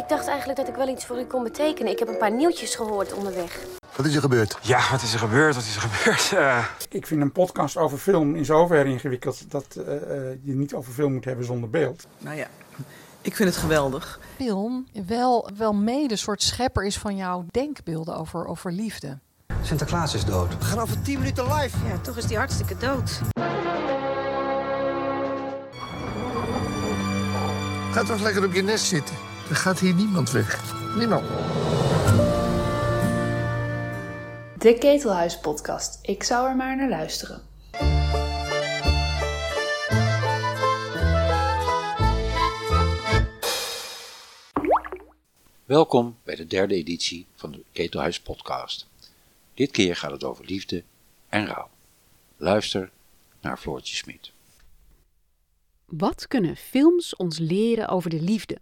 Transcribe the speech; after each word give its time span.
ik 0.00 0.08
dacht 0.08 0.26
eigenlijk 0.26 0.58
dat 0.58 0.68
ik 0.68 0.74
wel 0.74 0.88
iets 0.88 1.06
voor 1.06 1.18
u 1.20 1.24
kon 1.24 1.42
betekenen. 1.42 1.92
Ik 1.92 1.98
heb 1.98 2.08
een 2.08 2.18
paar 2.18 2.32
nieuwtjes 2.32 2.74
gehoord 2.74 3.12
onderweg. 3.12 3.58
Wat 3.96 4.06
is 4.06 4.14
er 4.14 4.20
gebeurd? 4.20 4.58
Ja, 4.62 4.90
wat 4.90 5.02
is 5.02 5.12
er 5.12 5.18
gebeurd? 5.18 5.54
Wat 5.54 5.64
is 5.64 5.74
er 5.76 5.80
gebeurd? 5.80 6.30
Uh... 6.34 6.64
Ik 6.98 7.06
vind 7.06 7.20
een 7.20 7.32
podcast 7.32 7.76
over 7.76 7.98
film 7.98 8.34
in 8.34 8.44
zoverre 8.44 8.88
ingewikkeld 8.88 9.50
dat 9.50 9.76
uh, 9.78 9.84
je 10.42 10.54
niet 10.54 10.74
over 10.74 10.92
film 10.92 11.12
moet 11.12 11.24
hebben 11.24 11.44
zonder 11.44 11.70
beeld. 11.70 12.06
Nou 12.18 12.36
ja, 12.36 12.46
ik 13.20 13.36
vind 13.36 13.48
het 13.48 13.58
geweldig. 13.58 14.20
Film 14.36 14.86
wel, 15.06 15.50
wel 15.56 15.74
mede 15.74 16.10
een 16.10 16.18
soort 16.18 16.42
schepper 16.42 16.84
is 16.84 16.98
van 16.98 17.16
jouw 17.16 17.44
denkbeelden 17.50 18.16
over, 18.16 18.46
over 18.46 18.72
liefde. 18.72 19.18
Sinterklaas 19.62 20.14
is 20.14 20.24
dood. 20.24 20.58
We 20.58 20.64
gaan 20.64 20.78
over 20.78 21.02
10 21.02 21.18
minuten 21.18 21.44
live. 21.54 21.76
Ja, 21.86 21.98
toch 21.98 22.16
is 22.16 22.26
die 22.26 22.36
hartstikke 22.36 22.76
dood. 22.76 23.20
Ga 27.92 28.02
toch 28.02 28.20
lekker 28.20 28.44
op 28.44 28.52
je 28.52 28.62
nest 28.62 28.84
zitten. 28.84 29.29
Er 29.50 29.56
gaat 29.56 29.80
hier 29.80 29.94
niemand 29.94 30.30
weg. 30.30 30.78
Niemand. 30.98 31.28
De 34.58 34.76
Ketelhuis 34.78 35.38
podcast. 35.38 35.98
Ik 36.02 36.22
zou 36.22 36.48
er 36.48 36.56
maar 36.56 36.76
naar 36.76 36.88
luisteren. 36.88 37.42
Welkom 45.64 46.16
bij 46.24 46.34
de 46.34 46.46
derde 46.46 46.74
editie 46.74 47.26
van 47.34 47.52
de 47.52 47.62
Ketelhuis 47.72 48.20
podcast. 48.20 48.86
Dit 49.54 49.70
keer 49.70 49.96
gaat 49.96 50.10
het 50.10 50.24
over 50.24 50.44
liefde 50.44 50.84
en 51.28 51.46
rouw. 51.46 51.68
Luister 52.36 52.90
naar 53.40 53.58
Floortje 53.58 53.96
Smit. 53.96 54.32
Wat 55.84 56.28
kunnen 56.28 56.56
films 56.56 57.16
ons 57.16 57.38
leren 57.38 57.88
over 57.88 58.10
de 58.10 58.20
liefde? 58.20 58.58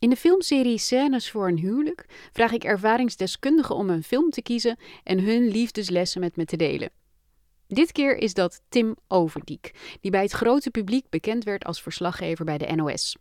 In 0.00 0.10
de 0.10 0.16
filmserie 0.16 0.78
Scènes 0.78 1.30
voor 1.30 1.48
een 1.48 1.58
huwelijk 1.58 2.04
vraag 2.32 2.52
ik 2.52 2.64
ervaringsdeskundigen 2.64 3.74
om 3.74 3.90
een 3.90 4.02
film 4.02 4.30
te 4.30 4.42
kiezen 4.42 4.78
en 5.04 5.24
hun 5.24 5.48
liefdeslessen 5.48 6.20
met 6.20 6.36
me 6.36 6.44
te 6.44 6.56
delen. 6.56 6.90
Dit 7.66 7.92
keer 7.92 8.16
is 8.16 8.34
dat 8.34 8.62
Tim 8.68 8.96
Overdiek, 9.08 9.70
die 10.00 10.10
bij 10.10 10.22
het 10.22 10.32
grote 10.32 10.70
publiek 10.70 11.08
bekend 11.08 11.44
werd 11.44 11.64
als 11.64 11.82
verslaggever 11.82 12.44
bij 12.44 12.58
de 12.58 12.74
NOS. 12.74 13.16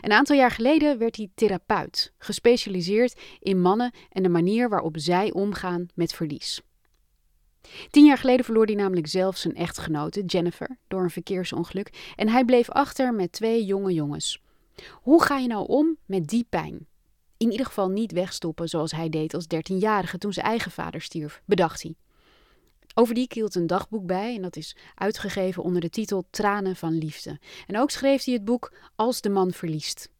Een 0.00 0.12
aantal 0.12 0.36
jaar 0.36 0.50
geleden 0.50 0.98
werd 0.98 1.16
hij 1.16 1.30
therapeut, 1.34 2.12
gespecialiseerd 2.18 3.20
in 3.40 3.60
mannen 3.60 3.94
en 4.10 4.22
de 4.22 4.28
manier 4.28 4.68
waarop 4.68 4.94
zij 4.98 5.32
omgaan 5.32 5.86
met 5.94 6.12
verlies. 6.12 6.60
Tien 7.90 8.04
jaar 8.04 8.18
geleden 8.18 8.44
verloor 8.44 8.66
hij 8.66 8.74
namelijk 8.74 9.06
zelf 9.06 9.36
zijn 9.36 9.54
echtgenote, 9.54 10.24
Jennifer, 10.24 10.78
door 10.88 11.02
een 11.02 11.10
verkeersongeluk 11.10 12.12
en 12.16 12.28
hij 12.28 12.44
bleef 12.44 12.70
achter 12.70 13.14
met 13.14 13.32
twee 13.32 13.64
jonge 13.64 13.92
jongens. 13.92 14.44
Hoe 14.92 15.22
ga 15.22 15.38
je 15.38 15.48
nou 15.48 15.66
om 15.66 15.96
met 16.06 16.28
die 16.28 16.46
pijn? 16.48 16.86
In 17.36 17.50
ieder 17.50 17.66
geval 17.66 17.88
niet 17.88 18.12
wegstoppen 18.12 18.68
zoals 18.68 18.92
hij 18.92 19.08
deed 19.08 19.34
als 19.34 19.46
dertienjarige 19.46 20.18
toen 20.18 20.32
zijn 20.32 20.46
eigen 20.46 20.70
vader 20.70 21.00
stierf, 21.00 21.42
bedacht 21.44 21.82
hij. 21.82 21.94
Overdiek 22.94 23.32
hield 23.32 23.54
een 23.54 23.66
dagboek 23.66 24.06
bij 24.06 24.34
en 24.34 24.42
dat 24.42 24.56
is 24.56 24.76
uitgegeven 24.94 25.62
onder 25.62 25.80
de 25.80 25.90
titel 25.90 26.26
Tranen 26.30 26.76
van 26.76 26.98
Liefde. 26.98 27.38
En 27.66 27.78
ook 27.78 27.90
schreef 27.90 28.24
hij 28.24 28.34
het 28.34 28.44
boek 28.44 28.72
Als 28.94 29.20
de 29.20 29.28
man 29.28 29.52
verliest. 29.52 30.10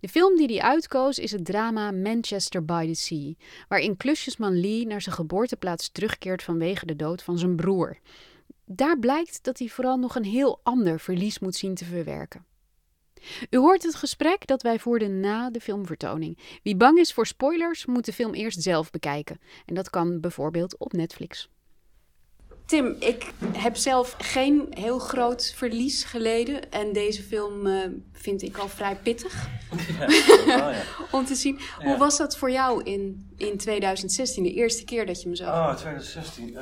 De 0.00 0.08
film 0.08 0.36
die 0.36 0.46
hij 0.46 0.60
uitkoos 0.60 1.18
is 1.18 1.32
het 1.32 1.44
drama 1.44 1.90
Manchester 1.90 2.64
by 2.64 2.86
the 2.86 2.94
Sea, 2.94 3.34
waarin 3.68 3.96
klusjesman 3.96 4.60
Lee 4.60 4.86
naar 4.86 5.02
zijn 5.02 5.14
geboorteplaats 5.14 5.88
terugkeert 5.88 6.42
vanwege 6.42 6.86
de 6.86 6.96
dood 6.96 7.22
van 7.22 7.38
zijn 7.38 7.56
broer. 7.56 7.98
Daar 8.64 8.98
blijkt 8.98 9.44
dat 9.44 9.58
hij 9.58 9.68
vooral 9.68 9.96
nog 9.96 10.14
een 10.14 10.24
heel 10.24 10.60
ander 10.62 11.00
verlies 11.00 11.38
moet 11.38 11.56
zien 11.56 11.74
te 11.74 11.84
verwerken. 11.84 12.44
U 13.50 13.56
hoort 13.56 13.82
het 13.82 13.94
gesprek 13.94 14.46
dat 14.46 14.62
wij 14.62 14.78
voerden 14.78 15.20
na 15.20 15.50
de 15.50 15.60
filmvertoning. 15.60 16.38
Wie 16.62 16.76
bang 16.76 16.98
is 16.98 17.12
voor 17.12 17.26
spoilers, 17.26 17.86
moet 17.86 18.04
de 18.04 18.12
film 18.12 18.34
eerst 18.34 18.62
zelf 18.62 18.90
bekijken. 18.90 19.40
En 19.66 19.74
dat 19.74 19.90
kan 19.90 20.20
bijvoorbeeld 20.20 20.78
op 20.78 20.92
Netflix. 20.92 21.48
Tim, 22.66 22.96
ik 23.00 23.32
heb 23.56 23.76
zelf 23.76 24.14
geen 24.18 24.66
heel 24.70 24.98
groot 24.98 25.52
verlies 25.56 26.04
geleden. 26.04 26.70
En 26.70 26.92
deze 26.92 27.22
film 27.22 27.66
uh, 27.66 27.80
vind 28.12 28.42
ik 28.42 28.58
al 28.58 28.68
vrij 28.68 28.96
pittig. 28.96 29.48
Ja, 29.98 30.06
wel, 30.46 30.70
ja. 30.70 30.82
Om 31.10 31.24
te 31.24 31.34
zien. 31.34 31.58
Ja. 31.78 31.86
Hoe 31.86 31.96
was 31.96 32.16
dat 32.16 32.36
voor 32.36 32.50
jou 32.50 32.82
in, 32.82 33.30
in 33.36 33.56
2016, 33.56 34.42
de 34.42 34.52
eerste 34.52 34.84
keer 34.84 35.06
dat 35.06 35.22
je 35.22 35.28
me 35.28 35.36
zag? 35.36 35.48
Oh, 35.48 35.74
2016. 35.76 36.48
Uh, 36.48 36.60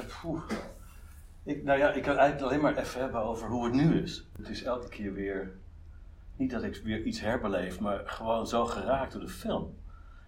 ik, 1.45 1.63
nou 1.63 1.79
ja, 1.79 1.93
ik 1.93 2.03
kan 2.03 2.17
eigenlijk 2.17 2.51
alleen 2.51 2.63
maar 2.63 2.79
even 2.79 3.01
hebben 3.01 3.21
over 3.21 3.49
hoe 3.49 3.65
het 3.65 3.75
nu 3.75 4.03
is. 4.03 4.27
Het 4.37 4.49
is 4.49 4.63
elke 4.63 4.89
keer 4.89 5.13
weer. 5.13 5.53
Niet 6.37 6.51
dat 6.51 6.63
ik 6.63 6.81
weer 6.85 7.03
iets 7.03 7.21
herbeleef, 7.21 7.81
maar 7.81 8.03
gewoon 8.05 8.47
zo 8.47 8.67
geraakt 8.67 9.13
door 9.13 9.21
de 9.21 9.29
film. 9.29 9.75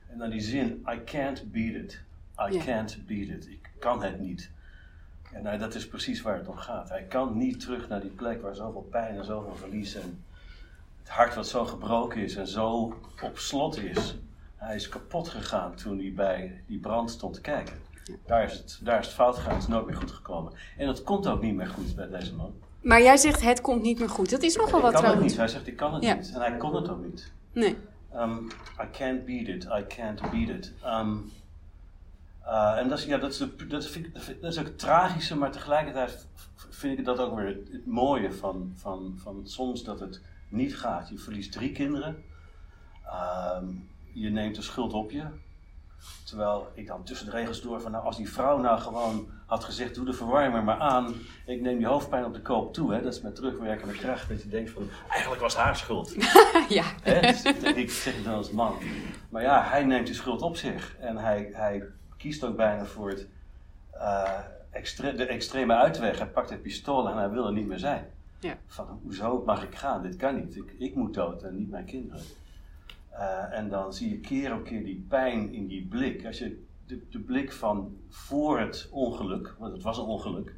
En 0.06 0.18
dan 0.18 0.30
die 0.30 0.40
zin: 0.40 0.86
I 0.92 1.04
can't 1.04 1.52
beat 1.52 1.74
it. 1.74 2.02
I 2.50 2.58
can't 2.58 3.06
beat 3.06 3.28
it. 3.28 3.46
Ik 3.46 3.70
kan 3.78 4.02
het 4.02 4.20
niet. 4.20 4.50
En 5.32 5.42
nou, 5.42 5.58
dat 5.58 5.74
is 5.74 5.88
precies 5.88 6.22
waar 6.22 6.38
het 6.38 6.48
om 6.48 6.56
gaat. 6.56 6.88
Hij 6.88 7.02
kan 7.02 7.36
niet 7.36 7.60
terug 7.60 7.88
naar 7.88 8.00
die 8.00 8.10
plek 8.10 8.42
waar 8.42 8.54
zoveel 8.54 8.86
pijn 8.90 9.16
en 9.16 9.24
zoveel 9.24 9.54
verlies 9.54 9.94
en 9.94 10.24
het 10.98 11.08
hart 11.08 11.34
wat 11.34 11.48
zo 11.48 11.64
gebroken 11.64 12.20
is 12.20 12.36
en 12.36 12.46
zo 12.46 13.00
op 13.22 13.38
slot 13.38 13.76
is. 13.78 14.18
Hij 14.56 14.74
is 14.74 14.88
kapot 14.88 15.28
gegaan 15.28 15.74
toen 15.74 15.98
hij 15.98 16.12
bij 16.14 16.62
die 16.66 16.78
brand 16.78 17.10
stond 17.10 17.34
te 17.34 17.40
kijken. 17.40 17.74
Daar 18.26 18.44
is 18.44 18.52
het, 18.52 18.80
daar 18.82 18.98
is 18.98 19.06
het 19.06 19.14
fout 19.14 19.36
gegaan, 19.36 19.52
het 19.52 19.62
is 19.62 19.68
nooit 19.68 19.86
meer 19.86 19.96
goed 19.96 20.10
gekomen. 20.10 20.52
En 20.76 20.86
dat 20.86 21.02
komt 21.02 21.26
ook 21.26 21.42
niet 21.42 21.54
meer 21.54 21.66
goed 21.66 21.96
bij 21.96 22.08
deze 22.08 22.34
man. 22.34 22.54
Maar 22.86 23.02
jij 23.02 23.16
zegt 23.16 23.42
het 23.42 23.60
komt 23.60 23.82
niet 23.82 23.98
meer 23.98 24.08
goed. 24.08 24.30
Dat 24.30 24.42
is 24.42 24.56
nogal 24.56 24.80
wat 24.80 24.96
trouwens. 24.96 25.24
niet. 25.26 25.36
Hij 25.36 25.48
zegt 25.48 25.66
ik 25.66 25.76
kan 25.76 25.94
het 25.94 26.02
ja. 26.02 26.14
niet. 26.14 26.32
En 26.34 26.40
hij 26.40 26.56
kon 26.56 26.74
het 26.74 26.88
ook 26.88 27.04
niet. 27.04 27.32
Nee. 27.52 27.76
Um, 28.14 28.46
I 28.82 28.90
can't 28.92 29.24
beat 29.24 29.46
it. 29.46 29.64
I 29.64 29.84
can't 29.88 30.20
beat 30.20 30.48
it. 30.48 30.72
Um, 30.84 31.32
uh, 32.44 32.78
en 32.78 32.88
dat 32.88 32.98
is, 32.98 33.04
ja, 33.04 33.18
dat, 33.18 33.30
is 33.30 33.36
de, 33.36 33.66
dat, 33.66 33.86
vind 33.86 34.06
ik, 34.06 34.14
dat 34.40 34.52
is 34.52 34.58
ook 34.58 34.64
het 34.64 34.78
tragische, 34.78 35.36
maar 35.36 35.50
tegelijkertijd 35.50 36.26
vind 36.70 36.98
ik 36.98 37.04
dat 37.04 37.18
ook 37.18 37.36
weer 37.36 37.46
het, 37.46 37.68
het, 37.72 37.86
mooie 37.86 38.32
van, 38.32 38.72
van, 38.76 39.14
van 39.22 39.40
soms 39.44 39.84
dat 39.84 40.00
het 40.00 40.20
niet 40.48 40.76
gaat. 40.76 41.08
Je 41.08 41.18
verliest 41.18 41.52
drie 41.52 41.72
kinderen, 41.72 42.24
uh, 43.04 43.58
je 44.12 44.30
neemt 44.30 44.56
de 44.56 44.62
schuld 44.62 44.92
op 44.92 45.10
je. 45.10 45.24
Terwijl 46.24 46.68
ik 46.74 46.86
dan 46.86 47.04
tussen 47.04 47.26
de 47.26 47.32
regels 47.32 47.62
door 47.62 47.80
van, 47.80 47.90
nou, 47.90 48.04
als 48.04 48.16
die 48.16 48.30
vrouw 48.30 48.58
nou 48.58 48.78
gewoon 48.80 49.28
had 49.46 49.64
gezegd, 49.64 49.94
doe 49.94 50.04
de 50.04 50.12
verwarmer 50.12 50.64
maar 50.64 50.78
aan, 50.78 51.14
ik 51.46 51.60
neem 51.60 51.78
die 51.78 51.86
hoofdpijn 51.86 52.24
op 52.24 52.34
de 52.34 52.40
koop 52.40 52.74
toe. 52.74 52.92
Hè? 52.92 53.02
Dat 53.02 53.14
is 53.14 53.20
met 53.20 53.34
terugwerkende 53.34 53.94
kracht, 53.94 54.28
dat 54.28 54.42
je 54.42 54.48
denkt 54.48 54.70
van, 54.70 54.88
eigenlijk 55.08 55.42
was 55.42 55.56
haar 55.56 55.76
schuld. 55.76 56.14
ja. 56.68 56.84
Hè? 57.02 57.20
Dus, 57.20 57.42
ik 57.74 57.90
zeg 57.90 58.14
het 58.14 58.24
dan 58.24 58.34
als 58.34 58.50
man. 58.50 58.74
Maar 59.28 59.42
ja, 59.42 59.62
hij 59.62 59.84
neemt 59.84 60.06
die 60.06 60.14
schuld 60.14 60.42
op 60.42 60.56
zich 60.56 60.96
en 61.00 61.16
hij, 61.16 61.50
hij 61.52 61.82
kiest 62.16 62.44
ook 62.44 62.56
bijna 62.56 62.84
voor 62.84 63.08
het, 63.08 63.28
uh, 63.94 64.38
extre 64.70 65.14
de 65.14 65.26
extreme 65.26 65.74
uitweg. 65.74 66.18
Hij 66.18 66.28
pakt 66.28 66.50
het 66.50 66.62
pistool 66.62 67.08
en 67.08 67.16
hij 67.16 67.30
wil 67.30 67.46
er 67.46 67.52
niet 67.52 67.66
meer 67.66 67.78
zijn. 67.78 68.06
Ja. 68.40 68.58
Van, 68.66 69.00
hoezo 69.02 69.42
mag 69.46 69.62
ik 69.62 69.74
gaan? 69.74 70.02
Dit 70.02 70.16
kan 70.16 70.34
niet. 70.34 70.56
Ik, 70.56 70.74
ik 70.78 70.94
moet 70.94 71.14
dood 71.14 71.42
en 71.42 71.56
niet 71.56 71.70
mijn 71.70 71.84
kinderen. 71.84 72.22
Uh, 73.12 73.58
en 73.58 73.68
dan 73.68 73.92
zie 73.92 74.10
je 74.10 74.20
keer 74.20 74.54
op 74.54 74.64
keer 74.64 74.84
die 74.84 75.06
pijn 75.08 75.52
in 75.52 75.66
die 75.66 75.86
blik. 75.86 76.26
Als 76.26 76.38
je 76.38 76.65
de, 76.86 77.08
de 77.10 77.20
blik 77.20 77.52
van 77.52 77.96
voor 78.08 78.60
het 78.60 78.88
ongeluk, 78.92 79.54
want 79.58 79.72
het 79.72 79.82
was 79.82 79.98
een 79.98 80.04
ongeluk, 80.04 80.54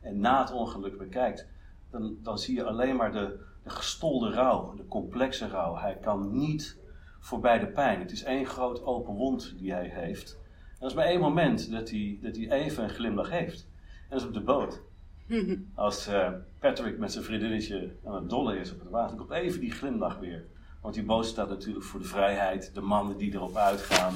en 0.00 0.20
na 0.20 0.40
het 0.40 0.52
ongeluk 0.52 0.98
bekijkt, 0.98 1.48
dan, 1.90 2.16
dan 2.22 2.38
zie 2.38 2.54
je 2.54 2.64
alleen 2.64 2.96
maar 2.96 3.12
de, 3.12 3.38
de 3.62 3.70
gestolde 3.70 4.30
rouw, 4.30 4.74
de 4.74 4.86
complexe 4.86 5.48
rouw. 5.48 5.76
Hij 5.76 5.96
kan 5.96 6.38
niet 6.38 6.80
voorbij 7.20 7.58
de 7.58 7.66
pijn. 7.66 8.00
Het 8.00 8.12
is 8.12 8.22
één 8.22 8.46
groot 8.46 8.84
open 8.84 9.14
wond 9.14 9.54
die 9.58 9.72
hij 9.72 9.88
heeft. 9.88 10.38
En 10.72 10.78
dat 10.78 10.90
is 10.90 10.96
maar 10.96 11.04
één 11.04 11.20
moment 11.20 11.70
dat 11.70 11.90
hij, 11.90 12.18
dat 12.22 12.36
hij 12.36 12.50
even 12.50 12.84
een 12.84 12.90
glimlach 12.90 13.30
heeft. 13.30 13.68
En 14.02 14.08
dat 14.08 14.20
is 14.20 14.26
op 14.26 14.34
de 14.34 14.40
boot. 14.40 14.82
Als 15.74 16.08
uh, 16.08 16.32
Patrick 16.58 16.98
met 16.98 17.12
zijn 17.12 17.24
vriendinnetje 17.24 17.96
aan 18.04 18.14
het 18.14 18.30
dollen 18.30 18.58
is 18.58 18.72
op 18.72 18.80
het 18.80 18.90
water, 18.90 19.16
komt 19.16 19.30
even 19.30 19.60
die 19.60 19.70
glimlach 19.70 20.18
weer. 20.18 20.44
Want 20.82 20.94
die 20.94 21.04
boot 21.04 21.26
staat 21.26 21.48
natuurlijk 21.48 21.84
voor 21.84 22.00
de 22.00 22.06
vrijheid, 22.06 22.74
de 22.74 22.80
mannen 22.80 23.16
die 23.16 23.32
erop 23.34 23.56
uitgaan, 23.56 24.14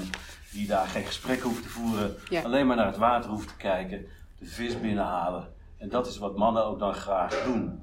die 0.53 0.67
daar 0.67 0.87
geen 0.87 1.05
gesprek 1.05 1.41
hoeven 1.41 1.63
te 1.63 1.69
voeren, 1.69 2.15
Ja. 2.29 2.43
alleen 2.43 2.67
maar 2.67 2.77
naar 2.77 2.87
het 2.87 2.97
water 2.97 3.31
hoeven 3.31 3.49
te 3.49 3.57
kijken, 3.57 4.07
de 4.39 4.47
vis 4.47 4.81
binnenhalen. 4.81 5.53
En 5.79 5.89
dat 5.89 6.07
is 6.07 6.19
wat 6.19 6.37
mannen 6.37 6.65
ook 6.65 6.79
dan 6.79 6.95
graag 6.95 7.45
doen. 7.45 7.81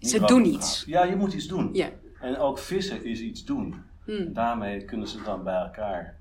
Niet 0.00 0.10
Ze 0.10 0.18
doen 0.18 0.44
graag. 0.44 0.54
iets. 0.54 0.84
Ja, 0.86 1.04
je 1.04 1.16
moet 1.16 1.32
iets 1.32 1.46
doen. 1.46 1.68
Ja. 1.72 1.88
En 2.20 2.38
ook 2.38 2.58
vissen 2.58 3.04
is 3.04 3.20
iets 3.20 3.44
doen. 3.44 3.82
Hmm. 4.04 4.32
Daarmee 4.32 4.84
kunnen 4.84 5.08
ze 5.08 5.22
dan 5.22 5.44
bij 5.44 5.54
elkaar 5.54 6.20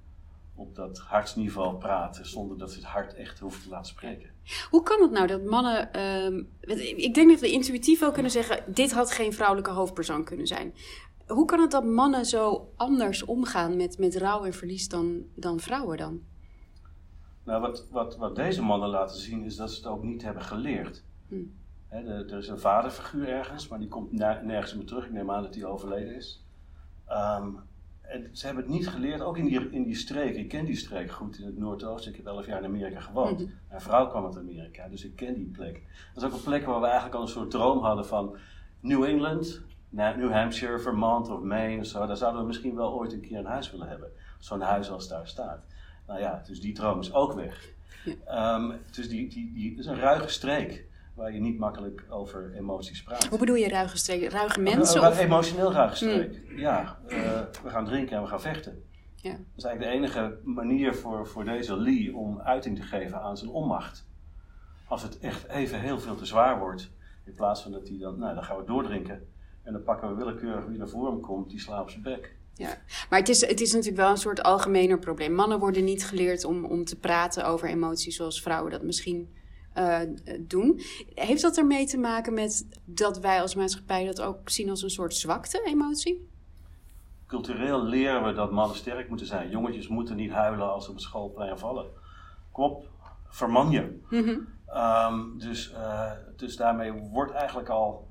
op 0.56 0.76
dat 0.76 0.98
hartsniveau 1.00 1.78
praten, 1.78 2.26
zonder 2.28 2.58
dat 2.58 2.72
ze 2.72 2.78
het 2.78 2.86
hart 2.88 3.14
echt 3.16 3.40
hoeven 3.40 3.62
te 3.62 3.70
laten 3.70 3.86
spreken. 3.92 4.30
Hoe 4.70 4.84
kan 4.84 5.02
het 5.02 5.12
nou 5.12 5.28
dat 5.28 5.44
mannen. 5.44 5.94
ehm, 5.94 6.44
ik 6.96 7.14
denk 7.14 7.30
dat 7.30 7.40
we 7.40 7.52
intuïtief 7.52 8.00
wel 8.00 8.12
kunnen 8.12 8.32
zeggen: 8.32 8.64
dit 8.68 8.92
had 8.92 9.12
geen 9.12 9.34
vrouwelijke 9.34 9.72
hoofdpersoon 9.72 10.24
kunnen 10.24 10.48
zijn. 10.48 10.74
Hoe 11.32 11.46
kan 11.46 11.60
het 11.60 11.72
dat 11.72 11.86
mannen 11.86 12.26
zo 12.26 12.72
anders 12.76 13.24
omgaan 13.24 13.76
met, 13.78 13.98
met 13.98 14.16
rouw 14.16 14.44
en 14.44 14.54
verlies 14.54 14.88
dan, 14.88 15.22
dan 15.36 15.60
vrouwen 15.60 15.98
dan? 15.98 16.22
Nou, 17.44 17.62
wat, 17.62 17.88
wat, 17.92 18.18
wat 18.18 18.36
deze 18.36 18.62
mannen 18.62 18.90
laten 18.90 19.18
zien 19.20 19.44
is 19.44 19.56
dat 19.56 19.70
ze 19.72 19.76
het 19.76 19.86
ook 19.86 20.04
niet 20.04 20.22
hebben 20.22 20.44
geleerd. 20.44 21.04
De- 21.90 22.26
er 22.30 22.38
is 22.38 22.48
een 22.48 22.60
vaderfiguur 22.60 23.28
ergens, 23.28 23.68
maar 23.68 23.80
die 23.80 23.88
komt 23.88 24.12
ner- 24.12 24.46
nergens 24.46 24.76
meer 24.76 24.86
terug. 24.86 25.06
Ik 25.06 25.12
neem 25.12 25.32
aan 25.32 25.44
dat 25.44 25.56
hij 25.56 25.66
overleden 25.66 26.16
is. 26.16 26.44
Ehm, 27.08 27.48
en 28.02 28.30
ze 28.32 28.46
hebben 28.46 28.64
het 28.64 28.74
niet 28.74 28.88
geleerd, 28.88 29.22
ook 29.22 29.38
in 29.38 29.46
die, 29.46 29.70
in 29.70 29.84
die 29.84 29.96
streek. 29.96 30.36
Ik 30.36 30.48
ken 30.48 30.66
die 30.66 30.76
streek 30.76 31.12
goed 31.12 31.40
in 31.40 31.46
het 31.46 31.58
Noordoosten. 31.58 32.12
Ik 32.12 32.18
heb 32.18 32.26
elf 32.26 32.46
jaar 32.46 32.60
in 32.60 32.66
Amerika 32.66 33.00
gewoond. 33.00 33.40
Mhm. 33.40 33.50
Mijn 33.70 33.82
vrouw 33.82 34.08
kwam 34.10 34.26
uit 34.26 34.38
Amerika, 34.38 34.88
dus 34.88 35.06
ik 35.06 35.16
ken 35.16 35.34
die 35.34 35.46
plek. 35.52 35.84
Dat 36.14 36.24
is 36.24 36.30
ook 36.30 36.36
een 36.36 36.44
plek 36.44 36.66
waar 36.66 36.80
we 36.80 36.86
eigenlijk 36.86 37.16
al 37.16 37.22
een 37.22 37.28
soort 37.28 37.52
droom 37.52 37.84
hadden 37.84 38.06
van 38.06 38.38
New 38.80 39.04
England, 39.04 39.62
New 39.92 40.32
Hampshire, 40.32 40.80
Vermont 40.80 41.30
of 41.30 41.42
Maine 41.42 41.82
of 41.82 41.88
zo. 41.88 42.06
Daar 42.06 42.18
zouden 42.18 42.42
we 42.42 42.48
misschien 42.48 42.76
wel 42.76 42.94
ooit 42.94 43.14
een 43.14 43.22
keer 43.22 43.38
een 43.38 43.46
huis 43.46 43.72
willen 43.72 43.88
hebben. 43.88 44.12
Zo'n 44.40 44.62
huis 44.62 44.90
als 44.90 45.08
daar 45.08 45.28
staat. 45.28 45.64
Nou 46.08 46.20
ja, 46.20 46.42
dus 46.48 46.62
die 46.62 46.74
droom 46.74 47.00
is 47.00 47.14
ook 47.14 47.34
weg. 47.34 47.70
Ehm, 48.26 48.72
dus 48.92 49.10
die, 49.10 49.30
die, 49.30 49.54
die, 49.54 49.78
is 49.78 49.86
een 49.86 50.00
ruige 50.00 50.30
streek 50.30 50.86
waar 51.14 51.34
je 51.34 51.40
niet 51.40 51.58
makkelijk 51.58 52.06
over 52.10 52.54
emoties 52.56 53.04
praat. 53.04 53.26
Hoe 53.28 53.40
bedoel 53.40 53.56
je 53.56 53.70
ruige 53.70 53.98
streken? 53.98 54.30
Ruige 54.30 54.60
mensen? 54.60 55.04
Een, 55.04 55.08
Of... 55.08 55.20
emotioneel 55.20 55.72
ruige 55.72 55.96
streek. 55.96 56.42
Ja, 56.56 56.98
eh, 57.08 57.18
we 57.64 57.70
gaan 57.70 57.86
drinken 57.86 58.16
en 58.16 58.22
we 58.22 58.28
gaan 58.28 58.42
vechten. 58.42 58.84
Ja. 59.16 59.32
Dat 59.32 59.40
is 59.56 59.64
eigenlijk 59.64 59.94
de 59.94 59.98
enige 59.98 60.38
manier 60.44 60.96
voor, 60.96 61.28
voor 61.28 61.46
deze 61.46 61.78
Lee 61.78 62.16
om 62.16 62.42
uiting 62.42 62.76
te 62.78 62.84
geven 62.84 63.22
aan 63.22 63.38
zijn 63.38 63.52
onmacht. 63.52 64.08
Als 64.88 65.04
het 65.04 65.20
echt 65.20 65.48
even 65.48 65.80
heel 65.80 66.00
veel 66.00 66.16
te 66.16 66.26
zwaar 66.26 66.60
wordt, 66.60 66.92
in 67.26 67.34
plaats 67.34 67.62
van 67.62 67.72
dat 67.72 67.88
hij 67.88 67.98
dan, 67.98 68.20
nou 68.20 68.36
dan 68.36 68.44
gaan 68.44 68.58
we 68.58 68.64
doordrinken. 68.64 69.28
En 69.64 69.74
dan 69.74 69.84
pakken 69.84 70.10
we 70.10 70.16
willekeurig 70.16 70.66
wie 70.66 70.78
naar 70.78 70.90
voren 70.90 71.20
komt, 71.20 71.50
die 71.50 71.60
slaat 71.60 71.82
op 71.82 71.90
zijn 71.90 72.04
bek. 72.04 72.36
Ja, 72.54 72.78
maar 73.10 73.20
het 73.20 73.30
is, 73.30 73.48
het 73.48 73.62
is 73.62 73.72
natuurlijk 73.72 74.02
wel 74.02 74.10
een 74.10 74.18
soort 74.18 74.44
algemener 74.44 75.00
probleem. 75.00 75.34
Mannen 75.34 75.60
worden 75.60 75.84
niet 75.84 76.06
geleerd 76.06 76.44
om, 76.44 76.66
om 76.66 76.86
te 76.86 77.00
praten 77.00 77.46
over 77.46 77.68
emoties 77.68 78.16
zoals 78.16 78.42
vrouwen 78.42 78.72
dat 78.72 78.84
misschien 78.84 79.36
eh, 79.74 80.00
doen. 80.40 80.82
Heeft 81.14 81.42
dat 81.42 81.58
ermee 81.58 81.86
te 81.86 81.98
maken 81.98 82.34
met 82.34 82.68
dat 82.86 83.20
wij 83.20 83.42
als 83.42 83.56
maatschappij 83.56 84.06
dat 84.06 84.22
ook 84.22 84.50
zien 84.50 84.70
als 84.70 84.84
een 84.84 84.90
soort 84.90 85.16
zwakte, 85.16 85.64
emotie? 85.66 86.30
Cultureel 87.28 87.84
leren 87.84 88.24
we 88.24 88.34
dat 88.34 88.52
mannen 88.52 88.78
sterk 88.78 89.10
moeten 89.10 89.28
zijn. 89.28 89.50
Jongetjes 89.50 89.88
moeten 89.88 90.16
niet 90.16 90.32
huilen 90.32 90.72
als 90.72 90.84
ze 90.84 90.90
op 90.90 90.96
het 90.96 91.06
schoolplein 91.06 91.58
vallen. 91.58 91.86
Kom 92.52 92.64
op, 92.64 92.86
verman 93.28 93.70
je. 93.72 94.00
Ehm, 94.68 95.38
dus, 95.38 95.72
eh, 95.72 96.12
dus 96.36 96.56
daarmee 96.56 96.92
wordt 96.92 97.32
eigenlijk 97.32 97.70
al 97.70 98.11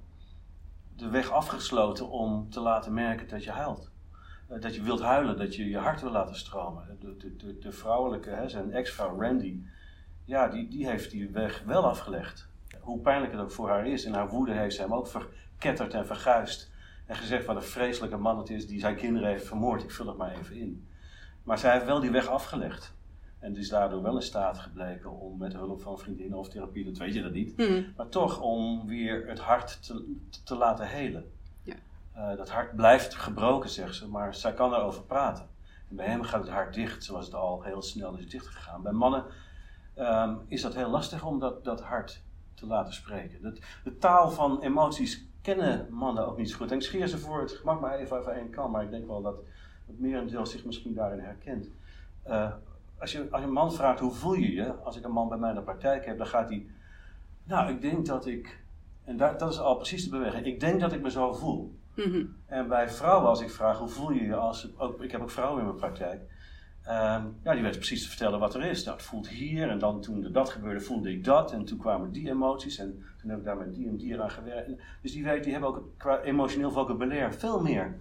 de 1.01 1.09
weg 1.09 1.31
afgesloten 1.31 2.09
om 2.11 2.51
te 2.51 2.61
laten 2.61 2.95
merken 2.95 3.29
dat 3.29 3.45
je 3.45 3.51
huilt. 3.51 3.91
Eh, 4.49 4.61
dat 4.61 4.75
je 4.75 4.83
wilt 4.83 5.01
huilen, 5.01 5.37
dat 5.37 5.57
je 5.57 5.69
je 5.69 5.79
hart 5.79 6.01
wil 6.01 6.11
laten 6.11 6.37
stromen. 6.37 6.99
De, 7.01 7.37
de, 7.37 7.59
de, 7.59 7.73
vrouwelijke, 7.73 8.31
hè, 8.31 8.49
zijn 8.49 8.73
ex-vrouw 8.73 9.21
Randy, 9.21 9.61
ja, 10.25 10.49
die, 10.49 10.69
die 10.69 10.89
heeft 10.89 11.11
die 11.11 11.29
weg 11.29 11.63
wel 11.67 11.85
afgelegd. 11.85 12.49
Hoe 12.81 13.01
pijnlijk 13.01 13.33
het 13.33 13.41
ook 13.41 13.51
voor 13.51 13.69
haar 13.69 13.87
is. 13.87 14.05
In 14.05 14.15
haar 14.15 14.29
woede 14.29 14.53
heeft 14.53 14.75
ze 14.75 14.83
hem 14.83 14.95
ook 14.95 15.07
verketterd 15.07 15.95
en 15.95 16.07
verguisd. 16.07 16.71
En 17.07 17.17
gezegd 17.17 17.47
wat 17.47 17.57
een 17.57 17.63
vreselijke 17.63 18.17
man 18.17 18.39
het 18.39 18.51
is 18.51 18.67
die 18.67 18.81
zijn 18.81 18.97
kinderen 18.97 19.29
heeft 19.29 19.47
vermoord. 19.47 19.83
Ik 19.83 19.91
vul 19.91 20.07
het 20.07 20.17
maar 20.17 20.39
even 20.39 20.57
in. 20.57 20.89
Maar 21.43 21.59
zij 21.59 21.73
heeft 21.73 21.85
wel 21.85 22.01
die 22.01 22.11
weg 22.11 22.27
afgelegd. 22.27 22.95
En 23.41 23.57
is 23.57 23.69
daardoor 23.69 24.03
wel 24.03 24.15
in 24.15 24.23
staat 24.23 24.59
gebleken 24.59 25.11
om 25.11 25.39
met 25.39 25.53
hulp 25.53 25.83
van 25.83 25.99
vriendinnen 25.99 26.39
of 26.39 26.49
therapie, 26.49 26.85
dat 26.85 26.97
weet 26.97 27.15
je 27.15 27.23
dat 27.23 27.33
niet. 27.33 27.57
Mhm. 27.57 27.83
Maar 27.97 28.09
toch 28.09 28.41
om 28.41 28.87
weer 28.87 29.29
het 29.29 29.39
hart 29.39 29.87
te, 29.87 30.17
te 30.45 30.57
laten 30.57 30.89
helen. 30.89 31.33
Ja. 31.63 31.75
Eh, 32.13 32.37
dat 32.37 32.51
hart 32.51 32.77
blijft 32.77 33.15
gebroken, 33.15 33.71
zegt 33.71 33.95
ze, 33.95 34.09
maar 34.09 34.35
zij 34.35 34.55
kan 34.55 34.75
erover 34.75 35.03
praten. 35.03 35.49
En 35.89 35.97
bij 35.97 36.07
hem 36.07 36.23
gaat 36.23 36.41
het 36.41 36.51
hart 36.51 36.75
dicht, 36.75 37.05
zoals 37.05 37.25
het 37.25 37.35
al 37.35 37.63
heel 37.63 37.83
snel 37.83 38.17
is 38.17 38.29
dichtgegaan. 38.29 38.83
Bij 38.83 38.93
mannen 38.93 39.25
ehm, 39.95 40.35
is 40.47 40.63
dat 40.63 40.75
heel 40.75 40.91
lastig 40.91 41.25
om 41.25 41.39
dat, 41.39 41.65
dat 41.65 41.83
hart 41.83 42.23
te 42.55 42.67
laten 42.67 42.93
spreken. 42.93 43.43
Dat, 43.43 43.59
de 43.85 43.99
taal 43.99 44.31
van 44.31 44.63
emoties 44.63 45.29
kennen 45.43 45.87
mannen 45.91 46.27
ook 46.27 46.37
niet 46.37 46.51
zo 46.51 46.57
goed. 46.57 46.71
En 46.71 46.77
ik 46.77 46.83
scheer 46.83 47.07
ze 47.07 47.19
voor 47.19 47.41
het 47.41 47.53
gemak 47.53 47.81
maar 47.81 47.99
even 47.99 48.19
over 48.19 48.33
één 48.33 48.51
kan, 48.51 48.71
maar 48.71 48.85
ik 48.85 48.91
denk 48.91 49.07
wel 49.07 49.23
dat 49.23 49.41
het 49.87 50.01
merendeel 50.01 50.47
zich 50.47 50.65
misschien 50.65 50.95
daarin 50.95 51.21
herkent. 51.21 51.69
Eh, 52.23 52.53
als, 53.01 53.13
je, 53.13 53.29
als 53.31 53.43
een 53.43 53.53
man 53.53 53.73
vraagt 53.73 54.01
hoe 54.01 54.13
voel 54.13 54.35
je 54.35 54.53
je, 54.53 54.75
als 54.75 54.97
ik 54.97 55.05
een 55.05 55.11
man 55.11 55.29
bij 55.29 55.39
mij 55.39 55.49
in 55.49 55.55
de 55.55 55.63
praktijk 55.63 56.07
heb, 56.07 56.19
dan 56.19 56.27
gaat 56.27 56.49
hij, 56.49 56.67
nou 57.45 57.73
ik 57.73 57.81
denk 57.81 58.07
dat 58.07 58.27
ik, 58.27 58.65
en 59.05 59.17
daar, 59.17 59.39
dat 59.39 59.53
is 59.53 59.61
al 59.61 59.77
precies 59.77 60.05
de 60.05 60.11
beweging, 60.11 60.47
ik 60.47 60.61
denk 60.61 60.81
dat 60.81 60.93
ik 60.93 61.03
me 61.03 61.11
zo 61.11 61.33
voel. 61.33 61.79
Mhm. 61.95 62.25
En 62.47 62.69
bij 62.69 62.89
vrouwen, 62.89 63.29
als 63.29 63.41
ik 63.41 63.51
vraag 63.51 63.79
hoe 63.79 63.89
voel 63.89 64.11
je 64.11 64.25
je, 64.25 64.35
als, 64.35 64.79
ook, 64.79 65.03
ik 65.03 65.11
heb 65.11 65.21
ook 65.21 65.31
vrouwen 65.31 65.59
in 65.59 65.67
mijn 65.67 65.77
praktijk, 65.77 66.21
ehm, 66.83 67.27
ja, 67.43 67.53
die 67.53 67.63
weten 67.63 67.79
precies 67.79 68.03
te 68.03 68.09
vertellen 68.09 68.39
wat 68.39 68.55
er 68.55 68.65
is. 68.65 68.85
Nou, 68.85 68.97
het 68.97 69.07
voelt 69.07 69.29
hier 69.29 69.69
en 69.69 69.79
dan 69.79 70.01
toen 70.01 70.33
dat 70.33 70.51
gebeurde 70.51 70.81
voelde 70.81 71.13
ik 71.13 71.25
dat 71.25 71.53
en 71.53 71.65
toen 71.65 71.79
kwamen 71.79 72.13
die 72.13 72.31
emoties 72.31 72.79
en 72.79 73.05
toen 73.21 73.31
heb 73.31 73.39
ik 73.39 73.45
daar 73.45 73.57
met 73.57 73.75
die 73.75 73.89
en 73.89 73.97
die 73.97 74.13
eraan 74.13 74.31
gewerkt. 74.31 74.71
Dus 75.03 75.13
die, 75.13 75.25
weet, 75.25 75.45
die 75.45 75.53
hebben 75.53 75.71
ook 75.71 75.85
qua 75.97 76.21
emotioneel 76.21 76.71
vocabulaire 76.71 77.33
veel 77.33 77.63
meer 77.63 77.97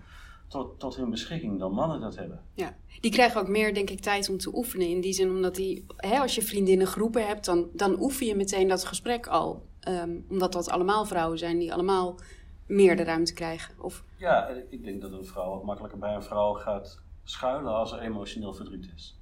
tot, 0.49 0.79
tot 0.79 0.95
hun 0.95 1.09
beschikking 1.09 1.59
dan 1.59 1.71
mannen 1.71 2.01
dat 2.01 2.15
hebben. 2.15 2.43
Ja, 2.53 2.75
die 3.01 3.11
krijgen 3.11 3.41
ook 3.41 3.47
meer, 3.47 3.73
denk 3.73 3.89
ik, 3.89 3.99
tijd 3.99 4.29
om 4.29 4.37
te 4.37 4.55
oefenen. 4.55 4.87
In 4.87 5.01
die 5.01 5.13
zin, 5.13 5.29
omdat 5.29 5.55
die, 5.55 5.85
hè, 5.95 6.19
als 6.19 6.35
je 6.35 6.41
vriendinnengroepen 6.41 7.27
hebt, 7.27 7.45
dan, 7.45 7.69
dan 7.73 8.01
oefen 8.01 8.25
je 8.25 8.35
meteen 8.35 8.67
dat 8.67 8.85
gesprek 8.85 9.27
al. 9.27 9.65
Ehm, 9.79 10.17
omdat 10.29 10.51
dat 10.51 10.69
allemaal 10.69 11.05
vrouwen 11.05 11.37
zijn 11.37 11.57
die 11.57 11.73
allemaal 11.73 12.19
meer 12.65 12.95
de 12.95 13.03
ruimte 13.03 13.33
krijgen. 13.33 13.83
Of, 13.83 14.03
Ja, 14.17 14.47
ik 14.69 14.83
denk 14.83 15.01
dat 15.01 15.11
een 15.11 15.25
vrouw 15.25 15.53
ook 15.53 15.63
makkelijker 15.63 15.99
bij 15.99 16.15
een 16.15 16.23
vrouw 16.23 16.53
gaat 16.53 17.01
schuilen 17.23 17.73
als 17.73 17.91
er 17.91 17.99
emotioneel 17.99 18.53
verdriet 18.53 18.89
is. 18.95 19.19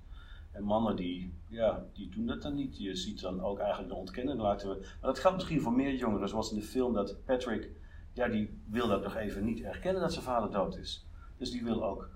En 0.52 0.64
mannen 0.64 0.96
die, 0.96 1.34
ja, 1.50 1.86
die 1.94 2.10
doen 2.10 2.26
dat 2.26 2.42
dan 2.42 2.56
niet. 2.56 2.78
Je 2.78 2.96
ziet 2.96 3.22
dan 3.22 3.42
ook 3.42 3.60
eigenlijk 3.60 3.90
de 3.90 3.96
ontkennen. 3.96 4.38
Laten 4.38 4.70
we, 4.70 4.76
maar 4.76 4.98
dat 5.02 5.20
geldt 5.20 5.36
misschien 5.36 5.62
voor 5.62 5.74
meer 5.74 5.96
jongeren, 5.96 6.30
zoals 6.30 6.52
in 6.52 6.60
de 6.60 6.66
film 6.66 6.94
dat 6.94 7.26
Patrick, 7.26 7.70
ja, 8.14 8.28
die 8.28 8.62
wil 8.70 8.88
dat 8.88 9.04
nog 9.04 9.16
even 9.16 9.46
niet 9.46 9.62
erkennen 9.62 10.02
dat 10.02 10.14
zijn 10.14 10.26
vader 10.26 10.52
dood 10.52 10.78
is. 10.78 11.07
Dus 11.38 11.52
die 11.52 11.64
wil 11.64 11.84
ook 11.86 12.10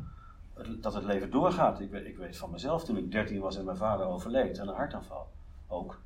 dat 0.79 0.93
het 0.93 1.03
leven 1.03 1.31
doorgaat. 1.31 1.79
Ik 1.79 1.91
weet, 1.91 2.05
ik 2.05 2.17
weet 2.17 2.37
van 2.37 2.51
mezelf, 2.51 2.83
toen 2.83 2.97
ik 2.97 3.11
13 3.11 3.39
was 3.39 3.57
en 3.57 3.65
mijn 3.65 3.77
vader 3.77 4.05
overleed 4.05 4.59
aan 4.59 4.67
een 4.67 4.75
hartaanval, 4.75 5.27
ook, 5.67 6.01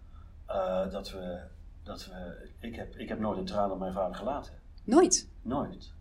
eh, 0.45 0.91
dat 0.91 1.11
we, 1.11 1.39
dat 1.83 2.05
we 2.05 2.49
ik, 2.59 2.75
heb, 2.75 2.95
ik 2.95 3.09
heb 3.09 3.19
nooit 3.19 3.37
een 3.37 3.45
traan 3.45 3.71
op 3.71 3.79
mijn 3.79 3.93
vader 3.93 4.15
gelaten. 4.15 4.53
nooit. 4.83 5.29
Nooit. 5.41 5.93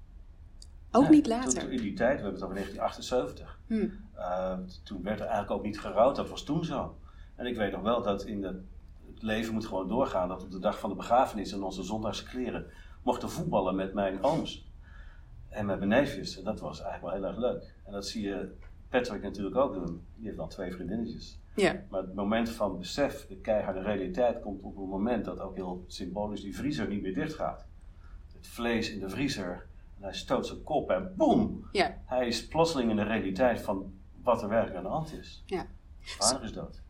Ook 0.91 1.03
Nee, 1.03 1.11
niet 1.11 1.27
later. 1.27 1.61
toen 1.61 1.71
in 1.71 1.81
die 1.81 1.95
tijd, 1.95 2.17
we 2.17 2.23
hebben 2.23 2.35
het 2.35 2.43
over 2.43 2.55
1978. 2.55 3.59
Hm. 3.67 3.89
Uh, 4.17 4.59
toen 4.83 5.03
werd 5.03 5.21
er 5.21 5.27
eigenlijk 5.27 5.57
ook 5.59 5.65
niet 5.65 5.81
gerouwd, 5.81 6.17
dat 6.17 6.29
was 6.29 6.43
toen 6.43 6.65
zo. 6.65 6.97
En 7.35 7.47
ik 7.47 7.57
weet 7.57 7.73
nog 7.73 7.83
wel 7.83 8.03
dat 8.03 8.25
in 8.25 8.41
de, 8.41 8.61
het 9.15 9.23
leven 9.23 9.55
moet 9.55 9.67
gewoon 9.67 9.89
doorgaan. 9.89 10.29
Dat 10.29 10.43
op 10.43 10.51
de 10.51 10.59
dag 10.59 10.79
van 10.79 10.91
de 10.91 10.97
begrafenis 10.97 11.53
in 11.53 11.63
onze 11.63 11.83
zondagse 11.83 12.25
kleren 12.25 12.67
mochten 13.03 13.31
voetballen 13.31 13.75
met 13.75 13.95
mijn 13.95 14.23
ooms. 14.23 14.64
En 15.55 15.67
met 15.67 15.79
mijn 15.79 15.91
neefjes. 15.91 16.39
En 16.39 16.45
dat 16.45 16.61
was 16.61 16.83
eigenlijk 16.83 17.15
wel 17.15 17.23
heel 17.23 17.37
erg 17.37 17.53
leuk. 17.53 17.75
En 17.85 17.93
dat 17.93 18.07
zie 18.07 18.23
je 18.23 18.51
Patrick 18.89 19.23
natuurlijk 19.23 19.57
ook 19.57 19.75
doen. 19.75 20.03
Die 20.17 20.25
heeft 20.25 20.37
dan 20.37 20.49
twee 20.49 20.73
vriendinnetjes. 20.73 21.39
Ja. 21.55 21.85
Maar 21.89 22.01
het 22.01 22.15
moment 22.15 22.51
van 22.51 22.79
besef, 22.79 23.27
de 23.27 23.37
keiharde 23.37 23.81
realiteit, 23.81 24.41
komt 24.41 24.63
op 24.63 24.77
het 24.77 24.87
moment 24.87 25.25
dat 25.25 25.41
ook 25.41 25.55
heel 25.55 25.85
symbolisch 25.87 26.43
die 26.43 26.57
vriezer 26.57 26.89
niet 26.89 27.03
meer 27.03 27.15
dicht 27.15 27.35
gaat. 27.35 27.67
Het 28.37 28.47
vlees 28.47 28.91
in 28.91 29.01
de 29.01 29.09
vriezer. 29.09 29.67
En 29.97 30.03
hij 30.03 30.15
stoot 30.15 30.47
zijn 30.47 30.63
kop 30.63 30.91
en 30.91 31.13
boem! 31.17 31.69
Ja. 31.73 31.99
Hij 32.05 32.27
is 32.27 32.47
plotseling 32.47 32.91
in 32.91 32.97
de 32.97 33.03
realiteit 33.03 33.61
van 33.61 33.93
wat 34.23 34.43
er 34.43 34.49
werkelijk 34.49 34.77
aan 34.77 34.83
de 34.83 34.89
hand 34.89 35.13
is. 35.13 35.43
Ja. 35.47 35.67
Vader 36.01 36.45
is 36.45 36.53
dood. 36.53 36.83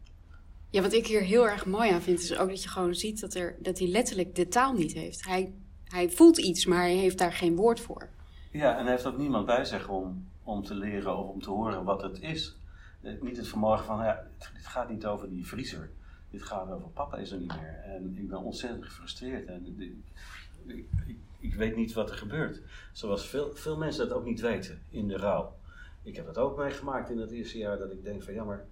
Ja, 0.71 0.83
wat 0.83 0.93
ik 0.93 1.07
hier 1.07 1.21
heel 1.21 1.49
erg 1.49 1.67
mooi 1.67 1.91
aan 1.91 2.03
vind, 2.03 2.21
is 2.21 2.37
ook 2.37 2.49
dat 2.49 2.63
je 2.63 2.69
gewoon 2.69 2.95
ziet 2.95 3.21
dat, 3.21 3.35
er, 3.35 3.57
dat 3.59 3.79
hij 3.79 3.89
letterlijk 3.89 4.35
de 4.35 4.49
taal 4.49 4.73
niet 4.73 4.93
heeft. 4.93 5.25
Hij, 5.25 5.53
hij 5.85 6.11
voelt 6.11 6.39
iets, 6.39 6.67
maar 6.67 6.81
hij 6.81 6.95
heeft 6.95 7.19
daar 7.19 7.33
geen 7.33 7.57
woord 7.57 7.81
voor. 7.81 8.09
Ja, 8.55 8.79
en 8.79 8.87
heeft 8.87 9.07
ook 9.07 9.19
niemand 9.19 9.47
bij 9.47 9.65
zich 9.65 9.89
om, 9.89 10.29
om 10.43 10.63
te 10.63 10.75
leren 10.75 11.17
of 11.17 11.29
om 11.29 11.43
te 11.43 11.51
horen 11.51 11.85
wat 11.85 12.03
het 12.03 12.21
is. 12.21 12.57
Eh, 13.01 13.21
Niet 13.21 13.37
het 13.37 13.49
vermogen 13.49 13.85
van, 13.85 14.05
ja, 14.05 14.27
het, 14.39 14.67
gaat 14.67 14.89
niet 14.89 15.07
over 15.07 15.31
die 15.31 15.47
vriezer. 15.47 15.91
Dit 16.31 16.43
gaat 16.43 16.71
over 16.71 16.89
papa 16.89 17.17
is 17.17 17.31
er 17.31 17.39
niet 17.39 17.61
meer. 17.61 17.81
En 17.85 18.17
ik 18.17 18.29
ben 18.29 18.39
ontzettend 18.39 18.85
gefrustreerd. 18.85 19.47
En 19.47 19.67
ik, 19.67 19.93
ik, 20.67 20.87
ik, 21.07 21.17
ik 21.39 21.55
weet 21.55 21.77
niet 21.77 21.93
wat 21.93 22.11
er 22.11 22.17
gebeurt. 22.17 22.61
Zoals 22.93 23.29
veel, 23.29 23.51
veel 23.55 23.77
mensen 23.77 24.09
dat 24.09 24.17
ook 24.17 24.25
niet 24.25 24.41
weten 24.41 24.83
in 24.91 25.09
de 25.09 25.17
rouw. 25.17 25.57
Ik 26.03 26.17
heb 26.17 26.27
dat 26.27 26.39
ook 26.39 26.57
meegemaakt 26.57 27.11
in 27.11 27.19
het 27.19 27.31
eerste 27.31 27.59
jaar 27.59 27.79
dat 27.79 27.93
ik 27.93 28.05
denk 28.05 28.23
van, 28.23 28.35
ja 28.35 28.45
maar, 28.45 28.65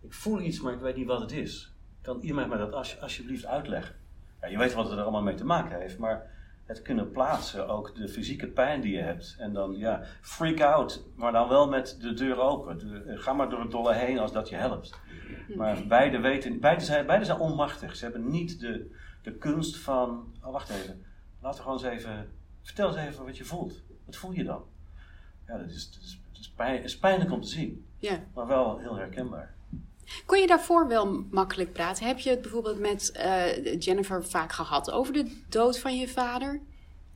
ik 0.00 0.12
voel 0.12 0.40
iets, 0.40 0.60
maar 0.60 0.72
ik 0.72 0.80
weet 0.80 0.96
niet 0.96 1.06
wat 1.06 1.20
het 1.20 1.32
is. 1.32 1.72
Kan 2.00 2.20
iemand 2.20 2.48
mij 2.48 2.58
dat 2.58 2.72
als, 2.72 3.00
alsjeblieft 3.00 3.46
uitleggen? 3.46 3.94
Ja, 4.40 4.48
je 4.48 4.58
weet 4.58 4.74
wat 4.74 4.84
het 4.84 4.98
er 4.98 5.02
allemaal 5.02 5.22
mee 5.22 5.34
te 5.34 5.44
maken 5.44 5.80
heeft, 5.80 5.98
maar 5.98 6.34
het 6.66 6.82
kunnen 6.82 7.10
plaatsen, 7.10 7.68
ook 7.68 7.94
de 7.94 8.08
fysieke 8.08 8.46
pijn 8.46 8.80
die 8.80 8.92
je 8.92 9.02
hebt. 9.02 9.36
En 9.38 9.52
dan, 9.52 9.76
ja, 9.76 10.02
freak 10.20 10.60
out, 10.60 11.04
maar 11.14 11.32
dan 11.32 11.48
wel 11.48 11.68
met 11.68 11.96
de 12.00 12.12
deur 12.14 12.38
open. 12.40 12.78
De- 12.78 13.02
eh, 13.02 13.18
ga 13.18 13.32
maar 13.32 13.50
door 13.50 13.60
het 13.60 13.70
dolle 13.70 13.94
heen 13.94 14.18
als 14.18 14.32
dat 14.32 14.48
je 14.48 14.56
helpt. 14.56 15.00
Maar 15.56 15.86
beide 15.86 16.18
weten, 16.20 16.60
beide 16.60 16.84
zijn, 16.84 17.06
beide 17.06 17.24
zijn 17.24 17.38
onmachtig. 17.38 17.96
Ze 17.96 18.04
hebben 18.04 18.30
niet 18.30 18.60
de, 18.60 18.94
de 19.22 19.32
kunst 19.32 19.76
van, 19.76 20.34
oh 20.44 20.52
wacht 20.52 20.68
even, 20.70 21.04
laten 21.40 21.58
we 21.58 21.62
gewoon 21.70 21.84
eens 21.84 22.00
even, 22.00 22.28
vertel 22.62 22.86
eens 22.88 22.96
even 22.96 23.24
wat 23.24 23.36
je 23.36 23.44
voelt. 23.44 23.82
Wat 24.04 24.16
voel 24.16 24.32
je 24.32 24.44
dan? 24.44 24.64
Ja, 25.46 25.58
dat 25.58 25.70
is, 25.70 25.90
dat 25.90 26.02
is, 26.02 26.20
dat 26.32 26.40
is, 26.40 26.50
pijn, 26.50 26.82
is 26.82 26.98
pijnlijk 26.98 27.32
om 27.32 27.40
te 27.40 27.48
zien, 27.48 27.86
Ja. 27.98 28.18
maar 28.34 28.46
wel 28.46 28.78
heel 28.78 28.96
herkenbaar. 28.96 29.54
Kon 30.26 30.38
je 30.40 30.46
daarvoor 30.46 30.88
wel 30.88 31.24
makkelijk 31.30 31.72
praten? 31.72 32.06
Heb 32.06 32.18
je 32.18 32.30
het 32.30 32.42
bijvoorbeeld 32.42 32.78
met 32.78 33.10
eh, 33.12 33.80
Jennifer 33.80 34.24
vaak 34.24 34.52
gehad 34.52 34.90
over 34.90 35.12
de 35.12 35.42
dood 35.48 35.78
van 35.78 35.96
je 35.98 36.08
vader? 36.08 36.60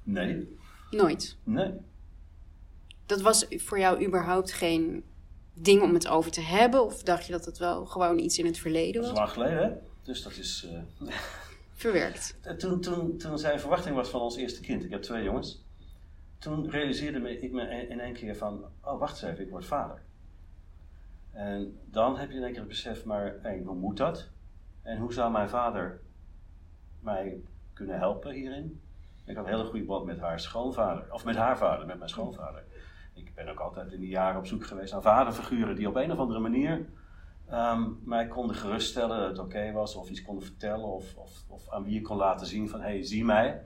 Nee, 0.02 0.56
Nooit. 0.90 1.36
nee. 1.44 1.72
Dat 3.06 3.20
was 3.20 3.46
voor 3.50 3.78
jou 3.78 4.04
überhaupt 4.06 4.52
geen 4.52 5.04
ding 5.54 5.82
om 5.82 5.94
het 5.94 6.08
over 6.08 6.30
te 6.30 6.40
hebben? 6.40 6.84
Of 6.84 7.02
dacht 7.02 7.26
je 7.26 7.32
dat 7.32 7.44
het 7.44 7.58
wel 7.58 7.86
gewoon 7.86 8.18
iets 8.18 8.38
in 8.38 8.46
het 8.46 8.58
verleden 8.58 9.02
Dat 9.02 9.02
is 9.04 9.08
was? 9.10 9.18
lang 9.18 9.30
geleden, 9.30 9.62
hè? 9.62 9.70
Dus 10.02 10.22
dat 10.22 10.36
is... 10.36 10.66
eh, 11.00 11.08
Verwerkt. 11.74 12.36
Toen, 12.58 12.80
toen, 12.80 13.16
toen 13.18 13.38
zijn 13.38 13.60
verwachting 13.60 13.94
was 13.96 14.08
van 14.08 14.20
ons 14.20 14.36
eerste 14.36 14.60
kind, 14.60 14.84
ik 14.84 14.90
heb 14.90 15.02
twee 15.02 15.24
jongens, 15.24 15.64
toen 16.38 16.70
realiseerde 16.70 17.40
ik 17.40 17.52
me 17.52 17.86
in 17.88 18.00
één 18.00 18.12
keer 18.12 18.36
van, 18.36 18.64
oh 18.84 18.98
wacht 18.98 19.22
eens 19.22 19.32
even, 19.32 19.44
ik 19.44 19.50
word 19.50 19.64
vader. 19.64 20.02
En 21.32 21.78
dan 21.84 22.18
heb 22.18 22.30
je 22.30 22.36
in 22.36 22.42
één 22.42 22.50
keer 22.50 22.60
het 22.60 22.68
besef, 22.68 23.04
maar 23.04 23.34
één, 23.42 23.64
hoe 23.64 23.76
moet 23.76 23.96
dat? 23.96 24.30
En 24.82 24.98
hoe 24.98 25.12
zou 25.12 25.32
mijn 25.32 25.48
vader 25.48 26.00
mij 27.00 27.40
kunnen 27.72 27.98
helpen 27.98 28.32
hierin? 28.32 28.80
Ik 29.24 29.36
had 29.36 29.44
een 29.44 29.50
hele 29.52 29.64
goede 29.64 29.84
band 29.84 30.04
met 30.04 30.18
haar 30.18 30.40
schoonvader, 30.40 31.12
of 31.12 31.24
met 31.24 31.36
haar 31.36 31.58
vader, 31.58 31.86
met 31.86 31.98
mijn 31.98 32.10
schoonvader. 32.10 32.64
Ik 33.14 33.34
ben 33.34 33.48
ook 33.48 33.60
altijd 33.60 33.92
in 33.92 34.00
die 34.00 34.08
jaren 34.08 34.38
op 34.38 34.46
zoek 34.46 34.66
geweest 34.66 34.92
naar 34.92 35.02
vaderfiguren 35.02 35.76
die 35.76 35.88
op 35.88 35.96
een 35.96 36.12
of 36.12 36.18
andere 36.18 36.40
manier 36.40 36.88
ehm, 37.46 37.90
mij 38.04 38.26
konden 38.26 38.56
geruststellen 38.56 39.18
dat 39.18 39.28
het 39.28 39.38
oké 39.38 39.72
was, 39.72 39.94
of 39.94 40.10
iets 40.10 40.22
konden 40.22 40.44
vertellen, 40.44 40.86
of, 40.86 41.16
of, 41.16 41.44
of 41.48 41.68
aan 41.68 41.84
wie 41.84 41.96
ik 41.96 42.02
kon 42.02 42.16
laten 42.16 42.46
zien 42.46 42.68
van 42.68 42.80
hé, 42.80 42.86
hey, 42.86 43.04
zie 43.04 43.24
mij. 43.24 43.62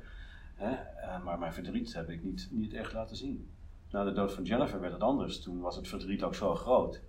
Hè? 0.54 0.71
Eh, 0.71 1.25
maar 1.25 1.38
mijn 1.38 1.52
verdriet 1.52 1.94
heb 1.94 2.11
ik 2.11 2.23
niet, 2.23 2.49
niet 2.50 2.73
echt 2.73 2.92
laten 2.92 3.16
zien. 3.16 3.50
Na 3.90 4.04
de 4.04 4.12
dood 4.12 4.33
van 4.33 4.44
Jennifer 4.44 4.80
werd 4.80 4.92
het 4.92 5.02
anders. 5.02 5.42
Toen 5.42 5.61
was 5.61 5.76
het 5.76 5.88
verdriet 5.88 6.23
ook 6.23 6.35
zo 6.35 6.54
groot. 6.54 7.02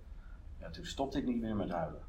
Ja, 0.60 0.70
toen 0.70 0.84
stopte 0.84 1.18
ik 1.18 1.26
niet 1.26 1.40
meer 1.40 1.56
met 1.56 1.70
huilen. 1.70 2.02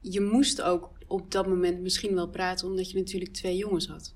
Je 0.00 0.20
moest 0.20 0.62
ook 0.62 0.90
op 1.06 1.30
dat 1.30 1.46
moment 1.46 1.80
misschien 1.80 2.14
wel 2.14 2.28
praten, 2.28 2.68
omdat 2.68 2.90
je 2.90 2.98
natuurlijk 2.98 3.32
twee 3.32 3.56
jongens 3.56 3.88
had. 3.88 4.14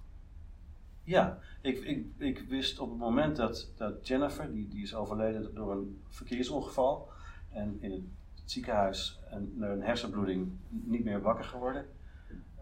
Ja, 1.03 1.39
ik, 1.61 1.79
ik, 1.79 2.07
ik 2.17 2.41
wist 2.49 2.79
op 2.79 2.89
het 2.91 2.99
moment 2.99 3.37
dat, 3.37 3.71
dat 3.77 4.09
Jennifer, 4.09 4.53
die, 4.53 4.69
die 4.69 4.83
is 4.83 4.95
overleden 4.95 5.55
door 5.55 5.73
een 5.73 6.03
verkeersongeval 6.09 7.09
en 7.51 7.77
in 7.81 7.91
het 7.91 8.51
ziekenhuis 8.51 9.19
een, 9.31 9.57
een 9.61 9.83
hersenbloeding 9.83 10.53
niet 10.69 11.05
meer 11.05 11.23
wakker 11.23 11.45
geworden. 11.45 11.87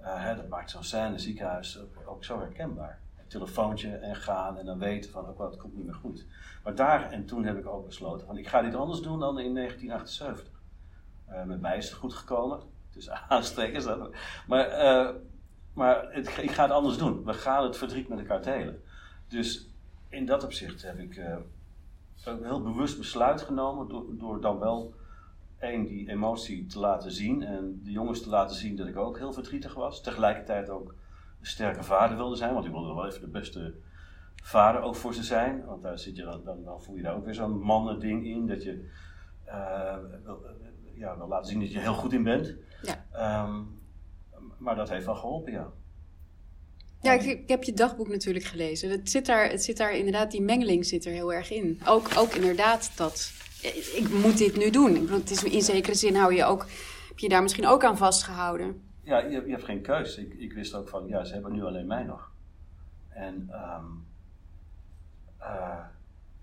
Eh, 0.00 0.22
hè, 0.22 0.36
dat 0.36 0.48
maakt 0.48 0.70
zo'n 0.70 0.84
scène, 0.84 1.18
ziekenhuis, 1.18 1.80
ook, 1.80 1.96
ook 2.06 2.24
zo 2.24 2.38
herkenbaar. 2.38 3.00
Telefoontje 3.38 3.96
en 3.96 4.16
gaan 4.16 4.58
en 4.58 4.66
dan 4.66 4.78
weten 4.78 5.10
van, 5.10 5.26
ook 5.26 5.38
het 5.38 5.56
komt 5.56 5.76
niet 5.76 5.84
meer 5.84 5.94
goed. 5.94 6.26
Maar 6.62 6.74
daar 6.74 7.10
en 7.10 7.24
toen 7.24 7.44
heb 7.44 7.58
ik 7.58 7.66
ook 7.66 7.86
besloten 7.86 8.26
van, 8.26 8.38
ik 8.38 8.48
ga 8.48 8.62
dit 8.62 8.74
anders 8.74 9.00
doen 9.00 9.18
dan 9.18 9.38
in 9.38 9.54
1978. 9.54 10.60
Eh, 11.24 11.44
met 11.44 11.60
mij 11.60 11.76
is 11.76 11.88
het 11.88 11.98
goed 11.98 12.14
gekomen, 12.14 12.60
dus 12.90 13.10
aanstekens. 13.28 13.86
Maar, 14.46 14.66
eh, 14.66 15.14
maar 15.72 16.12
ik 16.16 16.50
ga 16.50 16.62
het 16.62 16.72
anders 16.72 16.96
doen. 16.96 17.24
We 17.24 17.34
gaan 17.34 17.64
het 17.64 17.76
verdriet 17.76 18.08
met 18.08 18.18
elkaar 18.18 18.42
delen. 18.42 18.82
Dus 19.28 19.68
in 20.08 20.26
dat 20.26 20.44
opzicht 20.44 20.82
heb 20.82 20.98
ik 20.98 21.16
eh, 21.16 21.36
een 22.24 22.44
heel 22.44 22.62
bewust 22.62 22.98
besluit 22.98 23.42
genomen 23.42 23.88
door, 23.88 24.04
door 24.10 24.40
dan 24.40 24.58
wel 24.58 24.94
één 25.58 25.84
die 25.84 26.10
emotie 26.10 26.66
te 26.66 26.78
laten 26.78 27.12
zien 27.12 27.42
en 27.42 27.80
de 27.84 27.90
jongens 27.90 28.22
te 28.22 28.28
laten 28.28 28.56
zien 28.56 28.76
dat 28.76 28.86
ik 28.86 28.96
ook 28.96 29.18
heel 29.18 29.32
verdrietig 29.32 29.74
was. 29.74 30.02
Tegelijkertijd 30.02 30.70
ook 30.70 30.94
sterke 31.46 31.82
vader 31.82 32.16
wilde 32.16 32.36
zijn, 32.36 32.54
want 32.54 32.64
ik 32.64 32.72
wilde 32.72 32.94
wel 32.94 33.06
even 33.06 33.20
de 33.20 33.28
beste 33.28 33.74
vader 34.42 34.80
ook 34.82 34.94
voor 34.96 35.14
ze 35.14 35.22
zijn. 35.22 35.64
Want 35.64 35.82
daar 35.82 35.98
zit 35.98 36.16
je 36.16 36.22
dan, 36.22 36.44
dan, 36.44 36.64
dan 36.64 36.82
voel 36.82 36.96
je 36.96 37.02
daar 37.02 37.16
ook 37.16 37.24
weer 37.24 37.34
zo'n 37.34 37.58
mannen-ding 37.58 38.26
in 38.26 38.46
dat 38.46 38.62
je 38.62 38.90
eh, 39.44 39.96
wil, 40.24 40.46
ja, 40.94 41.16
wil 41.16 41.28
laten 41.28 41.50
zien 41.50 41.60
dat 41.60 41.72
je 41.72 41.78
heel 41.78 41.94
goed 41.94 42.12
in 42.12 42.22
bent. 42.22 42.54
Ja. 42.82 43.04
Ehm, 43.12 43.62
maar 44.58 44.76
dat 44.76 44.88
heeft 44.88 45.06
wel 45.06 45.14
geholpen, 45.14 45.52
ja. 45.52 45.72
Ja, 47.00 47.12
ik, 47.12 47.22
ik 47.22 47.48
heb 47.48 47.64
je 47.64 47.72
dagboek 47.72 48.08
natuurlijk 48.08 48.44
gelezen. 48.44 48.90
Het 48.90 49.10
zit, 49.10 49.26
daar, 49.26 49.50
het 49.50 49.64
zit 49.64 49.76
daar 49.76 49.96
inderdaad, 49.96 50.30
die 50.30 50.42
mengeling 50.42 50.86
zit 50.86 51.04
er 51.04 51.12
heel 51.12 51.32
erg 51.32 51.50
in. 51.50 51.80
Ook, 51.86 52.08
ook 52.16 52.34
inderdaad 52.34 52.92
dat, 52.96 53.32
ik 53.94 54.08
moet 54.22 54.38
dit 54.38 54.56
nu 54.56 54.70
doen. 54.70 54.94
Ik 54.94 55.00
bedoel, 55.00 55.18
het 55.18 55.30
is, 55.30 55.44
in 55.44 55.62
zekere 55.62 55.94
zin 55.94 56.14
hou 56.14 56.34
je 56.34 56.44
ook, 56.44 56.66
heb 57.08 57.18
je 57.18 57.28
daar 57.28 57.42
misschien 57.42 57.66
ook 57.66 57.84
aan 57.84 57.96
vastgehouden. 57.96 58.93
Ja, 59.04 59.18
je, 59.18 59.30
je 59.44 59.50
hebt 59.50 59.64
geen 59.64 59.82
keus. 59.82 60.16
Ik, 60.16 60.34
ik 60.34 60.52
wist 60.52 60.74
ook 60.74 60.88
van, 60.88 61.06
ja, 61.06 61.24
ze 61.24 61.32
hebben 61.32 61.52
nu 61.52 61.64
alleen 61.64 61.86
mij 61.86 62.02
nog. 62.04 62.30
En, 63.08 63.46
ehm, 63.50 63.84
eh, 65.38 65.84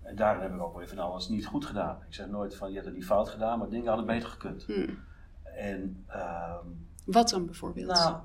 en 0.02 0.16
daarin 0.16 0.42
heb 0.42 0.54
ik 0.54 0.60
ook 0.62 0.76
weer 0.76 0.88
van 0.88 0.98
alles 0.98 1.28
niet 1.28 1.46
goed 1.46 1.64
gedaan. 1.64 1.96
Ik 2.08 2.14
zeg 2.14 2.26
nooit 2.28 2.56
van, 2.56 2.68
je 2.68 2.74
hebt 2.74 2.86
het 2.86 2.94
niet 2.94 3.04
fout 3.04 3.28
gedaan, 3.28 3.58
maar 3.58 3.68
dingen 3.68 3.86
hadden 3.88 4.06
beter 4.06 4.28
gekund. 4.28 4.64
Hmm. 4.64 4.98
En, 5.42 6.04
ehm, 6.06 6.66
Wat 7.04 7.28
dan 7.28 7.44
bijvoorbeeld? 7.46 7.86
nou, 7.86 8.16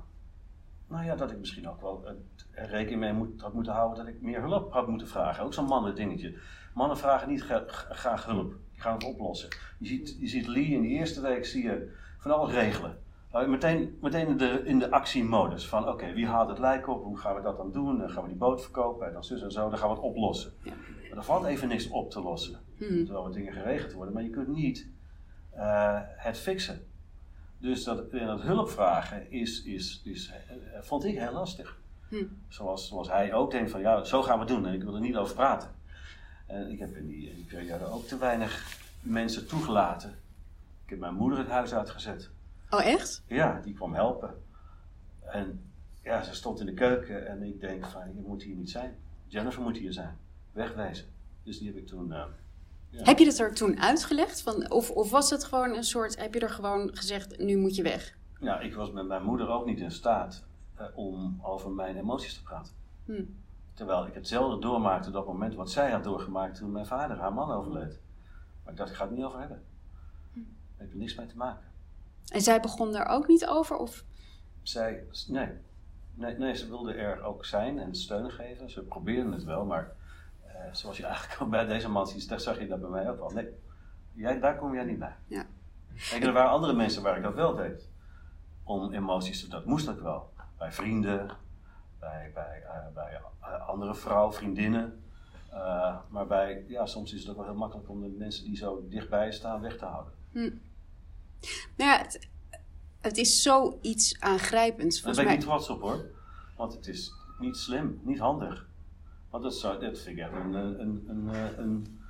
nou 0.88 1.04
ja, 1.04 1.16
dat 1.16 1.30
ik 1.30 1.38
misschien 1.38 1.68
ook 1.68 1.80
wel 1.80 2.04
rekening 2.52 3.00
mee 3.00 3.12
moet, 3.12 3.40
had 3.40 3.52
moeten 3.54 3.72
houden 3.72 4.04
dat 4.04 4.14
ik 4.14 4.20
meer 4.22 4.40
hulp 4.40 4.72
had 4.72 4.88
moeten 4.88 5.08
vragen. 5.08 5.44
Ook 5.44 5.54
zo'n 5.54 5.64
mannen 5.64 5.94
dingetje. 5.94 6.38
Mannen 6.74 6.98
vragen 6.98 7.28
niet 7.28 7.42
gra- 7.42 7.64
gra- 7.66 7.94
graag 7.94 8.24
hulp. 8.24 8.54
Die 8.72 8.80
gaan 8.80 8.92
het 8.94 9.04
oplossen. 9.04 9.48
Je 9.78 9.86
ziet, 9.86 10.16
je 10.18 10.26
ziet 10.26 10.46
Lee 10.46 10.64
in 10.66 10.82
de 10.82 10.88
eerste 10.88 11.20
week 11.20 11.46
zie 11.46 11.62
je 11.62 11.96
van 12.18 12.30
alles 12.30 12.52
regelen. 12.52 12.98
Meteen, 13.32 13.98
meteen 14.00 14.26
in 14.26 14.36
de, 14.36 14.62
in 14.64 14.78
de 14.78 14.90
actiemodus 14.90 15.68
van 15.68 15.88
oké, 15.88 16.12
wie 16.12 16.26
haalt 16.26 16.48
het 16.48 16.58
lijk 16.58 16.88
op? 16.88 17.02
Hoe 17.02 17.18
gaan 17.18 17.34
we 17.34 17.42
dat 17.42 17.56
dan 17.56 17.72
doen? 17.72 17.98
Dan 17.98 18.10
gaan 18.10 18.22
we 18.22 18.28
die 18.28 18.38
boot 18.38 18.62
verkopen 18.62 19.06
en 19.06 19.12
dan 19.12 19.24
zus 19.24 19.42
en 19.42 19.52
zo. 19.52 19.68
Dan 19.68 19.78
gaan 19.78 19.88
we 19.88 19.94
het 19.94 20.04
oplossen. 20.04 20.52
Maar 21.08 21.18
er 21.18 21.24
valt 21.24 21.44
even 21.44 21.68
niks 21.68 21.88
op 21.88 22.10
te 22.10 22.20
lossen. 22.20 22.60
Hmm. 22.76 23.04
Terwijl 23.04 23.26
er 23.26 23.32
dingen 23.32 23.52
geregeld 23.52 23.92
worden. 23.92 24.14
Maar 24.14 24.22
je 24.22 24.30
kunt 24.30 24.48
niet 24.48 24.88
eh, 25.50 26.00
het 26.02 26.38
fixen. 26.38 26.86
Dus 27.58 27.84
dat, 27.84 28.08
en 28.08 28.26
dat 28.26 28.40
hulp 28.40 28.70
vragen 28.70 29.30
is, 29.30 29.62
is, 29.62 30.02
is, 30.04 30.32
eh, 30.48 30.56
vond 30.80 31.04
ik 31.04 31.18
heel 31.18 31.32
lastig. 31.32 31.78
Hm. 32.08 32.24
Zoals, 32.48 32.88
zoals 32.88 33.08
hij 33.08 33.32
ook 33.32 33.50
denkt 33.50 33.70
van 33.70 33.80
ja, 33.80 34.04
zo 34.04 34.22
gaan 34.22 34.38
we 34.38 34.44
het 34.44 34.54
doen 34.54 34.66
en 34.66 34.74
ik 34.74 34.82
wil 34.82 34.94
er 34.94 35.00
niet 35.00 35.16
over 35.16 35.34
praten. 35.34 35.70
En 36.46 36.70
ik 36.70 36.78
heb 36.78 36.96
in 36.96 37.06
die, 37.06 37.28
in 37.28 37.34
die 37.34 37.44
periode 37.44 37.84
ook 37.84 38.06
te 38.06 38.18
weinig 38.18 38.78
mensen 39.00 39.46
toegelaten. 39.46 40.10
Ik 40.84 40.90
heb 40.90 40.98
mijn 40.98 41.14
moeder 41.14 41.38
het 41.38 41.48
huis 41.48 41.74
uitgezet. 41.74 42.30
Oh, 42.70 42.84
echt? 42.84 43.22
Ja, 43.26 43.60
die 43.60 43.74
kwam 43.74 43.94
helpen. 43.94 44.42
En 45.24 45.62
ja, 46.02 46.22
ze 46.22 46.34
stond 46.34 46.60
in 46.60 46.66
de 46.66 46.74
keuken 46.74 47.26
en 47.26 47.42
ik 47.42 47.60
denk 47.60 47.86
van 47.86 48.14
je 48.14 48.20
moet 48.26 48.42
hier 48.42 48.56
niet 48.56 48.70
zijn. 48.70 48.96
Jennifer 49.26 49.62
moet 49.62 49.76
hier 49.76 49.92
zijn. 49.92 50.18
Wegwezen. 50.52 51.06
Dus 51.42 51.58
die 51.58 51.66
heb 51.68 51.76
ik 51.76 51.86
toen... 51.86 52.12
eh, 52.12 52.24
ja. 52.90 53.02
Heb 53.02 53.18
je 53.18 53.24
dat 53.24 53.38
er 53.38 53.54
toen 53.54 53.80
uitgelegd? 53.80 54.42
Van, 54.42 54.70
of, 54.70 54.90
of 54.90 55.10
was 55.10 55.30
het 55.30 55.44
gewoon 55.44 55.74
een 55.76 55.84
soort, 55.84 56.18
heb 56.20 56.34
je 56.34 56.40
er 56.40 56.50
gewoon 56.50 56.90
gezegd, 56.96 57.38
nu 57.38 57.56
moet 57.56 57.74
je 57.74 57.82
weg? 57.82 58.16
Nou, 58.40 58.64
ik 58.64 58.74
was 58.74 58.90
met 58.92 59.06
mijn 59.06 59.22
moeder 59.22 59.48
ook 59.48 59.66
niet 59.66 59.78
in 59.78 59.90
staat 59.90 60.44
eh, 60.74 60.86
om 60.94 61.38
over 61.42 61.70
mijn 61.70 61.96
emoties 61.96 62.34
te 62.34 62.42
praten. 62.42 62.72
Hm. 63.04 63.24
Terwijl 63.74 64.06
ik 64.06 64.14
hetzelfde 64.14 64.58
doormaakte 64.60 65.08
op 65.08 65.14
dat 65.14 65.26
moment 65.26 65.54
wat 65.54 65.70
zij 65.70 65.90
had 65.90 66.04
doorgemaakt 66.04 66.58
toen 66.58 66.72
mijn 66.72 66.86
vader, 66.86 67.16
haar 67.16 67.32
man, 67.32 67.50
overleed. 67.50 67.98
Maar 68.62 68.72
ik 68.72 68.78
dacht, 68.78 68.90
ik 68.90 68.96
ga 68.96 69.04
het 69.06 69.16
niet 69.16 69.24
over 69.24 69.38
hebben. 69.38 69.62
Daar 70.34 70.44
heb 70.76 70.92
je 70.92 70.98
niks 70.98 71.14
mee 71.14 71.26
te 71.26 71.36
maken. 71.36 71.67
En 72.28 72.40
zij 72.40 72.60
begon 72.60 72.92
daar 72.92 73.06
ook 73.06 73.26
niet 73.26 73.46
over? 73.46 73.76
Of? 73.76 74.04
Zij, 74.62 75.04
nee. 75.28 75.48
nee. 76.14 76.36
Nee, 76.36 76.54
ze 76.54 76.68
wilde 76.68 76.92
er 76.92 77.22
ook 77.22 77.44
zijn 77.44 77.78
en 77.78 77.94
steun 77.94 78.30
geven. 78.30 78.70
Ze 78.70 78.82
probeerden 78.82 79.32
het 79.32 79.44
wel, 79.44 79.64
maar 79.64 79.92
eh, 80.46 80.54
zoals 80.72 80.96
je 80.96 81.06
eigenlijk 81.14 81.50
bij 81.50 81.64
deze 81.64 81.88
man 81.88 82.06
ziet, 82.06 82.28
daar 82.28 82.40
zag 82.40 82.58
je 82.58 82.66
dat 82.66 82.80
bij 82.80 82.90
mij 82.90 83.10
ook 83.10 83.18
wel. 83.18 83.30
Nee, 83.30 83.48
jij, 84.12 84.40
daar 84.40 84.56
kom 84.56 84.74
jij 84.74 84.84
niet 84.84 84.98
bij. 84.98 85.16
Ja. 85.26 85.44
Kijk, 86.10 86.24
er 86.24 86.32
waren 86.32 86.50
andere 86.50 86.72
mensen 86.72 87.02
waar 87.02 87.16
ik 87.16 87.22
dat 87.22 87.34
wel 87.34 87.54
deed. 87.54 87.88
Om 88.64 88.92
emoties 88.92 89.40
te, 89.40 89.48
dat 89.48 89.64
moest 89.64 89.88
ook 89.88 90.00
wel. 90.00 90.32
Bij 90.58 90.72
vrienden, 90.72 91.30
bij, 91.98 92.30
bij, 92.34 92.62
eh, 92.62 92.94
bij 92.94 93.20
eh, 93.40 93.68
andere 93.68 93.94
vrouwen, 93.94 94.34
vriendinnen. 94.34 95.02
Maar 96.08 96.26
bij, 96.26 96.64
ja, 96.68 96.86
soms 96.86 97.12
is 97.12 97.20
het 97.20 97.30
ook 97.30 97.36
wel 97.36 97.44
heel 97.44 97.54
makkelijk 97.54 97.88
om 97.88 98.00
de 98.00 98.14
mensen 98.18 98.44
die 98.44 98.56
zo 98.56 98.86
dichtbij 98.88 99.32
staan 99.32 99.60
weg 99.60 99.76
te 99.76 99.84
houden. 99.84 100.12
Hm. 100.32 100.50
Nou 101.76 101.90
ja, 101.90 101.98
het, 101.98 102.28
het 103.00 103.16
is 103.16 103.42
zoiets 103.42 104.20
aangrijpends. 104.20 105.02
Daar 105.02 105.12
ben 105.12 105.20
ik 105.20 105.28
mij. 105.28 105.36
niet 105.36 105.46
trots 105.46 105.68
op 105.68 105.80
hoor. 105.80 106.10
Want 106.56 106.72
het 106.72 106.86
is 106.86 107.12
niet 107.38 107.56
slim, 107.56 108.00
niet 108.04 108.18
handig. 108.18 108.68
Want 109.30 109.42
dat, 109.42 109.54
zou, 109.54 109.80
dat 109.80 109.98
vind 109.98 110.18
ik 110.18 110.24
echt 110.24 110.32
een, 110.32 110.54
een, 110.54 110.80
een, 110.80 111.08
een, 111.08 111.28
eh, 111.34 111.58
een, 111.58 112.00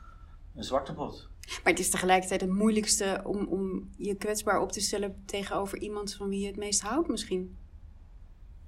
een 0.54 0.64
zwarte 0.64 0.92
bot. 0.92 1.28
Maar 1.49 1.73
het 1.73 1.78
is 1.78 1.90
tegelijkertijd 1.90 2.40
het 2.40 2.50
moeilijkste 2.50 3.20
om, 3.25 3.47
om 3.47 3.90
je 3.97 4.14
kwetsbaar 4.14 4.61
op 4.61 4.73
te 4.73 4.80
stellen 4.80 5.23
tegenover 5.25 5.78
iemand 5.78 6.14
van 6.14 6.28
wie 6.28 6.40
je 6.40 6.47
het 6.47 6.56
meest 6.56 6.82
houdt, 6.82 7.08
misschien. 7.08 7.56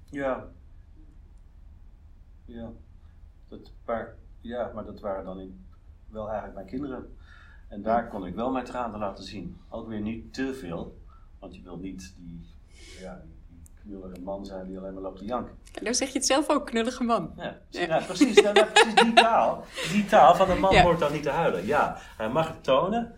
Ja. 0.05 0.51
Ja. 2.45 2.71
Dat 3.47 3.71
paar, 3.85 4.17
ja, 4.39 4.71
maar 4.73 4.85
dat 4.85 4.99
waren 4.99 5.25
dan 5.25 5.39
in, 5.39 5.65
wel 6.07 6.25
eigenlijk 6.25 6.55
mijn 6.55 6.67
kinderen. 6.67 7.17
En 7.71 7.81
daar 7.81 8.07
kon 8.07 8.25
ik 8.25 8.35
wel 8.35 8.51
mijn 8.51 8.65
tranen 8.65 8.99
laten 8.99 9.23
zien. 9.23 9.57
Ook 9.69 9.87
weer 9.87 10.01
niet 10.01 10.33
te 10.33 10.53
veel. 10.53 10.99
Want 11.39 11.55
je 11.55 11.61
wil 11.61 11.77
niet 11.77 12.13
die, 12.17 12.49
ja, 12.99 13.21
knullige 13.83 14.21
man 14.21 14.45
zijn 14.45 14.67
die 14.67 14.77
alleen 14.77 14.93
maar 14.93 15.01
loopt 15.03 15.17
te 15.17 15.25
janken. 15.25 15.53
En 15.73 15.83
nou 15.83 15.95
zeg 15.95 16.07
je 16.07 16.17
het 16.17 16.27
zelf 16.27 16.49
ook, 16.49 16.65
knullige 16.65 17.03
man. 17.03 17.33
Ja, 17.37 17.57
ja. 17.69 17.99
precies, 17.99 18.41
precies 18.41 18.95
die 18.95 19.13
taal. 19.13 19.65
Die 19.91 20.05
taal 20.05 20.35
van 20.35 20.49
een 20.49 20.59
man 20.59 20.73
Ja. 20.73 20.81
hoort 20.83 20.99
dan 20.99 21.11
niet 21.11 21.23
te 21.23 21.29
huilen. 21.29 21.65
Ja, 21.65 21.97
hij 22.17 22.29
mag 22.29 22.47
het 22.47 22.63
tonen, 22.63 23.15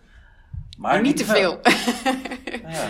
maar, 0.78 0.92
Maar 0.94 1.02
niet 1.02 1.18
te 1.18 1.26
veel. 1.26 1.60
Nou 1.64 2.74
ja. 2.74 2.88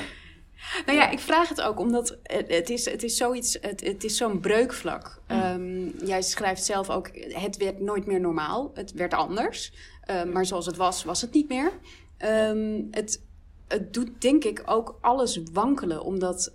Nou 0.86 0.98
ja, 0.98 1.10
ik 1.10 1.20
vraag 1.20 1.50
het 1.50 1.62
ook 1.62 1.80
omdat 1.80 2.18
het, 2.24 2.70
is, 2.70 2.86
het 2.86 3.04
is 3.04 3.18
zoiets, 3.18 3.58
het, 3.62 3.82
het 3.82 4.04
is 4.04 4.18
zo'n 4.18 4.40
breukvlak. 4.40 5.22
Ehm, 5.28 6.06
jij 6.06 6.22
schrijft 6.22 6.64
zelf 6.64 6.90
ook, 6.90 7.10
het 7.14 7.58
werd 7.58 7.80
nooit 7.80 8.06
meer 8.06 8.20
normaal. 8.20 8.72
Het 8.74 8.94
werd 8.94 9.14
anders. 9.14 9.74
Ehm, 10.02 10.32
maar 10.32 10.46
zoals 10.46 10.66
het 10.66 10.78
was, 10.78 11.04
was 11.04 11.22
het 11.22 11.34
niet 11.34 11.50
meer. 11.50 11.72
Ehm, 12.18 12.82
het, 12.92 13.22
het 13.68 13.94
doet 13.94 14.22
denk 14.22 14.44
ik 14.44 14.64
ook 14.66 14.98
alles 15.02 15.42
wankelen. 15.54 16.04
Omdat, 16.04 16.52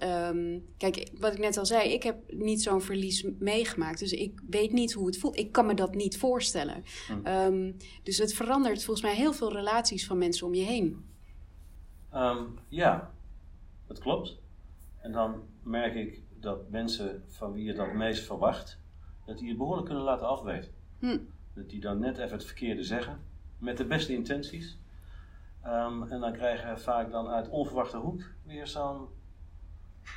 kijk, 0.76 1.10
wat 1.18 1.32
ik 1.32 1.38
net 1.38 1.56
al 1.56 1.66
zei, 1.66 1.92
ik 1.92 2.02
heb 2.02 2.16
niet 2.28 2.62
zo'n 2.62 2.82
verlies 2.82 3.24
meegemaakt. 3.38 3.98
Dus 3.98 4.12
ik 4.12 4.40
weet 4.50 4.72
niet 4.72 4.92
hoe 4.92 5.06
het 5.06 5.18
voelt. 5.18 5.38
Ik 5.38 5.52
kan 5.52 5.66
me 5.66 5.74
dat 5.74 5.94
niet 5.94 6.18
voorstellen. 6.18 6.84
Hm. 7.06 7.72
Dus 8.02 8.18
het 8.18 8.34
verandert 8.34 8.84
volgens 8.84 9.06
mij 9.06 9.14
heel 9.14 9.32
veel 9.32 9.52
relaties 9.52 10.06
van 10.06 10.18
mensen 10.18 10.46
om 10.46 10.54
je 10.54 10.64
heen. 10.64 11.04
Ehm, 12.10 12.44
ja, 12.68 13.10
dat 13.88 13.98
klopt. 13.98 14.38
En 14.98 15.12
dan 15.12 15.42
merk 15.62 15.94
ik 15.94 16.22
dat 16.40 16.70
mensen 16.70 17.24
van 17.26 17.52
wie 17.52 17.64
je 17.64 17.72
dat 17.72 17.92
meest 17.92 18.24
verwacht, 18.24 18.80
dat 19.24 19.38
die 19.38 19.48
het 19.48 19.58
behoorlijk 19.58 19.86
kunnen 19.86 20.04
laten 20.04 20.28
afweten. 20.28 20.70
Hm. 20.98 21.18
Dat 21.54 21.68
die 21.68 21.80
dan 21.80 21.98
net 21.98 22.18
even 22.18 22.36
het 22.36 22.46
verkeerde 22.46 22.82
zeggen, 22.82 23.20
met 23.58 23.76
de 23.76 23.84
beste 23.84 24.14
intenties. 24.14 24.78
Ehm, 25.62 26.02
en 26.02 26.20
dan 26.20 26.32
krijgen 26.32 26.74
we 26.74 26.80
vaak 26.80 27.10
dan 27.10 27.28
uit 27.28 27.48
onverwachte 27.48 27.96
hoek 27.96 28.22
weer 28.42 28.66
zo'n 28.66 29.08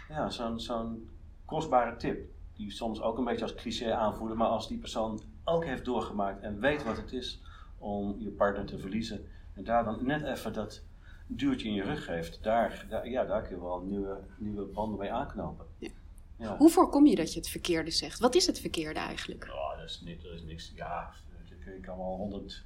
ja, 0.07 0.29
zo'n 0.29 0.59
zo'n 0.59 1.09
kostbare 1.45 1.95
tip. 1.95 2.29
Die 2.53 2.71
soms 2.71 3.01
ook 3.01 3.17
een 3.17 3.23
beetje 3.23 3.43
als 3.43 3.55
cliché 3.55 3.93
aanvoelen, 3.93 4.37
maar 4.37 4.47
als 4.47 4.67
die 4.67 4.77
persoon 4.77 5.21
ook 5.43 5.65
heeft 5.65 5.85
doorgemaakt 5.85 6.41
en 6.41 6.59
weet 6.59 6.83
wat 6.83 6.97
het 6.97 7.11
is 7.11 7.41
om 7.77 8.15
je 8.19 8.29
partner 8.29 8.65
te 8.65 8.77
verliezen. 8.77 9.27
En 9.53 9.63
daar 9.63 9.83
dan 9.83 10.05
net 10.05 10.23
even 10.23 10.53
dat 10.53 10.83
duwtje 11.37 11.67
in 11.67 11.73
je 11.73 11.83
rug 11.83 12.05
geeft, 12.05 12.43
daar, 12.43 12.85
daar, 12.89 13.09
ja, 13.09 13.25
daar 13.25 13.41
kun 13.41 13.55
je 13.55 13.61
wel 13.61 13.81
nieuwe, 13.81 14.17
nieuwe 14.37 14.65
banden 14.65 14.99
mee 14.99 15.11
aanknopen. 15.11 15.65
Ja. 16.37 16.57
Hoe 16.57 16.69
voorkom 16.69 17.05
je 17.05 17.15
dat 17.15 17.33
je 17.33 17.39
het 17.39 17.49
verkeerde 17.49 17.91
zegt? 17.91 18.19
Wat 18.19 18.35
is 18.35 18.45
het 18.45 18.59
verkeerde 18.59 18.99
eigenlijk? 18.99 19.49
Oh, 19.53 19.77
dat 19.77 19.89
is, 19.89 20.01
niet, 20.05 20.21
dat 20.23 20.33
is 20.33 20.43
niks. 20.43 20.71
Ja, 20.75 21.13
ik 21.65 21.81
kan 21.81 21.97
wel 21.97 22.15
100, 22.15 22.65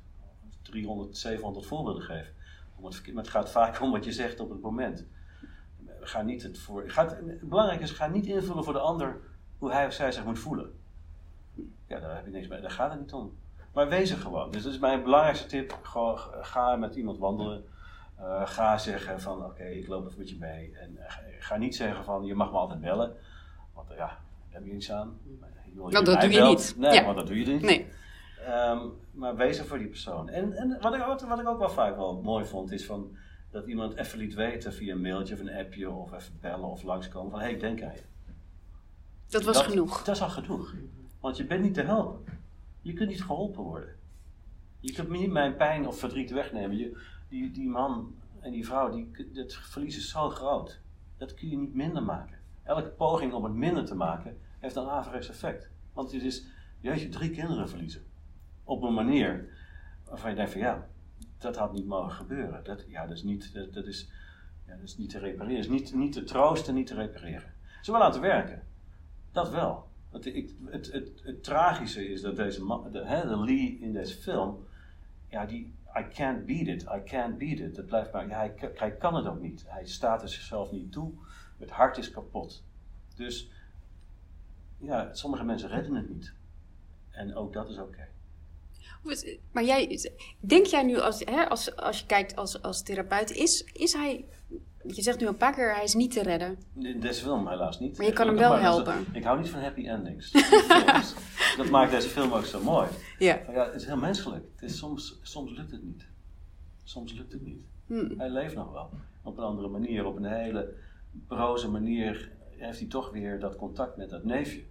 300, 0.61 1.17
700 1.17 1.65
voorbeelden 1.65 2.03
geven. 2.03 2.33
Om 2.75 2.85
het, 2.85 3.13
maar 3.13 3.23
het 3.23 3.31
gaat 3.31 3.51
vaak 3.51 3.81
om 3.81 3.91
wat 3.91 4.05
je 4.05 4.11
zegt 4.11 4.39
op 4.39 4.49
het 4.49 4.61
moment. 4.61 5.05
Ga 5.99 6.21
niet 6.21 6.43
het 6.43 6.59
voor, 6.59 6.89
gaat, 6.89 7.17
belangrijk 7.41 7.81
is, 7.81 7.91
ga 7.91 8.07
niet 8.07 8.25
invullen 8.25 8.63
voor 8.63 8.73
de 8.73 8.79
ander 8.79 9.21
hoe 9.57 9.71
hij 9.71 9.85
of 9.85 9.93
zij 9.93 10.11
zich 10.11 10.25
moet 10.25 10.39
voelen. 10.39 10.79
Ja, 11.87 11.99
daar 11.99 12.15
heb 12.15 12.25
je 12.25 12.31
niks 12.31 12.47
mee. 12.47 12.61
Daar 12.61 12.71
gaat 12.71 12.91
het 12.91 12.99
niet 12.99 13.13
om. 13.13 13.37
Maar 13.73 13.89
wees 13.89 14.11
er 14.11 14.17
gewoon. 14.17 14.51
Dus 14.51 14.63
dat 14.63 14.73
is 14.73 14.79
mijn 14.79 15.03
belangrijkste 15.03 15.47
tip. 15.47 15.79
Gewoon, 15.81 16.17
ga 16.41 16.75
met 16.75 16.95
iemand 16.95 17.17
wandelen. 17.17 17.65
Eh, 18.15 18.47
ga 18.47 18.77
zeggen 18.77 19.21
van, 19.21 19.45
oké, 19.45 19.63
ik 19.63 19.87
loop 19.87 20.05
even 20.05 20.17
met 20.17 20.29
je 20.29 20.37
mee. 20.39 20.71
En 20.77 20.97
eh, 20.97 21.13
ga 21.39 21.57
niet 21.57 21.75
zeggen 21.75 22.03
van, 22.03 22.25
je 22.25 22.35
mag 22.35 22.51
me 22.51 22.57
altijd 22.57 22.81
bellen. 22.81 23.15
Want 23.73 23.89
eh, 23.89 23.97
ja, 23.97 24.05
daar 24.07 24.19
heb 24.49 24.65
je 24.65 24.73
niets 24.73 24.91
aan. 24.91 25.19
Je 25.23 25.37
dat 25.89 26.05
mij 26.05 26.15
doe 26.19 26.31
je 26.31 26.39
belt. 26.39 26.57
niet. 26.57 26.75
Nee, 26.77 26.93
Ja. 26.93 27.03
want 27.03 27.17
dat 27.17 27.27
doe 27.27 27.39
je 27.39 27.45
niet. 27.45 27.61
Nee. 27.61 27.87
Ehm, 28.45 28.79
maar 29.11 29.35
wees 29.35 29.59
er 29.59 29.65
voor 29.65 29.77
die 29.77 29.87
persoon. 29.87 30.29
En, 30.29 30.53
en 30.53 30.77
wat, 30.81 30.93
ik, 30.93 31.01
wat, 31.01 31.21
wat 31.21 31.39
ik 31.39 31.47
ook 31.47 31.59
wel 31.59 31.69
vaak 31.69 31.95
wel 31.95 32.21
mooi 32.21 32.45
vond, 32.45 32.71
is 32.71 32.85
van, 32.85 33.17
dat 33.51 33.65
iemand 33.65 33.95
even 33.95 34.17
liet 34.19 34.33
weten 34.33 34.73
via 34.73 34.93
een 34.93 35.01
mailtje 35.01 35.33
of 35.33 35.39
een 35.39 35.53
appje 35.53 35.89
of 35.89 36.13
even 36.13 36.37
bellen 36.41 36.69
of 36.69 36.83
langskomen 36.83 37.31
van, 37.31 37.39
hé, 37.39 37.45
hey, 37.45 37.59
denk 37.59 37.83
aan 37.83 37.93
je. 37.93 38.01
Dat 39.29 39.43
was 39.43 39.61
genoeg. 39.61 40.03
Dat 40.03 40.15
is 40.15 40.21
al 40.21 40.29
genoeg. 40.29 40.73
Want 41.19 41.37
je 41.37 41.45
bent 41.45 41.61
niet 41.63 41.73
te 41.73 41.81
helpen. 41.81 42.23
Je 42.81 42.93
kunt 42.93 43.09
niet 43.09 43.23
geholpen 43.23 43.63
worden. 43.63 43.95
Je 44.79 44.93
kunt 44.93 45.09
niet 45.09 45.31
mijn 45.31 45.55
pijn 45.55 45.87
of 45.87 45.99
verdriet 45.99 46.31
wegnemen. 46.31 46.77
Je, 46.77 46.97
die, 47.27 47.51
die 47.51 47.69
man 47.69 48.15
en 48.39 48.51
die 48.51 48.65
vrouw, 48.65 48.89
die, 48.89 49.11
het 49.33 49.55
verlies 49.55 49.97
is 49.97 50.09
zo 50.09 50.29
groot. 50.29 50.81
Dat 51.17 51.33
kun 51.33 51.49
je 51.49 51.57
niet 51.57 51.73
minder 51.73 52.03
maken. 52.03 52.37
Elke 52.63 52.89
poging 52.89 53.33
om 53.33 53.43
het 53.43 53.53
minder 53.53 53.85
te 53.85 53.95
maken, 53.95 54.37
heeft 54.59 54.75
een 54.75 54.89
averechts 54.89 55.29
effect. 55.29 55.69
Want 55.93 56.11
het 56.11 56.23
is, 56.23 56.45
jeetje, 56.79 57.09
drie 57.09 57.29
kinderen 57.29 57.69
verliezen. 57.69 58.03
Op 58.63 58.83
een 58.83 58.93
manier 58.93 59.49
waarvan 60.05 60.29
je 60.29 60.35
denkt 60.35 60.51
van 60.51 60.61
ja, 60.61 60.87
dat 61.37 61.55
had 61.55 61.73
niet 61.73 61.85
mogen 61.85 62.11
gebeuren. 62.11 62.63
Dat, 62.63 62.85
ja, 62.87 63.05
dat 63.05 63.15
is 63.15 63.23
niet, 63.23 63.53
dat, 63.53 63.73
dat 63.73 63.85
is, 63.85 64.09
ja, 64.67 64.75
dat 64.75 64.83
is 64.83 64.97
niet 64.97 65.09
te 65.09 65.19
repareren. 65.19 65.55
Dat 65.55 65.71
is 65.71 65.79
niet, 65.79 65.93
niet 65.93 66.13
te 66.13 66.23
troosten, 66.23 66.73
niet 66.73 66.87
te 66.87 66.95
repareren. 66.95 67.53
Ze 67.81 67.91
wel 67.91 68.11
te 68.11 68.19
werken. 68.19 68.67
Dat 69.31 69.49
wel. 69.49 69.87
Het, 70.11 70.25
het, 70.25 70.91
het, 70.91 71.21
het 71.23 71.43
tragische 71.43 72.09
is 72.09 72.21
dat 72.21 72.35
deze 72.35 72.63
man, 72.63 72.91
de, 72.91 73.23
de 73.27 73.43
Lee 73.43 73.79
in 73.79 73.93
deze 73.93 74.15
film, 74.15 74.65
ja, 75.27 75.45
die, 75.45 75.75
I 75.99 76.03
can't 76.13 76.45
beat 76.45 76.67
it, 76.67 76.81
I 76.81 77.01
can't 77.05 77.37
beat 77.37 77.59
it. 77.59 77.75
Dat 77.75 77.85
blijft 77.85 78.11
maar, 78.11 78.27
ja, 78.27 78.53
hij, 78.73 78.95
kan 78.97 79.15
het 79.15 79.27
ook 79.27 79.41
niet. 79.41 79.63
Hij 79.67 79.87
staat 79.87 80.21
er 80.21 80.29
zichzelf 80.29 80.71
niet 80.71 80.91
toe. 80.91 81.13
Het 81.57 81.69
hart 81.69 81.97
is 81.97 82.11
kapot. 82.11 82.63
Dus, 83.15 83.49
ja, 84.77 85.13
sommige 85.13 85.43
mensen 85.43 85.69
redden 85.69 85.95
het 85.95 86.09
niet. 86.09 86.33
En 87.11 87.35
ook 87.35 87.53
dat 87.53 87.69
is 87.69 87.77
oké. 87.77 88.07
Maar 89.51 89.63
jij, 89.63 90.11
denk 90.39 90.65
jij 90.65 90.83
nu, 90.83 90.99
als, 90.99 91.19
hè, 91.19 91.49
als, 91.49 91.75
als 91.75 91.99
je 91.99 92.05
kijkt 92.05 92.35
als, 92.35 92.61
als 92.61 92.83
therapeut, 92.83 93.31
is, 93.31 93.63
is 93.63 93.93
hij, 93.93 94.25
je 94.87 95.01
zegt 95.01 95.19
nu 95.19 95.27
een 95.27 95.37
paar 95.37 95.53
keer, 95.53 95.73
hij 95.73 95.83
is 95.83 95.93
niet 95.93 96.11
te 96.11 96.23
redden. 96.23 96.57
Deze 96.99 97.23
film 97.23 97.47
helaas 97.47 97.79
niet. 97.79 97.97
Maar 97.97 98.05
je 98.05 98.13
kan 98.13 98.27
hem 98.27 98.35
wel 98.35 98.51
dat 98.51 98.59
helpen. 98.59 99.05
Ik 99.11 99.23
hou 99.23 99.39
niet 99.39 99.49
van 99.49 99.61
happy 99.61 99.87
endings. 99.87 100.31
dat 101.57 101.69
maakt 101.71 101.91
deze 101.91 102.07
film 102.07 102.31
ook 102.31 102.45
zo 102.45 102.63
mooi. 102.63 102.87
Ja. 103.19 103.39
Ja 103.51 103.65
het 103.65 103.75
is 103.75 103.85
heel 103.85 103.97
menselijk. 103.97 104.45
Het 104.55 104.69
is 104.69 104.77
soms, 104.77 105.19
soms 105.21 105.51
lukt 105.51 105.71
het 105.71 105.83
niet. 105.83 106.07
Soms 106.83 107.13
lukt 107.13 107.31
het 107.31 107.41
niet. 107.41 107.65
Hmm. 107.87 108.13
Hij 108.17 108.29
leeft 108.29 108.55
nog 108.55 108.71
wel. 108.71 108.89
Op 109.23 109.37
een 109.37 109.43
andere 109.43 109.67
manier, 109.67 110.05
op 110.05 110.15
een 110.15 110.25
hele 110.25 110.73
broze 111.27 111.69
manier, 111.69 112.31
heeft 112.49 112.79
hij 112.79 112.87
toch 112.87 113.11
weer 113.11 113.39
dat 113.39 113.55
contact 113.55 113.97
met 113.97 114.09
dat 114.09 114.23
neefje. 114.23 114.63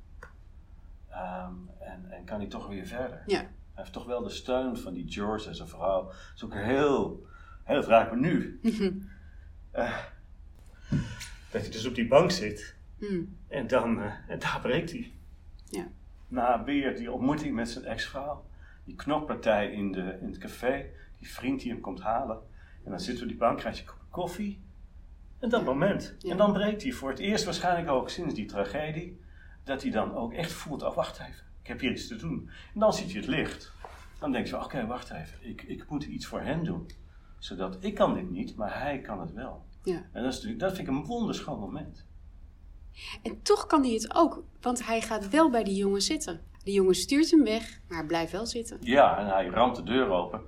Ehm, 1.10 1.54
en, 1.80 2.06
en 2.10 2.24
kan 2.24 2.38
hij 2.38 2.48
toch 2.48 2.68
weer 2.68 2.86
verder. 2.86 3.22
Ja. 3.26 3.38
Hij 3.38 3.48
heeft 3.82 3.92
toch 3.92 4.06
wel 4.06 4.22
de 4.22 4.30
steun 4.30 4.76
van 4.76 4.92
die 4.94 5.12
George 5.12 5.48
en 5.48 5.54
zijn 5.54 5.68
vrouw. 5.68 6.04
Dat 6.04 6.14
is 6.34 6.44
ook 6.44 6.54
heel, 6.54 7.26
heel 7.64 7.82
vraag 7.82 8.10
me 8.10 8.16
nu. 8.16 8.60
Eh, 9.74 9.98
dat 11.50 11.62
hij 11.62 11.70
dus 11.70 11.86
op 11.86 11.94
die 11.94 12.06
bank 12.06 12.30
zit. 12.30 12.74
Hmm. 12.98 13.36
En 13.48 13.66
dan, 13.66 14.02
eh, 14.02 14.12
en 14.28 14.38
daar 14.38 14.60
breekt 14.62 14.90
hij. 14.90 15.12
Ja. 15.70 15.86
Na 16.28 16.64
weer 16.64 16.96
die 16.96 17.12
ontmoeting 17.12 17.54
met 17.54 17.68
zijn 17.68 17.84
ex-vrouw. 17.84 18.44
Die 18.84 18.94
knokpartij 18.94 19.72
in, 19.72 19.92
de, 19.92 20.18
in 20.20 20.26
het 20.26 20.38
café. 20.38 20.86
Die 21.18 21.32
vriend 21.32 21.60
die 21.60 21.70
hem 21.70 21.80
komt 21.80 22.00
halen. 22.00 22.38
En 22.84 22.90
dan 22.90 23.00
zit 23.00 23.14
hij 23.14 23.22
op 23.22 23.28
die 23.28 23.38
bank, 23.38 23.64
een 23.64 23.72
kop 23.72 23.96
koffie. 24.10 24.62
En 25.38 25.48
dat 25.48 25.64
moment. 25.64 26.16
En 26.28 26.36
dan 26.36 26.52
breekt 26.52 26.82
hij 26.82 26.92
voor 26.92 27.10
het 27.10 27.18
eerst 27.18 27.44
waarschijnlijk 27.44 27.88
ook 27.88 28.10
sinds 28.10 28.34
die 28.34 28.46
tragedie. 28.46 29.20
Dat 29.64 29.82
hij 29.82 29.90
dan 29.90 30.14
ook 30.14 30.32
echt 30.32 30.52
voelt, 30.52 30.82
oh 30.82 30.94
wacht 30.94 31.20
even. 31.20 31.44
Ik 31.62 31.66
heb 31.66 31.80
hier 31.80 31.90
iets 31.90 32.08
te 32.08 32.16
doen. 32.16 32.50
En 32.74 32.80
dan 32.80 32.92
ziet 32.92 33.10
hij 33.10 33.20
het 33.20 33.26
licht. 33.26 33.72
Dan 34.18 34.32
denkt 34.32 34.50
hij, 34.50 34.60
oké 34.60 34.86
wacht 34.86 35.10
even. 35.10 35.38
Ik, 35.40 35.62
ik 35.62 35.88
moet 35.88 36.04
iets 36.04 36.26
voor 36.26 36.40
hem 36.40 36.64
doen. 36.64 36.86
Zodat 37.44 37.76
ik 37.80 37.94
kan 37.94 38.14
dit 38.14 38.30
niet, 38.30 38.56
maar 38.56 38.80
hij 38.80 38.98
kan 39.00 39.20
het 39.20 39.32
wel. 39.32 39.64
Ja. 39.82 40.02
En 40.12 40.22
dat, 40.22 40.32
is 40.32 40.34
natuurlijk, 40.34 40.60
dat 40.60 40.74
vind 40.74 40.88
ik 40.88 40.94
een 40.94 41.04
wonderschoon 41.04 41.58
moment. 41.58 42.06
En 43.22 43.42
toch 43.42 43.66
kan 43.66 43.82
hij 43.82 43.92
het 43.92 44.14
ook, 44.14 44.42
want 44.60 44.86
hij 44.86 45.00
gaat 45.00 45.30
wel 45.30 45.50
bij 45.50 45.64
die 45.64 45.74
jongen 45.76 46.00
zitten. 46.00 46.40
De 46.62 46.72
jongen 46.72 46.94
stuurt 46.94 47.30
hem 47.30 47.44
weg, 47.44 47.80
maar 47.88 47.98
hij 47.98 48.06
blijft 48.06 48.32
wel 48.32 48.46
zitten. 48.46 48.78
Ja, 48.80 49.18
en 49.18 49.26
hij 49.26 49.46
ramt 49.46 49.76
de 49.76 49.82
deur 49.82 50.08
open. 50.08 50.40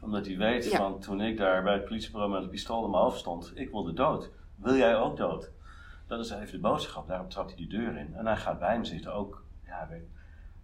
Omdat 0.00 0.26
hij 0.26 0.36
weet 0.36 0.70
Ja. 0.70 0.76
van 0.76 1.00
toen 1.00 1.20
ik 1.20 1.36
daar 1.36 1.62
bij 1.62 1.72
het 1.72 1.84
politiebureau 1.84 2.32
met 2.32 2.42
een 2.42 2.48
pistool 2.48 2.84
in 2.84 2.90
mijn 2.90 3.02
hoofd 3.02 3.18
stond. 3.18 3.52
Ik 3.54 3.70
wilde 3.70 3.92
dood. 3.92 4.30
Wil 4.56 4.76
jij 4.76 4.96
ook 4.96 5.16
dood? 5.16 5.50
Dat 6.06 6.20
is 6.24 6.30
even 6.30 6.52
de 6.52 6.58
boodschap. 6.58 7.08
Daarom 7.08 7.28
trapt 7.28 7.48
hij 7.48 7.56
die 7.56 7.68
deur 7.68 7.96
in. 7.96 8.14
En 8.14 8.26
hij 8.26 8.36
gaat 8.36 8.58
bij 8.58 8.72
hem 8.72 8.84
zitten 8.84 9.14
ook. 9.14 9.44
Ja, 9.66 9.86
weet, 9.90 10.08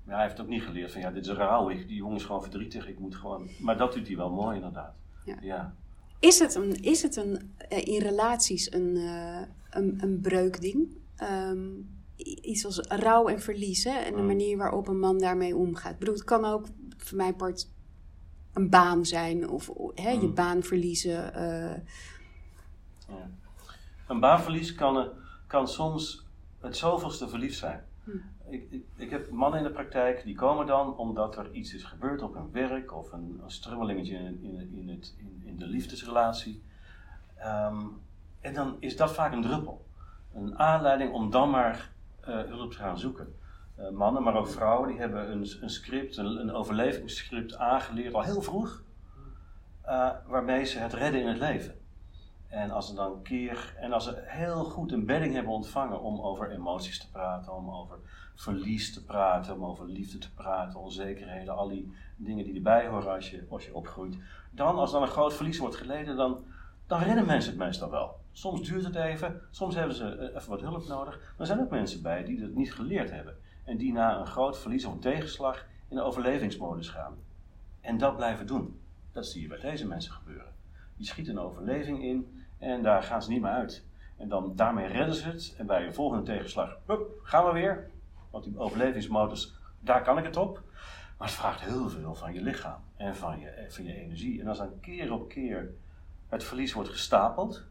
maar 0.04 0.14
hij 0.14 0.24
heeft 0.24 0.40
ook 0.40 0.48
niet 0.48 0.62
geleerd 0.62 0.92
van 0.92 1.00
ja, 1.00 1.10
dit 1.10 1.26
is 1.26 1.32
rauw. 1.32 1.68
Ik, 1.68 1.88
die 1.88 1.96
jongen 1.96 2.16
is 2.16 2.24
gewoon 2.24 2.42
verdrietig. 2.42 2.88
Ik 2.88 2.98
moet 2.98 3.16
gewoon... 3.16 3.48
Maar 3.60 3.76
dat 3.76 3.92
doet 3.92 4.06
hij 4.06 4.16
wel 4.16 4.30
mooi 4.30 4.56
inderdaad. 4.56 4.94
Ja. 5.24 5.36
ja. 5.40 5.74
Is 6.18 6.38
het, 6.38 6.54
een, 6.54 6.82
is 6.82 7.02
het 7.02 7.16
een, 7.16 7.52
eh, 7.68 7.86
in 7.86 8.00
relaties 8.00 8.72
een, 8.72 8.96
eh, 8.96 9.40
een, 9.70 9.98
een 10.02 10.20
breukding? 10.20 10.96
Ehm, 11.16 11.68
iets 12.16 12.64
als 12.64 12.78
rouw 12.88 13.28
en 13.28 13.40
verlies 13.40 13.84
hè? 13.84 13.90
en 13.98 14.14
de 14.14 14.20
Mm. 14.20 14.26
manier 14.26 14.56
waarop 14.56 14.88
een 14.88 14.98
man 14.98 15.18
daarmee 15.18 15.56
omgaat. 15.56 15.92
Ik 15.92 15.98
bedoel, 15.98 16.14
het 16.14 16.24
kan 16.24 16.44
ook 16.44 16.66
voor 16.96 17.16
mijn 17.16 17.36
part 17.36 17.68
een 18.52 18.68
baan 18.70 19.06
zijn 19.06 19.48
of 19.48 19.70
hè, 19.94 20.10
je 20.10 20.26
Mm. 20.26 20.34
baan 20.34 20.62
verliezen. 20.62 21.34
eh, 21.34 21.76
Ja. 23.08 23.30
Een 24.08 24.20
baanverlies 24.20 24.74
kan, 24.74 25.08
kan 25.46 25.68
soms 25.68 26.24
het 26.60 26.76
zoveelste 26.76 27.28
verlies 27.28 27.58
zijn. 27.58 27.84
Hm. 28.04 28.10
Ik, 28.50 28.70
ik, 28.70 28.84
ik 28.96 29.10
heb 29.10 29.30
mannen 29.30 29.58
in 29.58 29.64
de 29.64 29.72
praktijk 29.72 30.24
die 30.24 30.34
komen 30.34 30.66
dan 30.66 30.96
omdat 30.96 31.36
er 31.36 31.52
iets 31.52 31.74
is 31.74 31.84
gebeurd 31.84 32.22
op 32.22 32.34
hun 32.34 32.52
werk 32.52 32.94
of 32.94 33.12
een, 33.12 33.40
een 33.42 33.50
strubbelingetje 33.50 34.16
in, 34.16 34.70
in, 34.74 34.88
het, 34.88 35.14
in, 35.18 35.42
in 35.44 35.58
de 35.58 35.66
liefdesrelatie. 35.66 36.62
Ehm, 37.36 37.86
en 38.40 38.54
dan 38.54 38.76
is 38.80 38.96
dat 38.96 39.12
vaak 39.12 39.32
een 39.32 39.42
druppel. 39.42 39.86
Een 40.34 40.58
aanleiding 40.58 41.12
om 41.12 41.30
dan 41.30 41.50
maar 41.50 41.90
eh, 42.20 42.42
hulp 42.42 42.70
te 42.72 42.78
gaan 42.78 42.98
zoeken. 42.98 43.34
Eh, 43.76 43.90
mannen, 43.90 44.22
maar 44.22 44.34
ook 44.36 44.48
vrouwen, 44.48 44.88
die 44.88 44.98
hebben 44.98 45.30
een, 45.32 45.46
een 45.60 45.70
script, 45.70 46.16
een, 46.16 46.40
een 46.40 46.52
overlevingsscript 46.52 47.56
aangeleerd 47.56 48.14
al 48.14 48.22
heel 48.22 48.42
vroeg. 48.42 48.82
eh, 49.82 50.10
waarmee 50.26 50.64
ze 50.64 50.78
het 50.78 50.92
redden 50.92 51.20
in 51.20 51.28
het 51.28 51.38
leven. 51.38 51.74
En 52.48 52.70
als 52.70 52.88
ze 52.88 52.94
dan 52.94 53.12
een 53.12 53.22
keer, 53.22 53.74
en 53.76 53.92
als 53.92 54.04
ze 54.04 54.22
heel 54.26 54.64
goed 54.64 54.92
een 54.92 55.06
bedding 55.06 55.34
hebben 55.34 55.52
ontvangen 55.52 56.00
om 56.00 56.20
over 56.20 56.50
emoties 56.50 56.98
te 57.00 57.10
praten, 57.10 57.54
om 57.54 57.70
over 57.70 57.98
verlies 58.40 58.94
te 58.94 59.04
praten, 59.04 59.54
om 59.54 59.64
over 59.64 59.86
liefde 59.86 60.18
te 60.18 60.32
praten, 60.32 60.80
onzekerheden, 60.80 61.56
al 61.56 61.68
die 61.68 61.92
dingen 62.16 62.44
die 62.44 62.54
erbij 62.54 62.86
horen 62.86 63.12
als 63.12 63.30
je, 63.30 63.46
als 63.48 63.66
je 63.66 63.74
opgroeit. 63.74 64.16
Dan, 64.50 64.76
als 64.76 64.92
dan 64.92 65.02
een 65.02 65.08
groot 65.08 65.34
verlies 65.34 65.58
wordt 65.58 65.76
geleden, 65.76 66.16
dan, 66.16 66.44
dan 66.86 67.02
redden 67.02 67.26
mensen 67.26 67.50
het 67.50 67.60
meestal 67.60 67.90
wel. 67.90 68.20
Soms 68.32 68.68
duurt 68.68 68.84
het 68.84 68.94
even, 68.94 69.40
soms 69.50 69.74
hebben 69.74 69.96
ze 69.96 70.04
eh, 70.04 70.36
even 70.36 70.50
wat 70.50 70.60
hulp 70.60 70.86
nodig. 70.86 71.18
Maar 71.18 71.34
er 71.38 71.46
zijn 71.46 71.60
ook 71.60 71.70
mensen 71.70 72.02
bij 72.02 72.24
die 72.24 72.40
het 72.40 72.54
niet 72.54 72.74
geleerd 72.74 73.10
hebben. 73.10 73.36
En 73.64 73.76
die 73.76 73.92
na 73.92 74.18
een 74.18 74.26
groot 74.26 74.58
verlies 74.58 74.84
of 74.84 74.98
tegenslag 74.98 75.66
in 75.88 75.96
de 75.96 76.02
overlevingsmodus 76.02 76.88
gaan. 76.88 77.14
En 77.80 77.98
dat 77.98 78.16
blijven 78.16 78.46
doen. 78.46 78.80
Dat 79.12 79.26
zie 79.26 79.42
je 79.42 79.48
bij 79.48 79.60
deze 79.60 79.86
mensen 79.86 80.12
gebeuren. 80.12 80.52
Die 80.96 81.06
schieten 81.06 81.36
een 81.36 81.42
overleving 81.42 82.02
in 82.02 82.44
en 82.58 82.82
daar 82.82 83.02
gaan 83.02 83.22
ze 83.22 83.30
niet 83.30 83.42
meer 83.42 83.50
uit. 83.50 83.84
En 84.16 84.28
dan 84.28 84.52
daarmee 84.56 84.86
redden 84.86 85.14
ze 85.14 85.28
het. 85.28 85.54
En 85.58 85.66
bij 85.66 85.86
een 85.86 85.94
volgende 85.94 86.24
tegenslag, 86.24 86.78
hup, 86.86 87.00
gaan 87.22 87.44
we 87.44 87.52
weer. 87.52 87.90
Want 88.30 88.44
die 88.44 88.58
overlevingsmodus, 88.58 89.54
daar 89.80 90.02
kan 90.02 90.18
ik 90.18 90.24
het 90.24 90.36
op. 90.36 90.62
Maar 91.18 91.28
het 91.28 91.36
vraagt 91.36 91.60
heel 91.60 91.88
veel 91.88 92.14
van 92.14 92.32
je 92.32 92.42
lichaam 92.42 92.80
en 92.96 93.16
van 93.16 93.40
je, 93.40 93.48
eh, 93.48 93.70
van 93.70 93.84
je 93.84 93.94
energie. 93.94 94.40
En 94.40 94.46
als 94.46 94.58
dan 94.58 94.80
keer 94.80 95.12
op 95.12 95.28
keer 95.28 95.74
het 96.28 96.44
verlies 96.44 96.72
wordt 96.72 96.88
gestapeld, 96.88 97.64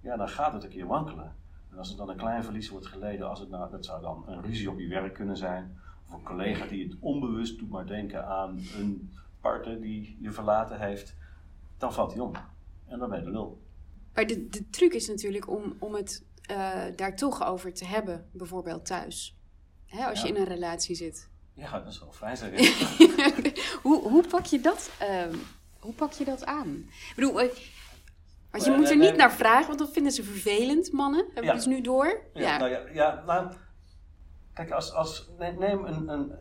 ja, 0.00 0.16
dan 0.16 0.28
gaat 0.28 0.52
het 0.52 0.64
een 0.64 0.70
keer 0.70 0.86
wankelen. 0.86 1.36
En 1.70 1.78
als 1.78 1.90
er 1.90 1.96
dan 1.96 2.08
een 2.08 2.16
klein 2.16 2.44
verlies 2.44 2.68
wordt 2.68 2.86
geleden, 2.86 3.28
als 3.28 3.40
het 3.40 3.50
nou, 3.50 3.70
dat 3.70 3.84
zou 3.84 4.02
dan 4.02 4.24
een 4.26 4.42
ruzie 4.42 4.70
op 4.70 4.78
je 4.78 4.88
werk 4.88 5.14
kunnen 5.14 5.36
zijn, 5.36 5.78
of 6.06 6.12
een 6.12 6.22
collega 6.22 6.66
die 6.66 6.84
het 6.88 6.96
onbewust 7.00 7.58
doet 7.58 7.70
maar 7.70 7.86
denken 7.86 8.26
aan 8.26 8.58
een 8.78 9.12
partner 9.40 9.80
die 9.80 10.18
je 10.20 10.32
verlaten 10.32 10.80
heeft, 10.80 11.14
dan 11.78 11.92
valt 11.92 12.12
hij 12.12 12.20
om. 12.20 12.32
En 12.86 12.98
dan 12.98 13.08
ben 13.08 13.18
je 13.18 13.24
de 13.24 13.30
lul. 13.30 13.62
Maar 14.14 14.26
de, 14.26 14.48
de 14.48 14.70
truc 14.70 14.92
is 14.92 15.08
natuurlijk 15.08 15.48
om, 15.48 15.76
om 15.78 15.94
het 15.94 16.24
uh, 16.50 16.82
daar 16.96 17.16
toch 17.16 17.46
over 17.46 17.72
te 17.72 17.84
hebben, 17.84 18.28
bijvoorbeeld 18.32 18.86
thuis. 18.86 19.36
Hè, 19.94 20.04
als 20.06 20.20
Ja. 20.20 20.26
je 20.26 20.32
in 20.34 20.40
een 20.40 20.46
relatie 20.48 20.94
zit. 20.94 21.28
Ja, 21.54 21.78
dat 21.78 21.86
is 21.92 22.00
wel 22.00 22.36
zeg. 22.36 22.50
hoe, 23.82 24.08
hoe 24.08 24.26
pak 24.26 24.44
je 24.44 24.60
dat, 24.60 24.90
ehm, 24.98 25.34
hoe 25.78 25.92
pak 25.94 26.12
je 26.12 26.24
dat 26.24 26.44
aan? 26.44 26.68
Ik 27.08 27.12
bedoel, 27.14 27.40
eh, 27.40 27.48
want 28.50 28.64
je 28.64 28.70
moet 28.70 28.90
er 28.90 28.96
niet 28.96 29.16
naar 29.16 29.32
vragen, 29.32 29.66
want 29.66 29.78
dat 29.78 29.92
vinden 29.92 30.12
ze 30.12 30.24
vervelend, 30.24 30.92
mannen. 30.92 31.26
Heb 31.34 31.38
ik 31.38 31.44
Ja. 31.44 31.52
dus 31.54 31.66
nu 31.66 31.80
door? 31.80 32.20
Ja, 32.34 32.58
nou 32.58 32.70
ja, 32.70 32.80
ja 32.92 33.22
nou, 33.26 33.52
kijk, 34.52 34.70
als, 34.70 34.92
als, 34.92 35.30
ne- 35.38 35.50
neem 35.58 35.84
een, 35.84 36.08
een 36.08 36.32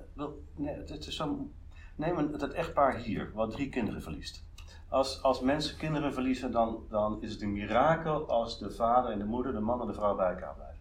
nee, 0.56 0.76
het, 0.76 0.90
het 0.90 1.08
is 1.08 1.16
zo, 1.16 1.50
neem 1.96 2.18
een, 2.18 2.32
het 2.34 2.54
echtpaar 2.54 2.96
hier, 2.98 3.32
wat 3.34 3.52
drie 3.52 3.70
kinderen 3.70 4.02
verliest. 4.02 4.44
Als, 4.90 5.22
als 5.24 5.40
mensen 5.42 5.78
kinderen 5.78 6.14
verliezen, 6.14 6.52
dan, 6.52 6.84
dan 6.90 7.22
is 7.22 7.32
het 7.32 7.42
een 7.42 7.52
mirakel 7.52 8.28
als 8.30 8.60
de 8.60 8.72
vader 8.72 9.12
en 9.12 9.20
de 9.20 9.26
moeder, 9.26 9.54
de 9.54 9.60
man 9.60 9.82
en 9.82 9.88
de 9.88 9.94
vrouw 9.94 10.16
bij 10.16 10.30
elkaar 10.34 10.54
blijven. 10.56 10.80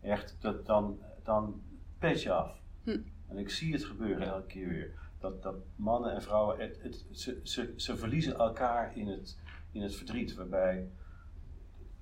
Echt, 0.00 0.36
dat, 0.40 0.66
dan, 0.66 0.98
dan 1.22 1.60
pet 2.00 2.22
je 2.22 2.32
af. 2.32 2.60
Hm. 2.84 2.98
En 3.28 3.38
ik 3.38 3.50
zie 3.50 3.72
het 3.72 3.84
gebeuren 3.84 4.26
elke 4.26 4.46
keer 4.46 4.68
weer. 4.68 4.90
Dat, 5.18 5.42
dat 5.42 5.56
mannen 5.76 6.12
en 6.12 6.22
vrouwen, 6.22 6.58
het, 6.58 6.82
het, 6.82 7.06
ze, 7.12 7.40
ze, 7.42 7.72
ze 7.76 7.96
verliezen 7.96 8.38
elkaar 8.38 8.96
in 8.96 9.08
het, 9.08 9.38
in 9.72 9.82
het 9.82 9.94
verdriet. 9.94 10.34
Waarbij 10.34 10.88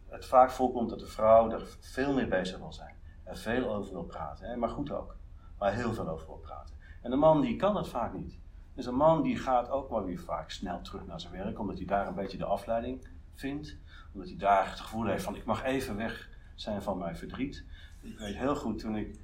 het 0.09 0.27
vaak 0.27 0.51
voorkomt 0.51 0.91
dat 0.91 0.99
de 0.99 1.07
vrouw 1.07 1.51
er 1.51 1.77
veel 1.81 2.15
meer 2.15 2.29
bezig 2.29 2.59
wil 2.59 2.73
zijn. 2.73 2.95
Er 3.25 3.37
veel 3.37 3.75
over 3.75 3.93
wil 3.93 4.05
praten. 4.05 4.49
Hè? 4.49 4.57
Maar 4.57 4.69
goed 4.69 4.91
ook. 4.91 5.17
Maar 5.59 5.75
heel 5.75 5.93
veel 5.93 6.09
over 6.09 6.27
wil 6.27 6.37
praten. 6.37 6.75
En 7.03 7.11
de 7.11 7.17
man 7.17 7.41
die 7.41 7.57
kan 7.57 7.77
het 7.77 7.89
vaak 7.89 8.13
niet. 8.13 8.39
Dus 8.75 8.87
een 8.87 8.95
man 8.95 9.23
die 9.23 9.37
gaat 9.37 9.71
ook 9.71 9.91
wel 9.91 10.05
weer 10.05 10.19
vaak 10.19 10.51
snel 10.51 10.81
terug 10.81 11.07
naar 11.07 11.21
zijn 11.21 11.33
werk. 11.33 11.59
Omdat 11.59 11.77
hij 11.77 11.87
daar 11.87 12.07
een 12.07 12.15
beetje 12.15 12.39
de 12.39 12.45
afleiding 12.45 13.09
vindt. 13.35 13.77
Omdat 14.13 14.29
hij 14.29 14.39
daar 14.39 14.71
het 14.71 14.81
gevoel 14.81 15.07
heeft 15.07 15.25
van 15.25 15.37
ik 15.37 15.45
mag 15.45 15.65
even 15.65 15.97
weg 15.97 16.29
zijn 16.55 16.83
van 16.83 16.99
mijn 16.99 17.17
verdriet. 17.17 17.65
Ik 18.01 18.19
weet 18.19 18.37
heel 18.37 18.57
goed 18.57 18.79
toen 18.79 18.97
ik 18.97 19.19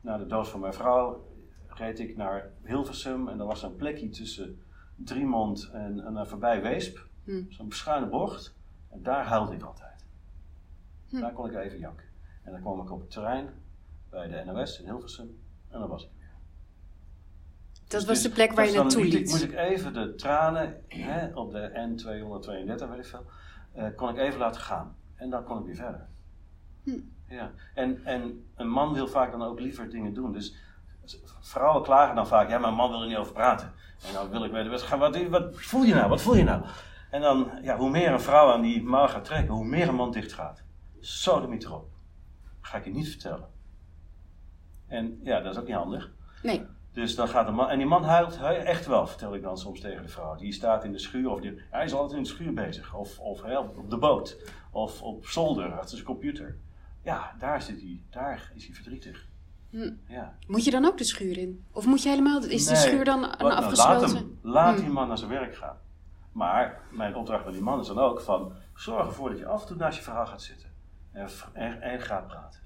na 0.00 0.16
de 0.16 0.26
dood 0.26 0.48
van 0.48 0.60
mijn 0.60 0.72
vrouw 0.74 1.28
reed 1.66 1.98
ik 1.98 2.16
naar 2.16 2.50
Hilversum. 2.64 3.28
En 3.28 3.40
er 3.40 3.46
was 3.46 3.62
een 3.62 3.76
plekje 3.76 4.08
tussen 4.08 4.62
Driemond 4.96 5.70
en, 5.72 6.00
en 6.00 6.16
eh, 6.16 6.26
voorbij 6.26 6.62
Weesp. 6.62 7.08
Hm. 7.24 7.42
Zo'n 7.48 7.72
schuine 7.72 8.06
bocht. 8.06 8.56
En 8.90 9.02
daar 9.02 9.24
huilde 9.24 9.54
ik 9.54 9.62
altijd. 9.62 10.06
Hm. 11.08 11.20
Daar 11.20 11.32
kon 11.32 11.46
ik 11.50 11.54
even 11.56 11.78
janken. 11.78 12.06
En 12.42 12.52
dan 12.52 12.60
kwam 12.60 12.80
ik 12.80 12.90
op 12.90 13.00
het 13.00 13.10
terrein 13.10 13.48
bij 14.10 14.28
de 14.28 14.52
NOS 14.52 14.80
in 14.80 14.84
Hilversum. 14.84 15.40
En 15.68 15.80
dan 15.80 15.88
was 15.88 16.04
ik 16.04 16.10
weer. 16.18 16.30
Dat 17.88 18.00
Dus- 18.00 18.04
was 18.04 18.22
de 18.22 18.30
plek 18.30 18.52
waar 18.52 18.66
je 18.66 18.72
naartoe 18.72 19.04
liet. 19.04 19.30
Moest 19.30 19.42
ik 19.42 19.54
even 19.54 19.92
de 19.92 20.14
tranen 20.14 20.84
hè, 20.88 21.34
op 21.34 21.52
de 21.52 21.70
N232, 21.70 22.88
weet 22.88 22.98
ik 22.98 23.04
veel, 23.04 23.24
eh, 23.72 23.86
kon 23.96 24.08
ik 24.08 24.16
even 24.16 24.38
laten 24.38 24.60
gaan. 24.60 24.96
En 25.14 25.30
dan 25.30 25.44
kon 25.44 25.58
ik 25.58 25.64
weer 25.64 25.74
verder. 25.74 26.08
Hm. 26.82 27.00
Ja. 27.30 27.50
En, 27.74 28.04
en 28.04 28.50
een 28.56 28.68
man 28.68 28.92
wil 28.92 29.08
vaak 29.08 29.30
dan 29.30 29.42
ook 29.42 29.60
liever 29.60 29.90
dingen 29.90 30.14
doen. 30.14 30.32
Dus 30.32 30.56
vrouwen 31.40 31.82
klagen 31.82 32.14
dan 32.14 32.26
vaak, 32.26 32.48
ja, 32.48 32.58
mijn 32.58 32.74
man 32.74 32.90
wil 32.90 33.00
er 33.00 33.08
niet 33.08 33.16
over 33.16 33.32
praten. 33.32 33.72
En 34.06 34.12
dan 34.12 34.30
wil 34.30 34.44
ik 34.44 34.52
weten, 34.52 34.70
wat, 34.70 34.88
wat, 34.88 35.28
wat 35.28 35.54
voel 35.54 35.82
je 35.82 35.94
nou? 35.94 36.08
Wat 36.08 36.22
voel 36.22 36.36
je 36.36 36.44
nou? 36.44 36.62
En 37.10 37.20
dan, 37.20 37.50
ja, 37.62 37.76
hoe 37.76 37.90
meer 37.90 38.12
een 38.12 38.20
vrouw 38.20 38.52
aan 38.52 38.62
die 38.62 38.82
mouw 38.82 39.08
gaat 39.08 39.24
trekken, 39.24 39.54
hoe 39.54 39.64
meer 39.64 39.88
een 39.88 39.94
man 39.94 40.10
dicht 40.10 40.32
gaat. 40.32 40.62
Zo 41.00 41.46
niet 41.46 41.64
erop. 41.64 41.88
Ga 42.60 42.78
ik 42.78 42.84
je 42.84 42.90
niet 42.90 43.08
vertellen. 43.08 43.48
En 44.86 45.20
ja, 45.22 45.40
dat 45.40 45.52
is 45.52 45.60
ook 45.60 45.66
niet 45.66 45.76
handig. 45.76 46.10
Nee. 46.42 46.66
Dus 46.92 47.14
dan 47.14 47.28
gaat 47.28 47.46
de 47.46 47.52
man, 47.52 47.68
en 47.68 47.78
die 47.78 47.86
man 47.86 48.04
huilt 48.04 48.40
echt 48.42 48.86
wel, 48.86 49.06
vertel 49.06 49.34
ik 49.34 49.42
dan 49.42 49.58
soms 49.58 49.80
tegen 49.80 50.02
de 50.02 50.08
vrouw. 50.08 50.36
Die 50.36 50.52
staat 50.52 50.84
in 50.84 50.92
de 50.92 50.98
schuur, 50.98 51.30
of 51.30 51.40
die, 51.40 51.62
hij 51.70 51.84
is 51.84 51.92
altijd 51.92 52.16
in 52.16 52.22
de 52.22 52.28
schuur 52.28 52.52
bezig. 52.52 52.94
Of, 52.94 53.18
of 53.18 53.42
hè, 53.42 53.58
op 53.58 53.90
de 53.90 53.98
boot, 53.98 54.36
of 54.70 55.02
op 55.02 55.26
zolder, 55.26 55.72
achter 55.72 55.90
zijn 55.90 56.04
computer. 56.04 56.58
Ja, 57.02 57.34
daar, 57.38 57.62
zit 57.62 57.80
hij, 57.80 58.02
daar 58.10 58.52
is 58.54 58.64
hij 58.66 58.74
verdrietig. 58.74 59.28
Hm. 59.70 59.90
Ja. 60.06 60.34
Moet 60.46 60.64
je 60.64 60.70
dan 60.70 60.84
ook 60.84 60.98
de 60.98 61.04
schuur 61.04 61.38
in? 61.38 61.64
Of 61.72 61.86
moet 61.86 62.02
je 62.02 62.08
helemaal, 62.08 62.44
is 62.44 62.66
de 62.66 62.76
schuur 62.76 63.04
dan 63.04 63.20
wat- 63.20 63.38
nou, 63.38 63.52
afgesloten? 63.52 64.00
laat 64.00 64.12
hem, 64.12 64.38
laat 64.42 64.74
Hm. 64.76 64.80
die 64.80 64.90
man 64.90 65.08
naar 65.08 65.18
zijn 65.18 65.30
werk 65.30 65.56
gaan. 65.56 65.76
Maar 66.32 66.80
mijn 66.90 67.14
opdracht 67.14 67.44
met 67.44 67.54
die 67.54 67.62
man 67.62 67.80
is 67.80 67.86
dan 67.86 67.98
ook 67.98 68.20
van, 68.20 68.52
zorg 68.74 69.06
ervoor 69.06 69.28
dat 69.30 69.38
je 69.38 69.46
af 69.46 69.60
en 69.60 69.66
toe 69.66 69.76
naast 69.76 69.96
je 69.98 70.02
verhaal 70.04 70.26
gaat 70.26 70.42
zitten. 70.42 70.68
En, 71.12 71.28
en, 71.52 71.82
en 71.82 72.00
gaat 72.00 72.26
praten. 72.26 72.60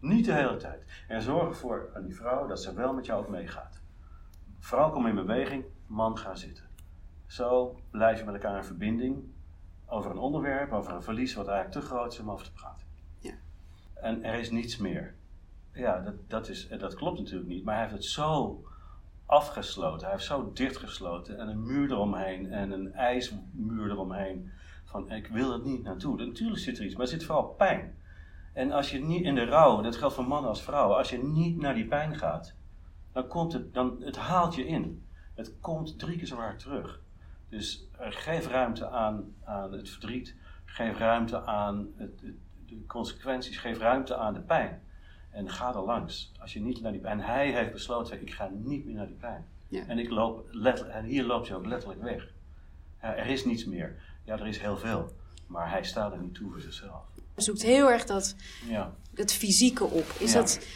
Niet 0.00 0.24
de 0.24 0.32
hele 0.32 0.56
tijd. 0.56 0.84
En 1.08 1.22
zorg 1.22 1.48
ervoor 1.48 1.90
aan 1.94 2.02
die 2.04 2.14
vrouw 2.14 2.46
dat 2.46 2.62
ze 2.62 2.74
wel 2.74 2.92
met 2.92 3.06
jou 3.06 3.20
ook 3.22 3.28
meegaat. 3.28 3.80
Vrouw 4.58 4.90
kom 4.90 5.06
in 5.06 5.14
beweging, 5.14 5.64
man 5.86 6.18
ga 6.18 6.34
zitten. 6.34 6.64
Zo 7.26 7.80
blijf 7.90 8.18
je 8.18 8.24
met 8.24 8.34
elkaar 8.34 8.56
in 8.56 8.64
verbinding 8.64 9.24
over 9.86 10.10
een 10.10 10.18
onderwerp, 10.18 10.72
over 10.72 10.92
een 10.92 11.02
verlies 11.02 11.34
wat 11.34 11.48
eigenlijk 11.48 11.80
te 11.80 11.86
groot 11.94 12.12
is 12.12 12.18
om 12.20 12.30
over 12.30 12.44
te 12.46 12.52
praten. 12.52 12.86
En 14.00 14.24
er 14.24 14.38
is 14.38 14.50
niets 14.50 14.76
meer. 14.76 15.14
Ja, 15.72 16.00
dat, 16.00 16.14
dat, 16.28 16.48
is, 16.48 16.68
dat 16.68 16.94
klopt 16.94 17.18
natuurlijk 17.18 17.48
niet, 17.48 17.64
maar 17.64 17.74
hij 17.74 17.82
heeft 17.82 17.94
het 17.96 18.04
zo 18.04 18.62
afgesloten. 19.26 20.00
Hij 20.06 20.10
heeft 20.10 20.24
zo 20.28 20.50
dichtgesloten 20.54 21.38
en 21.38 21.48
een 21.48 21.66
muur 21.66 21.90
eromheen 21.90 22.52
en 22.52 22.70
een 22.70 22.92
ijsmuur 22.92 23.90
eromheen. 23.90 24.50
Van 24.84 25.10
ik 25.10 25.26
wil 25.26 25.52
er 25.52 25.60
niet 25.60 25.82
naartoe. 25.82 26.16
Natuurlijk 26.16 26.60
zit 26.60 26.78
er 26.78 26.84
iets, 26.84 26.94
maar 26.94 27.02
er 27.02 27.08
zit 27.12 27.24
vooral 27.24 27.44
pijn. 27.48 27.94
En 28.52 28.70
als 28.72 28.90
je 28.90 29.04
niet 29.04 29.24
in 29.24 29.34
de 29.34 29.44
rouw, 29.44 29.80
dat 29.82 29.96
geldt 29.96 30.14
voor 30.14 30.28
mannen 30.28 30.50
als 30.50 30.62
vrouwen, 30.62 30.96
als 30.96 31.10
je 31.10 31.24
niet 31.24 31.56
naar 31.60 31.74
die 31.74 31.86
pijn 31.86 32.16
gaat, 32.16 32.54
dan 33.12 33.26
komt 33.26 33.52
het, 33.52 33.74
dan, 33.74 33.96
het 34.00 34.16
haalt 34.16 34.54
je 34.54 34.66
in. 34.66 35.06
Het 35.34 35.60
komt 35.60 35.98
drie 35.98 36.16
keer 36.16 36.26
zo 36.26 36.36
hard 36.36 36.58
terug. 36.58 37.00
Dus 37.48 37.88
eh, 37.98 38.06
geef 38.10 38.48
ruimte 38.48 38.88
aan, 38.88 39.34
aan 39.44 39.72
het 39.72 39.90
verdriet, 39.90 40.34
geef 40.64 40.98
ruimte 40.98 41.42
aan 41.44 41.88
het, 41.96 42.20
het- 42.20 42.34
de 42.68 42.86
consequenties, 42.86 43.58
geef 43.58 43.78
ruimte 43.78 44.16
aan 44.16 44.34
de 44.34 44.40
pijn. 44.40 44.82
En 45.30 45.50
ga 45.50 45.74
er 45.74 45.82
langs. 45.82 46.32
Als 46.40 46.52
je 46.52 46.60
niet 46.60 46.80
naar 46.80 46.92
die 46.92 47.00
pijn. 47.00 47.20
En 47.20 47.26
hij 47.26 47.52
heeft 47.52 47.72
besloten: 47.72 48.20
ik 48.20 48.32
ga 48.32 48.50
niet 48.54 48.84
meer 48.84 48.94
naar 48.94 49.06
die 49.06 49.16
pijn. 49.16 49.46
Ja. 49.68 49.86
En, 49.86 49.98
ik 49.98 50.10
loop 50.10 50.48
letterlijk, 50.50 50.96
en 50.96 51.04
hier 51.04 51.24
loopt 51.24 51.48
hij 51.48 51.56
ook 51.56 51.66
letterlijk 51.66 52.02
weg. 52.02 52.32
Ja, 53.02 53.16
er 53.16 53.26
is 53.26 53.44
niets 53.44 53.64
meer. 53.64 53.96
Ja, 54.24 54.38
er 54.38 54.46
is 54.46 54.58
heel 54.58 54.76
veel. 54.76 55.12
Maar 55.46 55.70
hij 55.70 55.84
staat 55.84 56.12
er 56.12 56.18
niet 56.18 56.34
toe 56.34 56.50
voor 56.50 56.60
zichzelf. 56.60 57.02
Je 57.36 57.42
zoekt 57.42 57.62
heel 57.62 57.90
erg 57.90 58.04
dat, 58.04 58.36
Ja. 58.66 58.94
het 59.14 59.32
fysieke 59.32 59.84
op. 59.84 60.04
Is, 60.18 60.32
Ja. 60.32 60.38
dat, 60.38 60.66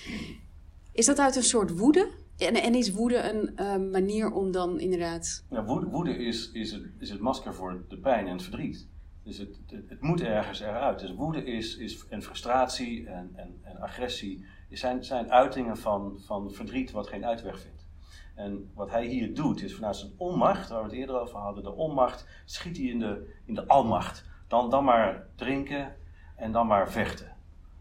is 0.92 1.07
dat 1.07 1.18
uit 1.18 1.37
een 1.37 1.42
soort 1.42 1.70
woede? 1.78 2.11
En, 2.38 2.55
en 2.55 2.74
is 2.74 2.92
woede 2.92 3.31
een 3.31 3.57
eh, 3.57 3.76
manier 3.76 4.31
om 4.31 4.52
dan 4.52 4.81
inderdaad... 4.81 5.44
Ja, 5.50 5.64
woede, 5.64 5.87
woede 5.87 6.16
is, 6.16 6.50
is, 6.52 6.72
het, 6.72 6.83
is 6.98 7.11
het 7.11 7.20
masker 7.20 7.55
voor 7.55 7.85
de 7.88 7.96
pijn 7.96 8.26
en 8.26 8.33
het 8.33 8.42
verdriet. 8.42 8.87
Dus 9.22 9.38
het, 9.38 9.58
het, 9.88 10.00
moet 10.00 10.20
ergens 10.20 10.61
eruit. 10.61 10.98
Dus 10.98 11.14
woede 11.14 11.44
is, 11.44 11.76
is 11.76 12.06
en 12.08 12.22
frustratie 12.22 13.06
en, 13.06 13.32
en, 13.35 13.61
en 13.62 13.80
agressie 13.80 14.46
zijn, 14.70 15.04
zijn 15.04 15.32
uitingen 15.32 15.76
van, 15.76 16.20
van 16.20 16.50
verdriet 16.50 16.90
wat 16.90 17.08
geen 17.08 17.24
uitweg 17.24 17.61
vindt. 17.61 17.87
En 18.35 18.70
wat 18.74 18.90
hij 18.90 19.06
hier 19.06 19.35
doet 19.35 19.62
is 19.62 19.74
vanuit 19.74 19.96
zijn 19.96 20.12
onmacht, 20.16 20.68
waar 20.68 20.82
we 20.82 20.88
het 20.88 20.98
eerder 20.98 21.20
over 21.20 21.38
hadden, 21.38 21.62
de 21.62 21.72
onmacht, 21.72 22.26
schiet 22.44 22.76
hij 22.76 22.87
in 22.87 22.98
de, 22.98 23.35
in 23.44 23.54
de 23.54 23.66
almacht. 23.66 24.24
Dan, 24.48 24.70
dan 24.70 24.85
maar 24.85 25.26
drinken 25.35 25.96
en 26.37 26.52
dan 26.52 26.66
maar 26.66 26.90
vechten. 26.90 27.37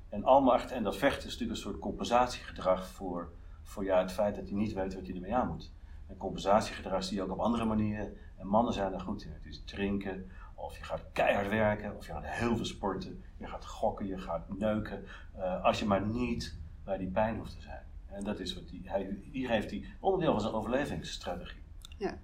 En 0.10 0.23
almacht 0.23 0.71
en 0.71 0.84
dat 0.84 0.97
vechten 0.97 1.27
is 1.27 1.32
natuurlijk 1.32 1.51
een 1.51 1.63
soort 1.63 1.80
compensatiegedrag 1.80 2.88
voor, 2.88 3.32
voor 3.63 3.84
ja, 3.84 3.99
het 3.99 4.12
feit 4.12 4.36
dat 4.36 4.47
hij 4.47 4.58
niet 4.58 4.73
weet 4.73 4.93
wat 4.93 5.06
hij 5.06 5.15
ermee 5.15 5.36
aan 5.36 5.47
moet. 5.47 5.71
En 6.08 6.17
compensatiegedrag 6.17 7.04
zie 7.04 7.17
je 7.17 7.23
ook 7.23 7.32
op 7.32 7.39
andere 7.39 7.65
manieren. 7.65 8.17
En 8.38 8.47
mannen 8.47 8.73
zijn 8.73 8.93
er 8.93 8.99
goed 8.99 9.23
in. 9.23 9.32
Het 9.32 9.45
is 9.45 9.63
drinken, 9.65 10.32
of 10.62 10.78
je 10.78 10.84
gaat 10.84 11.02
keihard 11.13 11.50
werken, 11.50 11.95
of 11.97 12.06
je 12.08 12.12
gaat 12.12 12.26
heel 12.26 12.56
veel 12.56 12.65
sporten. 12.65 13.24
Je 13.39 13.47
gaat 13.47 13.65
gokken, 13.65 14.08
je 14.08 14.17
gaat 14.17 14.58
neuken. 14.58 15.06
eh, 15.36 15.63
als 15.63 15.80
je 15.80 15.86
maar 15.86 16.08
niet 16.08 16.56
bij 16.86 16.97
die 16.97 17.08
pijn 17.08 17.38
hoeft 17.38 17.52
te 17.56 17.62
zijn. 17.62 17.84
En 18.12 18.24
dat 18.24 18.39
is 18.39 18.54
wat 18.54 18.69
die, 18.69 18.82
hij, 18.86 19.17
hier 19.32 19.50
heeft 19.50 19.69
hij 19.69 19.84
onderdeel 20.00 20.32
van 20.32 20.41
zijn 20.41 20.54
overlevingsstrategie. 20.54 21.62
Ja. 21.97 22.19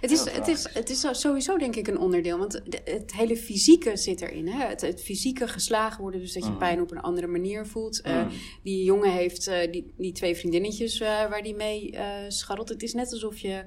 Het 0.00 0.10
is, 0.10 0.30
het, 0.30 0.48
is, 0.48 0.74
het 0.74 0.90
is 0.90 1.06
sowieso 1.20 1.56
denk 1.58 1.76
ik 1.76 1.88
een 1.88 1.98
onderdeel, 1.98 2.38
want 2.38 2.62
het 2.84 3.14
hele 3.14 3.36
fysieke 3.36 3.96
zit 3.96 4.20
erin. 4.20 4.48
Hè? 4.48 4.66
Het, 4.66 4.80
het 4.80 5.02
fysieke 5.02 5.48
geslagen 5.48 6.00
worden, 6.02 6.20
dus 6.20 6.32
dat 6.32 6.44
je 6.44 6.50
Mm. 6.50 6.58
pijn 6.58 6.80
op 6.80 6.90
een 6.90 7.00
andere 7.00 7.26
manier 7.26 7.66
voelt. 7.66 8.00
Eh, 8.00 8.22
Mm. 8.22 8.30
die 8.62 8.84
jongen 8.84 9.12
heeft 9.12 9.46
eh, 9.46 9.72
die, 9.72 9.94
die 9.96 10.12
twee 10.12 10.36
vriendinnetjes 10.36 10.98
waar 10.98 11.42
die 11.42 11.54
mee 11.54 11.94
scharrelt. 12.28 12.68
Het 12.68 12.82
is 12.82 12.94
net 12.94 13.12
alsof 13.12 13.38
je 13.38 13.64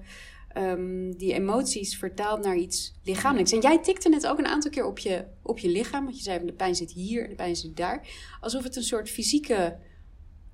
ehm, 0.53 1.11
die 1.11 1.33
emoties 1.33 1.97
vertaalt 1.97 2.43
naar 2.43 2.55
iets 2.55 2.93
lichamelijks. 3.03 3.51
En 3.51 3.59
jij 3.59 3.79
tikte 3.81 4.09
net 4.09 4.27
ook 4.27 4.37
een 4.37 4.47
aantal 4.47 4.71
keer 4.71 4.85
op 4.85 4.99
je, 4.99 5.25
op 5.41 5.59
je 5.59 5.69
lichaam, 5.69 6.03
want 6.03 6.17
je 6.17 6.23
zei 6.23 6.45
de 6.45 6.53
pijn 6.53 6.75
zit 6.75 6.91
hier 6.91 7.23
en 7.23 7.29
de 7.29 7.35
pijn 7.35 7.55
zit 7.55 7.77
daar. 7.77 8.07
Alsof 8.41 8.63
het 8.63 8.75
een 8.75 8.83
soort 8.83 9.09
fysieke 9.09 9.77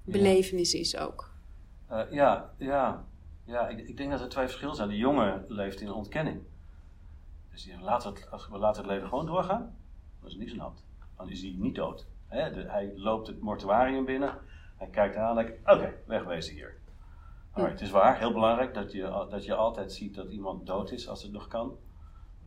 belevenis 0.04 0.74
is 0.74 0.98
ook. 0.98 1.34
Eh, 1.88 2.02
ja, 2.12 2.54
ja, 2.58 3.06
ja 3.46 3.68
ik, 3.68 3.88
ik 3.88 3.98
denk 3.98 4.12
dat 4.12 4.22
er 4.22 4.30
twee 4.30 4.46
verschillen 4.46 4.76
zijn. 4.76 4.90
De 4.90 4.98
jongen 4.98 5.46
leeft 5.48 5.82
in 5.82 5.92
ontkenning. 5.92 6.42
Dus 7.52 7.64
die 7.64 7.80
laat 7.80 8.04
het, 8.04 8.32
als 8.32 8.48
we 8.50 8.58
laten 8.58 8.82
het 8.82 8.92
leven 8.92 9.08
gewoon 9.08 9.26
doorgaan, 9.26 9.76
dan 10.20 10.30
is 10.30 10.36
niks 10.36 10.52
aan 10.52 10.58
de 10.58 10.64
hand. 10.64 10.84
Dan 11.18 11.30
is 11.30 11.42
hij 11.42 11.56
niet 11.58 11.76
dood. 11.76 12.06
De- 12.30 12.66
hij 12.68 12.92
loopt 12.96 13.28
het 13.28 13.42
mortuarium 13.42 14.06
binnen, 14.06 14.38
hij 14.78 14.88
kijkt 14.88 15.16
aan 15.16 15.38
en 15.38 15.46
denkt, 15.46 15.70
oké, 15.70 15.94
wegwezen 16.06 16.54
hier. 16.54 16.78
Het 17.56 17.82
is 17.82 17.90
waar, 17.92 18.18
heel 18.18 18.32
belangrijk 18.34 18.74
dat 18.74 18.92
je, 18.92 19.28
dat 19.30 19.46
je 19.46 19.56
altijd 19.56 19.94
ziet 19.94 20.16
dat 20.16 20.30
iemand 20.32 20.66
dood 20.66 20.92
is 20.92 21.08
als 21.08 21.24
het 21.24 21.32
nog 21.32 21.48
kan. 21.48 21.78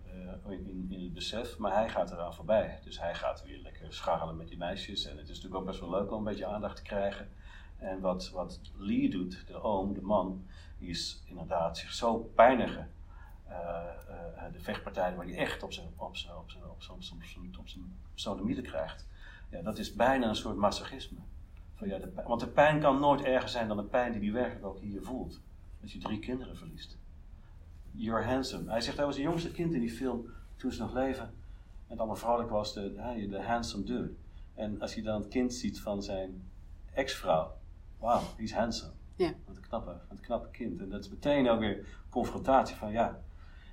eh, 0.07 0.51
in, 0.53 0.87
in, 0.90 1.03
het 1.03 1.12
besef, 1.14 1.59
maar 1.59 1.73
hij 1.73 1.88
gaat 1.88 2.11
eraan 2.12 2.35
voorbij. 2.35 2.81
Dus 2.85 3.01
hij 3.01 3.14
gaat 3.14 3.42
weer 3.44 3.59
lekker 3.59 3.92
scharrelen 3.94 4.37
met 4.37 4.49
die 4.49 4.57
meisjes. 4.59 5.05
En 5.05 5.16
het 5.16 5.29
is 5.29 5.35
natuurlijk 5.37 5.61
ook 5.61 5.66
best 5.66 5.81
wel 5.81 5.90
leuk 5.90 6.11
om 6.12 6.18
een 6.18 6.25
beetje 6.25 6.47
aandacht 6.47 6.77
te 6.77 6.83
krijgen. 6.83 7.31
En 7.77 8.01
wat, 8.01 8.31
wat 8.31 8.61
Lee 8.77 9.11
doet, 9.11 9.47
de 9.47 9.62
oom, 9.62 9.94
de 9.94 10.03
man, 10.03 10.47
die 10.79 10.88
is 10.88 11.23
inderdaad 11.27 11.79
zich 11.79 11.92
zo 11.92 12.18
pijnigen. 12.35 12.90
eh, 13.47 13.57
eh, 14.09 14.53
de 14.53 14.61
vechtpartijen 14.61 15.16
waar 15.16 15.27
hij 15.27 15.37
echt 15.37 15.62
op 15.62 15.73
zijn, 15.73 15.88
op 15.97 16.16
zijn, 16.16 16.37
op 16.37 16.51
zijn, 16.51 16.64
op 16.71 16.83
zijn, 16.83 16.97
op 16.97 17.03
zijn, 17.03 17.57
op 17.59 17.68
zijn, 17.68 17.85
op 18.40 18.49
zijn 18.51 18.62
krijgt. 18.62 19.07
Ja, 19.51 19.62
dat 19.62 19.79
is 19.79 19.94
bijna 19.94 20.29
een 20.29 20.37
soort 20.37 20.57
masochisme. 20.57 21.18
Van, 21.79 21.88
ja, 21.88 21.99
de, 21.99 22.07
pijn- 22.07 22.27
want 22.27 22.41
de 22.41 22.49
pijn 22.49 22.81
kan 22.81 23.01
nooit 23.01 23.23
erger 23.23 23.49
zijn 23.49 23.69
dan 23.69 23.77
de 23.77 23.83
pijn 23.83 24.12
die 24.12 24.21
hij 24.21 24.33
werkelijk 24.33 24.67
ook 24.67 24.81
hier 24.81 25.03
voelt. 25.03 25.41
Als 25.83 25.93
je 25.93 25.99
drie 25.99 26.19
kinderen 26.19 26.57
verliest. 26.57 26.99
You're 27.93 28.25
handsome. 28.25 28.71
Hij 28.71 28.81
zegt, 28.81 28.97
hij 28.97 29.07
was 29.07 29.14
het 29.14 29.25
jongste 29.25 29.51
kind 29.51 29.75
in 29.75 29.81
die 29.81 29.91
film 29.91 30.31
toen 30.57 30.73
ze 30.73 30.83
nog 30.83 30.95
leven. 30.95 31.25
En 31.25 31.35
het 31.87 31.99
allemaal 31.99 32.17
vrolijk 32.17 32.51
was, 32.51 32.75
de, 32.75 32.93
de, 32.93 33.29
de 33.29 33.43
handsome 33.43 33.85
dude. 33.85 34.14
En 34.55 34.81
als 34.81 34.95
je 34.95 35.03
dan 35.03 35.21
het 35.21 35.29
kind 35.29 35.55
ziet 35.55 35.81
van 35.81 36.03
zijn 36.03 36.51
ex-vrouw. 36.95 37.53
Wauw, 37.99 38.23
die 38.37 38.45
is 38.45 38.53
handsome. 38.53 38.93
Ja. 39.17 39.33
Wat 39.47 39.57
een 39.57 39.62
knappe, 39.69 39.91
wat 39.91 40.19
een 40.19 40.21
knappe 40.21 40.49
kind. 40.51 40.81
En 40.81 40.88
dat 40.88 41.01
is 41.05 41.09
meteen 41.09 41.49
ook 41.49 41.59
weer 41.59 41.87
confrontatie 42.11 42.77
van 42.77 42.93
ja. 42.93 43.21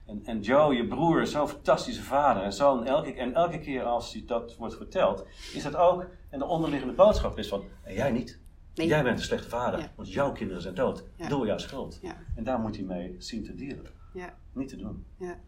En, 0.05 0.25
en 0.25 0.41
Joe, 0.41 0.75
je 0.75 0.87
broer, 0.87 1.21
is 1.21 1.31
zo'n 1.31 1.47
fantastische 1.47 2.03
vader. 2.03 2.43
En, 2.43 2.53
zo, 2.53 2.79
en, 2.79 2.85
elke, 2.85 3.13
en 3.13 3.33
elke 3.33 3.59
keer 3.59 3.83
als 3.83 4.13
hij 4.13 4.23
dat 4.25 4.55
wordt 4.55 4.75
verteld, 4.75 5.25
is 5.53 5.63
dat 5.63 5.75
ook. 5.75 6.05
En 6.35 6.41
de 6.41 6.47
onderliggende 6.47 6.93
boodschap 6.93 7.37
is 7.37 7.47
van: 7.47 7.63
en 7.83 7.93
jij 7.93 8.11
niet. 8.11 8.39
Nee. 8.73 8.87
Jij 8.87 9.03
bent 9.03 9.17
een 9.19 9.25
slechte 9.25 9.49
vader, 9.49 9.79
Ja. 9.79 9.91
want 9.95 10.13
jouw 10.13 10.31
kinderen 10.31 10.61
zijn 10.61 10.75
dood. 10.75 11.03
Ja. 11.15 11.27
Door 11.27 11.45
jouw 11.45 11.57
schuld. 11.57 11.99
Ja. 12.01 12.17
En 12.35 12.43
daar 12.43 12.59
moet 12.59 12.75
hij 12.75 12.85
mee 12.85 13.15
zien 13.17 13.43
te 13.43 13.55
dealen. 13.55 13.91
Ja. 14.13 14.37
Niet 14.53 14.67
te 14.69 14.75
doen. 14.75 15.05
Ja. 15.17 15.39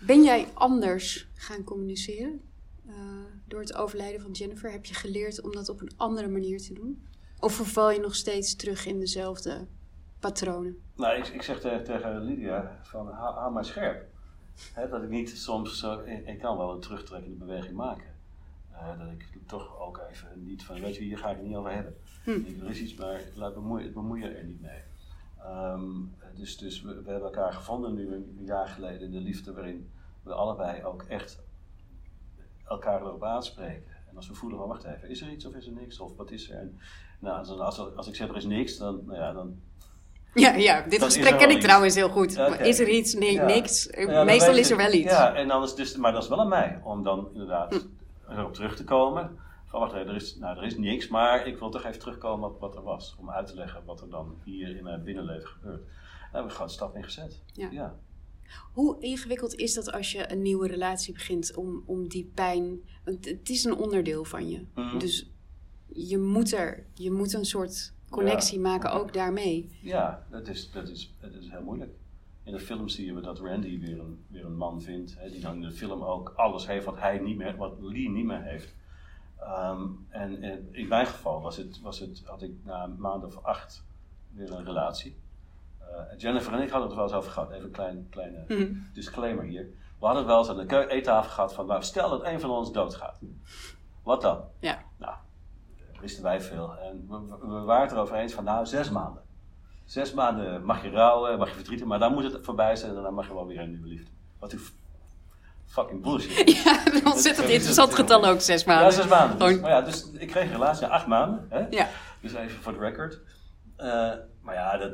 Ben 0.00 0.22
jij 0.22 0.48
anders 0.54 1.28
gaan 1.34 1.64
communiceren? 1.64 2.40
Eh, 2.86 2.94
door 3.44 3.60
het 3.60 3.74
overlijden 3.74 4.20
van 4.20 4.30
Jennifer 4.30 4.70
heb 4.70 4.84
je 4.84 4.94
geleerd 4.94 5.40
om 5.42 5.52
dat 5.52 5.68
op 5.68 5.80
een 5.80 5.90
andere 5.96 6.28
manier 6.28 6.58
te 6.58 6.72
doen? 6.74 7.06
Of 7.38 7.52
verval 7.52 7.90
je 7.90 8.00
nog 8.00 8.14
steeds 8.14 8.56
terug 8.56 8.86
in 8.86 9.00
dezelfde 9.00 9.66
patronen? 10.18 10.78
Nou, 10.96 11.16
ik, 11.18 11.26
ik 11.26 11.42
zeg 11.42 11.60
tegen, 11.60 11.84
tegen 11.84 12.20
Lydia: 12.20 12.78
van, 12.82 13.08
hou, 13.08 13.34
hou 13.34 13.52
maar 13.52 13.64
scherp. 13.64 14.06
Dat 14.90 15.02
ik 15.02 15.08
niet 15.08 15.30
soms 15.30 15.78
zo. 15.78 16.00
Ik, 16.00 16.26
ik 16.26 16.38
kan 16.38 16.56
wel 16.56 16.72
een 16.72 16.80
terugtrekkende 16.80 17.36
beweging 17.36 17.76
maken. 17.76 18.14
Eh, 18.80 18.98
dat 18.98 19.08
ik 19.10 19.28
toch 19.46 19.80
ook 19.80 20.00
even 20.10 20.44
niet 20.44 20.64
van, 20.64 20.80
weet 20.80 20.96
je, 20.96 21.02
hier 21.02 21.18
ga 21.18 21.30
ik 21.30 21.36
het 21.36 21.46
niet 21.46 21.56
over 21.56 21.72
hebben. 21.72 21.96
Hm. 22.24 22.30
Ik, 22.30 22.60
er 22.62 22.70
is 22.70 22.80
iets, 22.80 22.94
maar 22.94 23.20
laat 23.34 23.54
bemoeien, 23.54 23.92
bemoeien 23.92 24.36
er 24.36 24.44
niet 24.44 24.60
mee. 24.60 24.82
Ehm, 25.38 25.90
dus 26.34 26.58
dus 26.58 26.82
we, 26.82 26.88
we 27.02 27.10
hebben 27.10 27.28
elkaar 27.28 27.52
gevonden 27.52 27.94
nu 27.94 28.12
een 28.12 28.38
jaar 28.44 28.68
geleden 28.68 29.00
in 29.00 29.10
de 29.10 29.20
liefde, 29.20 29.52
waarin 29.52 29.90
we 30.22 30.32
allebei 30.32 30.84
ook 30.84 31.02
echt 31.02 31.38
elkaar 32.68 33.00
erop 33.00 33.24
aanspreken. 33.24 33.94
En 34.10 34.16
als 34.16 34.28
we 34.28 34.34
voelen 34.34 34.58
van, 34.58 34.68
wacht 34.68 34.84
even, 34.84 35.08
is 35.08 35.20
er 35.20 35.30
iets 35.30 35.46
of 35.46 35.54
is 35.54 35.66
er 35.66 35.72
niks? 35.72 36.00
Of 36.00 36.16
wat 36.16 36.30
is 36.30 36.50
er? 36.50 36.58
En, 36.58 36.78
nou, 37.20 37.58
als, 37.60 37.78
als, 37.96 38.08
ik 38.08 38.14
zeg 38.14 38.28
er 38.28 38.36
is 38.36 38.44
niks, 38.44 38.76
dan, 38.76 39.02
nou 39.06 39.18
ja, 39.18 39.32
dan 39.32 39.60
Ja, 40.34 40.54
ja 40.54 40.82
dit 40.88 41.02
gesprek 41.02 41.38
ken 41.38 41.48
ik 41.50 41.56
iets. 41.56 41.64
trouwens 41.64 41.94
heel 41.94 42.08
goed. 42.08 42.38
Is 42.60 42.80
er 42.80 42.88
iets? 42.88 43.14
Nee, 43.14 43.32
Ja. 43.32 43.44
niks. 43.44 43.88
Ja, 43.96 44.24
Meestal 44.24 44.56
is 44.56 44.70
er 44.70 44.76
wel 44.76 44.92
iets. 44.92 45.12
Ja, 45.12 45.34
en 45.34 45.48
dan 45.48 45.62
is 45.62 45.74
dus, 45.74 45.96
maar 45.96 46.12
dat 46.12 46.22
is 46.22 46.28
wel 46.28 46.40
aan 46.40 46.48
mij 46.48 46.80
om 46.84 47.02
dan 47.02 47.28
inderdaad 47.32 47.86
erop 48.28 48.54
terug 48.54 48.76
te 48.76 48.84
komen. 48.84 49.38
Van 49.66 49.80
wacht 49.80 49.92
er 49.92 50.14
is, 50.14 50.36
nou, 50.36 50.56
er 50.56 50.64
is 50.64 50.76
niks, 50.76 51.08
maar 51.08 51.46
ik 51.46 51.58
wil 51.58 51.70
toch 51.70 51.84
even 51.84 52.00
terugkomen 52.00 52.48
op 52.48 52.60
wat 52.60 52.76
er 52.76 52.82
was. 52.82 53.16
Om 53.18 53.30
uit 53.30 53.46
te 53.46 53.54
leggen 53.54 53.84
wat 53.84 54.00
er 54.00 54.10
dan 54.10 54.40
hier 54.44 54.76
in 54.76 54.84
mijn 54.84 55.04
binnenleven 55.04 55.48
gebeurt. 55.48 55.82
Daar 55.82 56.30
hebben 56.32 56.44
we 56.44 56.50
gewoon 56.50 56.66
een 56.66 56.74
stap 56.74 56.96
in 56.96 57.04
gezet. 57.04 57.42
Ja. 57.52 57.68
ja. 57.70 57.98
Hoe 58.72 59.00
ingewikkeld 59.00 59.54
is 59.54 59.74
dat 59.74 59.92
als 59.92 60.12
je 60.12 60.32
een 60.32 60.42
nieuwe 60.42 60.66
relatie 60.66 61.12
begint 61.12 61.56
om, 61.56 61.82
om 61.86 62.08
die 62.08 62.30
pijn... 62.34 62.80
Want 63.04 63.24
het 63.24 63.48
is 63.48 63.64
een 63.64 63.76
onderdeel 63.76 64.24
van 64.24 64.48
je. 64.48 64.66
Mhm. 64.74 64.98
Dus 64.98 65.30
je 65.86 66.18
moet, 66.18 66.52
er, 66.52 66.86
je 66.94 67.10
moet 67.10 67.32
een 67.32 67.44
soort 67.44 67.94
connectie 68.10 68.60
maken 68.60 68.92
ook 68.92 69.12
daarmee. 69.12 69.78
Ja, 69.80 70.26
dat 70.30 70.48
is, 70.48 70.70
dat, 70.70 70.88
is, 70.88 71.14
dat 71.20 71.34
is 71.34 71.50
heel 71.50 71.62
moeilijk. 71.62 71.94
In 72.46 72.52
de 72.52 72.58
film 72.60 72.88
zie 72.88 73.14
je 73.14 73.20
dat 73.20 73.38
Randy 73.38 73.80
weer 73.80 73.98
een, 74.00 74.24
weer 74.28 74.44
een 74.44 74.56
man 74.56 74.80
vindt. 74.82 75.16
Hè, 75.18 75.30
die 75.30 75.40
dan 75.40 75.54
in 75.54 75.60
de 75.60 75.70
film 75.70 76.02
ook 76.02 76.32
alles 76.36 76.66
heeft 76.66 76.84
wat 76.84 76.98
hij 76.98 77.18
niet 77.18 77.36
meer, 77.36 77.56
wat 77.56 77.74
Lee 77.80 78.10
niet 78.10 78.24
meer 78.24 78.42
heeft. 78.42 78.74
Ehm, 79.40 79.82
en, 80.08 80.42
en 80.42 80.68
in 80.74 80.88
mijn 80.88 81.06
geval 81.06 81.40
was 81.40 81.56
het, 81.56 81.80
was 81.80 81.98
het, 81.98 82.22
had 82.24 82.42
ik 82.42 82.52
na 82.64 82.84
een 82.84 83.00
maand 83.00 83.24
of 83.24 83.44
acht 83.44 83.84
weer 84.32 84.52
een 84.52 84.64
relatie. 84.64 85.16
Eh, 85.78 86.18
Jennifer 86.18 86.52
en 86.52 86.62
ik 86.62 86.70
hadden 86.70 86.88
het 86.88 86.90
er 86.90 86.96
wel 86.96 87.06
eens 87.06 87.16
over 87.16 87.30
gehad. 87.30 87.50
Even 87.50 87.64
een 87.64 87.70
klein, 87.70 88.06
kleine 88.10 88.44
Mhm. 88.48 88.72
disclaimer 88.92 89.44
hier. 89.44 89.62
We 89.98 90.06
hadden 90.06 90.22
het 90.22 90.26
wel 90.32 90.38
eens 90.38 90.48
aan 90.48 90.66
de 90.66 90.90
eettafel 90.90 91.30
gehad 91.30 91.54
van, 91.54 91.66
nou 91.66 91.82
stel 91.82 92.10
dat 92.10 92.24
een 92.24 92.40
van 92.40 92.50
ons 92.50 92.72
doodgaat. 92.72 93.20
Wat 94.02 94.20
dan? 94.22 94.40
Ja. 94.58 94.82
Nou, 94.98 95.14
wisten 96.00 96.22
wij 96.22 96.40
veel. 96.40 96.76
En 96.78 97.06
we, 97.08 97.20
we- 97.20 97.46
we 97.46 97.60
waren 97.60 97.82
het 97.82 97.92
erover 97.92 98.16
eens 98.16 98.32
van, 98.32 98.44
nou, 98.44 98.66
zes 98.66 98.90
maanden. 98.90 99.22
Zes 99.86 100.12
maanden 100.14 100.64
mag 100.64 100.82
je 100.82 100.90
rouwen, 100.90 101.38
mag 101.38 101.48
je 101.48 101.54
verdrieten, 101.54 101.86
maar 101.86 101.98
dan 101.98 102.12
moet 102.14 102.32
het 102.32 102.44
voorbij 102.44 102.76
zijn 102.76 102.96
en 102.96 103.02
dan 103.02 103.14
mag 103.14 103.26
je 103.26 103.34
wel 103.34 103.46
weer 103.46 103.58
een 103.60 103.70
nieuwe 103.70 103.86
liefde. 103.88 104.10
Wat 104.38 104.52
een 104.52 104.60
fucking 105.66 106.02
bullshit. 106.02 106.52
Ja, 106.64 106.86
een 106.86 107.06
ontzettend 107.06 107.48
interessant 107.48 107.94
getal 107.94 108.26
ook, 108.26 108.40
zes 108.40 108.64
maanden. 108.64 108.84
Ja, 108.86 108.90
zes 108.90 109.08
maanden. 109.08 109.38
Dus, 109.38 109.60
maar 109.60 109.70
ja, 109.70 109.80
dus 109.80 110.10
ik 110.12 110.28
kreeg 110.28 110.44
een 110.44 110.50
relatie 110.52 110.86
na 110.86 110.92
acht 110.92 111.06
maanden. 111.06 111.46
Hè? 111.48 111.66
Ja. 111.70 111.88
Dus 112.20 112.34
even 112.34 112.62
voor 112.62 112.72
de 112.72 112.78
record. 112.78 113.20
Eh, 113.76 114.12
maar 114.40 114.54
ja, 114.54 114.76
dat, 114.76 114.92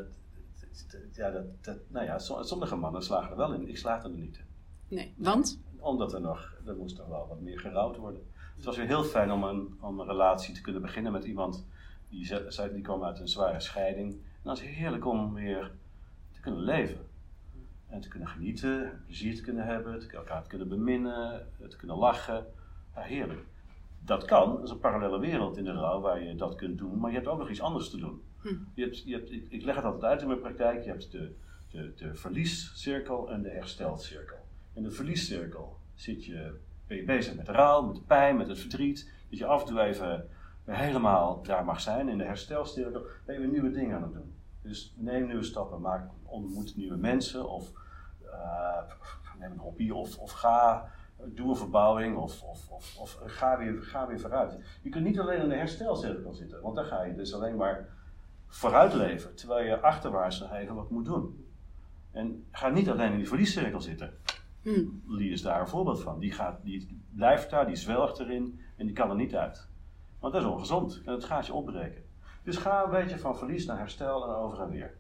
ja, 1.13 1.31
dat, 1.31 1.45
dat, 1.61 1.77
nou 1.89 2.07
ja, 2.07 2.19
som- 2.19 2.45
sommige 2.45 2.77
mannen 2.77 3.03
slagen 3.03 3.31
er 3.31 3.37
wel 3.37 3.53
in. 3.53 3.69
Ik 3.69 3.79
slaagde 3.79 4.09
er 4.09 4.15
niet 4.15 4.37
in. 4.37 4.45
Nee, 4.97 5.15
want? 5.17 5.61
Omdat 5.79 6.13
er 6.13 6.21
nog, 6.21 6.53
er 6.67 6.77
moest 6.77 6.99
nog 6.99 7.07
wel 7.07 7.27
wat 7.29 7.41
meer 7.41 7.61
gerouwd 7.61 7.97
worden. 7.97 8.31
Het 8.57 8.65
was 8.65 8.77
weer 8.77 8.87
heel 8.87 9.05
fijn 9.05 9.31
om 9.33 9.45
een, 9.45 9.79
om 9.81 10.01
een 10.01 10.07
relatie 10.07 10.55
te 10.55 10.61
kunnen 10.61 10.83
beginnen 10.83 11.13
met 11.13 11.25
iemand 11.25 11.67
die, 12.09 12.29
die 12.73 12.81
kwam 12.83 13.05
uit 13.05 13.19
een 13.21 13.29
zware 13.29 13.61
scheiding. 13.61 14.21
En 14.43 14.49
dat 14.49 14.59
is 14.59 14.65
heerlijk 14.65 15.07
om 15.07 15.35
weer 15.35 15.71
te 16.33 16.41
kunnen 16.41 16.61
leven. 16.61 17.07
En 17.89 18.01
te 18.01 18.09
kunnen 18.09 18.29
genieten, 18.29 19.03
plezier 19.07 19.35
te 19.35 19.43
kunnen 19.43 19.65
hebben, 19.67 19.99
te, 19.99 20.17
elkaar 20.17 20.43
te 20.43 20.49
kunnen 20.49 20.69
beminnen, 20.69 21.49
te 21.69 21.77
kunnen 21.77 21.97
lachen. 21.97 22.47
Ja, 22.95 23.01
heerlijk. 23.01 23.45
Dat 24.05 24.25
kan, 24.25 24.55
dat 24.55 24.63
is 24.63 24.71
een 24.71 24.79
parallele 24.79 25.19
wereld 25.19 25.57
in 25.57 25.65
de 25.65 25.73
rouw 25.73 26.01
waar 26.01 26.23
je 26.23 26.35
dat 26.35 26.55
kunt 26.55 26.79
doen, 26.79 26.99
maar 26.99 27.11
je 27.11 27.17
hebt 27.17 27.29
ook 27.29 27.39
nog 27.39 27.51
iets 27.51 27.61
anders 27.61 27.91
te 27.91 27.97
doen. 27.97 28.23
Hm. 28.41 28.49
Je 28.75 28.83
hebt, 28.83 29.03
je 29.03 29.13
hebt, 29.13 29.33
ik, 29.33 29.47
ik 29.49 29.63
leg 29.63 29.75
het 29.75 29.85
altijd 29.85 30.05
uit 30.05 30.21
in 30.21 30.27
mijn 30.27 30.41
praktijk. 30.41 30.85
Je 30.85 30.91
hebt 30.91 31.13
de, 31.13 31.35
de, 31.71 31.93
de 31.97 32.15
verliescirkel 32.15 33.31
en 33.31 33.43
de 33.43 33.51
herstelcirkel. 33.51 34.37
In 34.73 34.83
de 34.83 34.91
verliescirkel 34.91 35.79
zit 35.95 36.25
je, 36.25 36.59
ben 36.87 36.97
je 36.97 37.05
bezig 37.05 37.35
met 37.35 37.47
de 37.47 37.53
rouw, 37.53 37.83
met 37.83 37.95
de 37.95 38.03
pijn, 38.03 38.37
met 38.37 38.49
het 38.49 38.59
verdriet. 38.59 39.13
Dat 39.29 39.39
je 39.39 39.47
af 39.47 39.61
en 39.61 39.67
toe 39.67 39.81
even 39.81 40.29
helemaal 40.65 41.43
daar 41.43 41.65
mag 41.65 41.81
zijn. 41.81 42.09
In 42.09 42.19
de 42.19 42.25
herstelcirkel 42.25 43.03
ben 43.25 43.35
je 43.35 43.41
weer 43.41 43.51
nieuwe 43.51 43.71
dingen 43.71 43.97
aan 43.97 44.03
het 44.03 44.13
doen. 44.13 44.32
Dus 44.63 44.95
neem 44.97 45.27
nieuwe 45.27 45.43
stappen, 45.43 45.81
maak, 45.81 46.11
ontmoet 46.25 46.77
nieuwe 46.77 46.97
mensen 46.97 47.49
of 47.49 47.73
eh, 48.33 48.83
neem 49.39 49.51
een 49.53 49.59
hobby 49.59 49.91
of, 49.91 50.19
of 50.19 50.31
ga, 50.31 50.91
doe 51.25 51.49
een 51.49 51.57
verbouwing 51.57 52.17
of, 52.17 52.43
of, 52.43 52.71
of, 52.71 52.97
of 52.99 53.19
ga, 53.27 53.59
weer, 53.59 53.83
ga 53.83 54.07
weer 54.07 54.21
vooruit. 54.21 54.59
Je 54.83 54.89
kunt 54.89 55.05
niet 55.05 55.21
alleen 55.21 55.43
in 55.43 55.49
de 55.49 55.55
herstelcirkel 55.55 56.33
zitten, 56.33 56.61
want 56.63 56.75
dan 56.75 56.85
ga 56.85 57.03
je 57.03 57.15
dus 57.15 57.35
alleen 57.35 57.57
maar 57.57 57.89
vooruit 58.47 58.95
leven, 58.95 59.35
terwijl 59.35 59.67
je 59.67 59.81
achterwaarts 59.81 60.41
nog 60.41 60.53
even 60.53 60.75
wat 60.75 60.91
moet 60.91 61.05
doen. 61.05 61.47
En 62.11 62.47
ga 62.51 62.69
niet 62.69 62.91
alleen 62.91 63.11
in 63.11 63.17
die 63.17 63.29
verliescirkel 63.29 63.81
zitten. 63.81 64.15
Hm. 64.63 64.85
Lee 65.07 65.31
is 65.31 65.43
daar 65.43 65.61
een 65.61 65.69
voorbeeld 65.69 66.03
van. 66.03 66.19
Die, 66.19 66.33
gaat, 66.33 66.63
die 66.63 67.03
blijft 67.15 67.51
daar, 67.51 67.67
die 67.67 67.77
zwelgt 67.77 68.19
erin 68.19 68.61
en 68.77 68.87
die 68.87 68.95
kan 68.95 69.11
er 69.11 69.17
niet 69.17 69.35
uit. 69.35 69.69
Want 70.19 70.33
dat 70.33 70.43
is 70.43 70.49
ongezond 70.49 71.03
en 71.05 71.13
het 71.13 71.25
gaat 71.25 71.47
je 71.47 71.53
opbreken. 71.53 72.03
Dus 72.43 72.57
ga 72.57 72.85
een 72.85 72.91
beetje 72.91 73.19
van 73.19 73.37
verlies 73.37 73.67
naar 73.67 73.79
herstel 73.79 74.25
en 74.25 74.35
over 74.35 74.61
en 74.61 74.71
weer. 74.71 74.97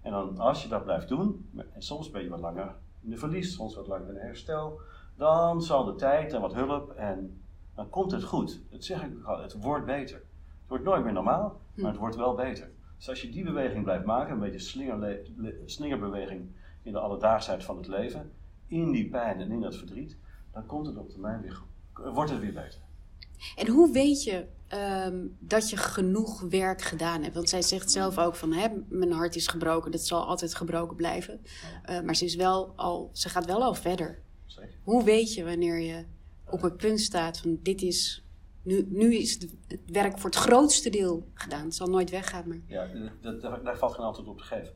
En 0.00 0.12
dan 0.12 0.38
als 0.38 0.62
je 0.62 0.68
dat 0.68 0.84
blijft 0.84 1.08
doen, 1.08 1.50
en 1.72 1.82
soms 1.82 2.10
ben 2.10 2.22
je 2.22 2.28
wat 2.28 2.40
langer 2.40 2.74
in 3.00 3.10
de 3.10 3.16
verlies, 3.16 3.54
soms 3.54 3.74
wat 3.74 3.86
langer 3.86 4.08
in 4.08 4.16
herstel, 4.16 4.80
dan 5.16 5.62
zal 5.62 5.84
de 5.84 5.94
tijd 5.94 6.32
en 6.32 6.40
wat 6.40 6.54
hulp 6.54 6.90
en 6.90 7.42
dan 7.74 7.88
komt 7.88 8.12
het 8.12 8.24
goed. 8.24 8.60
Dat 8.70 8.84
zeg 8.84 9.02
ik 9.02 9.24
al, 9.24 9.42
het 9.42 9.62
wordt 9.62 9.86
beter. 9.86 10.16
Het 10.16 10.68
wordt 10.68 10.84
nooit 10.84 11.04
meer 11.04 11.12
normaal, 11.12 11.60
maar 11.74 11.90
het 11.90 12.00
wordt 12.00 12.16
wel 12.16 12.34
beter. 12.34 12.70
Dus 12.96 13.08
als 13.08 13.22
je 13.22 13.30
die 13.30 13.44
beweging 13.44 13.84
blijft 13.84 14.04
maken, 14.04 14.32
een 14.32 14.40
beetje 14.40 14.98
slingerbeweging 15.66 16.50
in 16.82 16.92
de 16.92 16.98
alledaagsheid 16.98 17.64
van 17.64 17.76
het 17.76 17.86
leven, 17.86 18.32
in 18.66 18.90
die 18.90 19.08
pijn 19.08 19.40
en 19.40 19.50
in 19.50 19.60
dat 19.60 19.76
verdriet, 19.76 20.16
dan 20.52 20.66
komt 20.66 20.86
het 20.86 20.96
op 20.96 21.08
termijn 21.08 21.40
weer. 21.40 21.62
Wordt 22.12 22.30
het 22.30 22.40
weer 22.40 22.52
beter. 22.52 22.80
En 23.56 23.68
hoe 23.68 23.92
weet 23.92 24.24
je 24.24 24.46
ehm, 24.72 25.26
dat 25.38 25.70
je 25.70 25.76
genoeg 25.76 26.40
werk 26.40 26.82
gedaan 26.82 27.22
hebt? 27.22 27.34
Want 27.34 27.48
zij 27.48 27.62
zegt 27.62 27.90
zelf 27.90 28.18
ook 28.18 28.34
van, 28.34 28.52
hè, 28.52 28.68
mijn 28.88 29.12
hart 29.12 29.36
is 29.36 29.46
gebroken, 29.46 29.90
dat 29.90 30.00
zal 30.00 30.24
altijd 30.26 30.54
gebroken 30.54 30.96
blijven. 30.96 31.40
Eh, 31.84 32.00
maar 32.00 32.16
ze, 32.16 32.24
is 32.24 32.34
wel 32.34 32.72
al, 32.76 33.10
ze 33.12 33.28
gaat 33.28 33.46
wel 33.46 33.62
al 33.62 33.74
verder. 33.74 34.22
Zeker. 34.46 34.74
Hoe 34.82 35.04
weet 35.04 35.34
je 35.34 35.44
wanneer 35.44 35.78
je 35.80 36.04
op 36.50 36.62
het 36.62 36.76
punt 36.76 37.00
staat 37.00 37.38
van, 37.38 37.58
dit 37.62 37.82
is, 37.82 38.24
nu, 38.62 38.86
nu 38.88 39.14
is 39.14 39.32
het 39.32 39.80
werk 39.86 40.18
voor 40.18 40.30
het 40.30 40.38
grootste 40.38 40.90
deel 40.90 41.28
gedaan. 41.34 41.64
Het 41.64 41.74
zal 41.74 41.86
nooit 41.86 42.10
weggaan, 42.10 42.48
maar... 42.48 42.60
Ja, 42.66 42.86
dat, 43.20 43.40
dat- 43.42 43.64
daar 43.64 43.78
valt 43.78 43.94
geen 43.94 44.04
antwoord 44.04 44.28
op 44.28 44.38
te 44.38 44.44
geven. 44.44 44.74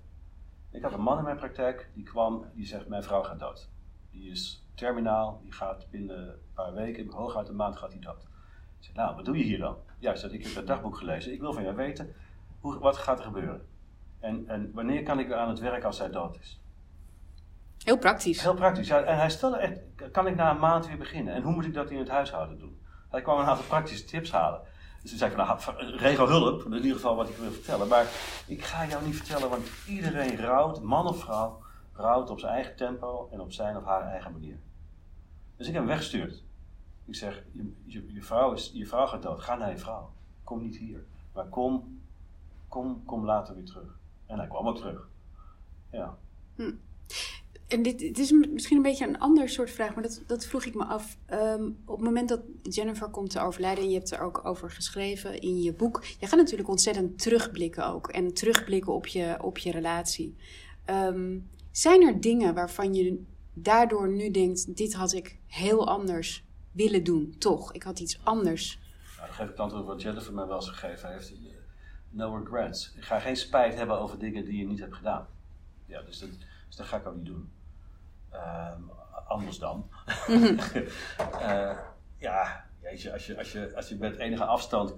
Ik 0.71 0.83
had 0.83 0.93
een 0.93 1.01
man 1.01 1.19
in 1.19 1.25
mijn 1.25 1.37
praktijk, 1.37 1.91
die 1.95 2.05
kwam, 2.05 2.45
die 2.55 2.67
zegt, 2.67 2.89
mijn 2.89 3.03
vrouw 3.03 3.23
gaat 3.23 3.39
dood. 3.39 3.69
Die 4.11 4.31
is 4.31 4.65
terminaal, 4.75 5.41
die 5.43 5.53
gaat 5.53 5.87
binnen 5.91 6.19
een 6.29 6.35
paar 6.55 6.75
weken, 6.75 7.11
hooguit 7.11 7.49
een 7.49 7.57
maand 7.57 7.77
gaat 7.77 7.93
hij 7.93 8.01
dood. 8.01 8.27
Zeg, 8.87 8.95
nou, 8.95 9.17
wat 9.17 9.25
doe 9.25 9.39
je 9.39 9.45
hier 9.45 9.59
dan? 9.59 9.77
Ja, 9.99 10.11
ik 10.11 10.17
zeg, 10.17 10.31
ik 10.31 10.43
heb 10.43 10.55
het 10.55 10.67
dagboek 10.67 10.97
gelezen, 10.97 11.33
ik 11.33 11.41
wil 11.41 11.53
van 11.53 11.63
jou 11.63 11.77
weten, 11.77 12.15
hoe, 12.61 12.79
wat 12.79 12.97
gaat 12.97 13.19
er 13.19 13.25
gebeuren? 13.25 13.67
En, 14.21 14.49
en 14.49 14.71
wanneer 14.75 15.03
kan 15.03 15.19
ik 15.19 15.27
weer 15.27 15.37
aan 15.37 15.49
het 15.49 15.59
werk 15.59 15.85
als 15.85 15.97
zij 15.97 16.11
dood 16.11 16.39
is? 16.39 16.61
Heel 17.85 17.99
praktisch. 17.99 18.43
Heel 18.43 18.55
praktisch. 18.55 18.89
Ja, 18.89 19.03
en 19.03 19.17
hij 19.17 19.31
stelde 19.31 19.57
echt, 19.57 19.81
kan 20.13 20.27
ik 20.27 20.37
na 20.37 20.51
een 20.51 20.59
maand 20.59 20.87
weer 20.87 20.99
beginnen? 20.99 21.35
En 21.35 21.43
hoe 21.43 21.53
moet 21.53 21.65
ik 21.65 21.75
dat 21.75 21.91
in 21.91 21.99
het 21.99 22.09
huishouden 22.09 22.59
doen? 22.59 22.81
Hij 23.11 23.23
kwam 23.23 23.39
een 23.39 23.47
aantal 23.47 23.65
praktische 23.65 24.05
tips 24.05 24.31
halen. 24.33 24.61
Dus 25.01 25.11
toen 25.11 25.19
zei 25.19 25.31
ik, 25.31 25.37
nou, 25.37 25.61
regel 25.97 26.29
hulp, 26.29 26.65
in 26.65 26.73
ieder 26.73 26.93
geval 26.93 27.17
wat 27.17 27.29
ik 27.29 27.37
wil 27.37 27.51
vertellen. 27.51 27.89
Maar 27.89 28.07
ik 28.47 28.65
ga 28.65 28.87
jou 28.87 29.05
niet 29.05 29.17
vertellen, 29.17 29.51
want 29.51 29.69
iedereen 29.89 30.37
rouwt, 30.37 30.83
man 30.83 31.07
of 31.07 31.21
vrouw, 31.21 31.63
rouwt 31.93 32.31
op 32.31 32.41
zijn 32.41 32.53
eigen 32.53 32.77
tempo 32.77 33.29
en 33.33 33.41
op 33.41 33.53
zijn 33.53 33.77
of 33.77 33.85
haar 33.85 34.03
eigen 34.03 34.33
manier. 34.33 34.59
Dus 35.57 35.67
ik 35.67 35.73
heb 35.73 35.83
hem 35.83 35.91
weggestuurd. 35.91 36.43
Ik 37.07 37.15
zeg, 37.15 37.45
je, 37.53 37.73
je, 37.85 38.13
je, 38.13 38.23
vrouw 38.23 38.53
is, 38.53 38.71
je 38.75 38.87
vrouw 38.87 39.07
gaat 39.07 39.23
dood, 39.23 39.43
ga 39.43 39.57
naar 39.57 39.71
je 39.71 39.79
vrouw. 39.79 40.11
Kom 40.45 40.63
niet 40.63 40.77
hier. 40.77 41.05
Maar 41.33 41.49
kom, 41.49 42.01
kom, 42.69 43.05
kom 43.05 43.25
later 43.25 43.55
weer 43.55 43.65
terug. 43.65 43.99
En 44.27 44.39
hij 44.39 44.49
kwam 44.49 44.69
ook 44.69 44.77
terug. 44.77 45.09
Ja. 45.91 46.19
Hm. 46.55 46.73
En 47.67 47.83
dit, 47.83 48.19
is 48.19 48.31
misschien 48.31 48.77
een 48.77 48.83
beetje 48.83 49.07
een 49.07 49.19
ander 49.19 49.49
soort 49.49 49.71
vraag, 49.71 49.95
maar 49.95 50.03
dat, 50.03 50.23
dat 50.27 50.47
vroeg 50.47 50.65
ik 50.65 50.75
me 50.75 50.85
af. 50.85 51.17
Ehm, 51.27 51.65
op 51.85 51.97
het 51.97 52.05
moment 52.05 52.29
dat 52.29 52.41
Jennifer 52.63 53.09
komt 53.09 53.31
te 53.31 53.41
overlijden, 53.41 53.85
en 53.85 53.91
je 53.91 53.97
hebt 53.97 54.11
er 54.11 54.21
ook 54.21 54.45
over 54.45 54.71
geschreven 54.71 55.41
in 55.41 55.63
je 55.63 55.73
boek. 55.73 56.05
Je 56.19 56.27
gaat 56.27 56.39
natuurlijk 56.39 56.69
ontzettend 56.69 57.19
terugblikken 57.23 57.87
ook. 57.87 58.09
En 58.09 58.35
terugblikken 58.35 58.93
op 58.93 59.07
je, 59.07 59.37
op 59.43 59.59
je 59.59 59.71
relatie. 59.71 60.37
Ehm, 60.85 61.39
zijn 61.71 62.03
er 62.03 62.21
dingen 62.21 62.55
waarvan 62.55 62.95
je 62.95 63.23
daardoor 63.53 64.09
nu 64.09 64.31
denkt: 64.31 64.77
dit 64.77 64.95
had 64.95 65.13
ik 65.13 65.39
heel 65.47 65.89
anders 65.89 66.46
willen 66.77 67.05
doen, 67.05 67.35
toch? 67.39 67.73
Ik 67.73 67.83
had 67.83 67.99
iets 67.99 68.19
anders. 68.25 68.79
Nou, 69.17 69.27
dan 69.27 69.37
geef 69.37 69.45
ik 69.45 69.51
het 69.51 69.61
antwoord 69.61 69.87
wat 69.87 70.03
Jennifer 70.03 70.35
mij 70.35 70.47
wel 70.47 70.57
eens 70.57 70.69
gegeven 70.69 71.13
heeft. 71.13 71.33
No 72.11 72.37
regrets. 72.37 72.93
Ik 72.97 73.05
ga 73.05 73.21
geen 73.21 73.37
spijt 73.37 73.75
hebben 73.75 73.99
over 73.99 74.19
dingen 74.19 74.45
die 74.45 74.59
je 74.59 74.67
niet 74.67 74.81
hebt 74.81 74.95
gedaan. 74.95 75.27
Ja, 75.87 76.03
dus 76.03 76.19
dat, 76.19 76.31
dus 76.67 76.77
dat 76.77 76.87
ga 76.87 76.97
ik 76.97 77.07
ook 77.07 77.17
niet 77.17 77.27
doen. 77.27 77.53
Ehm, 78.31 78.83
anders 79.29 79.59
dan. 79.59 79.89
Eh, 81.41 81.79
ja, 82.19 82.65
jeetje, 82.83 83.13
als 83.13 83.27
je, 83.27 83.39
als, 83.39 83.53
je, 83.53 83.77
als 83.77 83.89
je 83.89 83.97
met 83.97 84.17
enige 84.17 84.45
afstand 84.45 84.95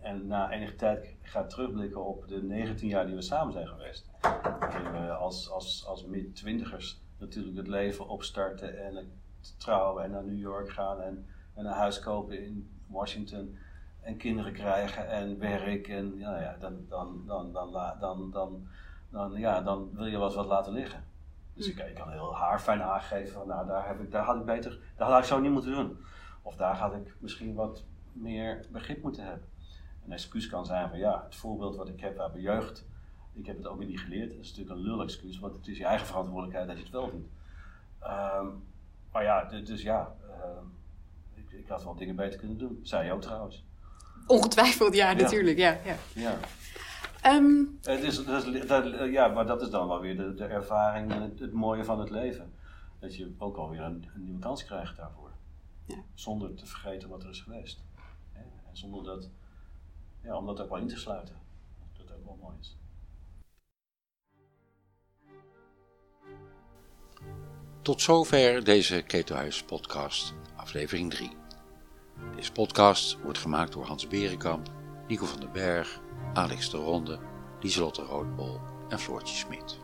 en 0.00 0.26
na 0.26 0.50
enige 0.50 0.74
tijd 0.74 1.16
gaat 1.22 1.50
terugblikken 1.50 2.04
op 2.04 2.28
de 2.28 2.42
19 2.42 2.88
jaar 2.88 3.06
die 3.06 3.14
we 3.14 3.22
samen 3.22 3.52
zijn 3.52 3.66
geweest. 3.66 4.10
Waarin 4.20 4.92
we 4.92 5.12
als, 5.12 5.50
als, 5.50 5.86
als 5.86 6.04
mid-twintigers 6.04 7.00
natuurlijk 7.18 7.56
het 7.56 7.68
leven 7.68 8.08
opstarten 8.08 8.84
en 8.84 9.20
trouwen 9.56 10.04
en 10.04 10.10
naar 10.10 10.24
New 10.24 10.38
York 10.38 10.70
gaan 10.70 11.00
en, 11.00 11.26
en 11.54 11.66
een 11.66 11.72
huis 11.72 12.00
kopen 12.00 12.44
in 12.44 12.70
Washington 12.86 13.56
en 14.00 14.16
kinderen 14.16 14.52
krijgen 14.52 15.08
en 15.08 15.38
werk 15.38 15.88
en 15.88 16.18
ja, 16.18 16.40
ja, 16.40 16.56
dan, 16.60 16.86
dan, 16.88 17.22
dan, 17.26 17.52
dan, 17.52 17.72
dan, 18.00 18.30
dan, 18.30 18.68
dan, 19.10 19.32
ja, 19.32 19.60
dan 19.60 19.90
wil 19.92 20.06
je 20.06 20.16
wel 20.16 20.26
eens 20.26 20.34
wat 20.34 20.46
laten 20.46 20.72
liggen. 20.72 21.04
Dus 21.54 21.68
ik, 21.68 21.78
ik 21.78 21.94
kan 21.94 22.10
heel 22.10 22.34
haarfijn 22.34 22.82
aangeven 22.82 23.32
van 23.32 23.46
nou 23.46 23.66
daar, 23.66 23.86
heb 23.86 24.00
ik, 24.00 24.10
daar 24.10 24.24
had 24.24 24.36
ik 24.36 24.44
beter, 24.44 24.78
daar 24.96 25.10
had 25.10 25.18
ik 25.18 25.24
zo 25.24 25.40
niet 25.40 25.52
moeten 25.52 25.72
doen. 25.72 25.98
Of 26.42 26.56
daar 26.56 26.76
had 26.76 26.94
ik 26.94 27.14
misschien 27.18 27.54
wat 27.54 27.84
meer 28.12 28.66
begrip 28.72 29.02
moeten 29.02 29.24
hebben. 29.24 29.48
Een 30.04 30.12
excuus 30.12 30.48
kan 30.48 30.66
zijn 30.66 30.88
van 30.88 30.98
ja, 30.98 31.22
het 31.24 31.34
voorbeeld 31.36 31.76
wat 31.76 31.88
ik 31.88 32.00
heb 32.00 32.18
uit 32.18 32.32
mijn 32.32 32.44
jeugd, 32.44 32.86
ik 33.32 33.46
heb 33.46 33.56
het 33.56 33.66
ook 33.66 33.78
weer 33.78 33.86
niet 33.86 34.00
geleerd. 34.00 34.30
Dat 34.30 34.38
is 34.38 34.48
natuurlijk 34.48 34.76
een 34.76 34.84
lul 34.84 35.02
excuus, 35.02 35.38
want 35.38 35.56
het 35.56 35.66
is 35.66 35.78
je 35.78 35.84
eigen 35.84 36.06
verantwoordelijkheid 36.06 36.66
dat 36.66 36.76
je 36.76 36.82
het 36.82 36.92
wel 36.92 37.10
doet. 37.10 37.28
Ehm, 37.98 38.46
maar 39.12 39.22
ja, 39.22 39.46
d- 39.46 39.66
dus 39.66 39.82
ja, 39.82 40.14
ehm, 40.30 40.64
ik, 41.34 41.50
ik 41.52 41.68
had 41.68 41.84
wel 41.84 41.94
dingen 41.94 42.16
beter 42.16 42.38
kunnen 42.38 42.58
doen. 42.58 42.80
Zei 42.82 43.06
je 43.06 43.12
ook 43.12 43.22
trouwens. 43.22 43.64
Ongetwijfeld, 44.26 44.94
ja, 44.94 45.10
Ja. 45.10 45.16
natuurlijk. 45.16 45.58
Ja, 45.58 45.78
ja. 45.84 45.96
Ja. 46.14 46.36
Ehm, 47.22 47.64
Het 47.82 48.02
is, 48.02 48.24
dat 48.24 48.46
is- 48.46 48.66
dat- 48.66 49.10
ja, 49.10 49.28
maar 49.28 49.46
dat 49.46 49.62
is 49.62 49.70
dan 49.70 49.88
wel 49.88 50.00
weer 50.00 50.16
de, 50.16 50.34
de 50.34 50.44
ervaring 50.44 51.12
en 51.12 51.22
het, 51.22 51.38
het 51.38 51.52
mooie 51.52 51.84
van 51.84 52.00
het 52.00 52.10
leven. 52.10 52.52
Dat 52.98 53.16
je 53.16 53.34
ook 53.38 53.56
alweer 53.56 53.80
een, 53.80 54.06
een 54.14 54.24
nieuwe 54.24 54.38
kans 54.40 54.64
krijgt 54.64 54.96
daarvoor. 54.96 55.30
Ja. 55.84 55.96
Zonder 56.14 56.54
te 56.54 56.66
vergeten 56.66 57.08
wat 57.08 57.22
er 57.22 57.28
is 57.30 57.40
geweest. 57.40 57.84
En 58.32 58.44
zonder 58.72 59.04
dat, 59.04 59.28
ja, 60.22 60.36
om 60.36 60.46
dat 60.46 60.60
ook 60.60 60.68
wel 60.68 60.78
in 60.78 60.88
te 60.88 60.96
sluiten. 60.98 61.36
Dat 61.96 62.12
ook 62.16 62.24
wel 62.24 62.38
mooi 62.42 62.56
is. 62.60 62.76
Tot 67.86 68.02
zover 68.02 68.64
deze 68.64 69.02
Ketelhuis 69.02 69.62
podcast, 69.62 70.34
aflevering 70.56 71.10
3. 71.10 71.30
Deze 72.36 72.52
podcast 72.52 73.18
wordt 73.22 73.38
gemaakt 73.38 73.72
door 73.72 73.84
Hans 73.84 74.06
Berenkamp, 74.06 74.68
Nico 75.08 75.26
van 75.26 75.40
den 75.40 75.52
Berg, 75.52 76.00
Alex 76.34 76.70
de 76.70 76.76
Ronde, 76.76 77.18
Lieselotte 77.60 78.02
Roodbol 78.02 78.60
en 78.88 78.98
Floortje 78.98 79.36
Smit. 79.36 79.78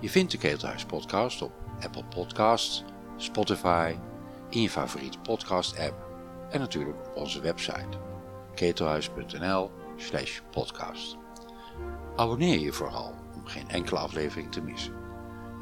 Je 0.00 0.10
vindt 0.10 0.32
de 0.32 0.38
Ketelhuis 0.38 0.84
podcast 0.84 1.42
op 1.42 1.52
Apple 1.80 2.04
Podcasts, 2.04 2.84
Spotify, 3.16 3.96
in 4.50 4.62
je 4.62 4.70
favoriete 4.70 5.18
podcast 5.18 5.78
app 5.78 6.06
en 6.50 6.60
natuurlijk 6.60 6.96
op 6.96 7.16
onze 7.16 7.40
website 7.40 7.98
ketelhuis.nl 8.54 9.70
slash 9.96 10.40
podcast. 10.50 11.16
Abonneer 12.16 12.58
je 12.58 12.72
vooral 12.72 13.14
om 13.34 13.46
geen 13.46 13.68
enkele 13.68 13.98
aflevering 13.98 14.52
te 14.52 14.60
missen. 14.60 15.03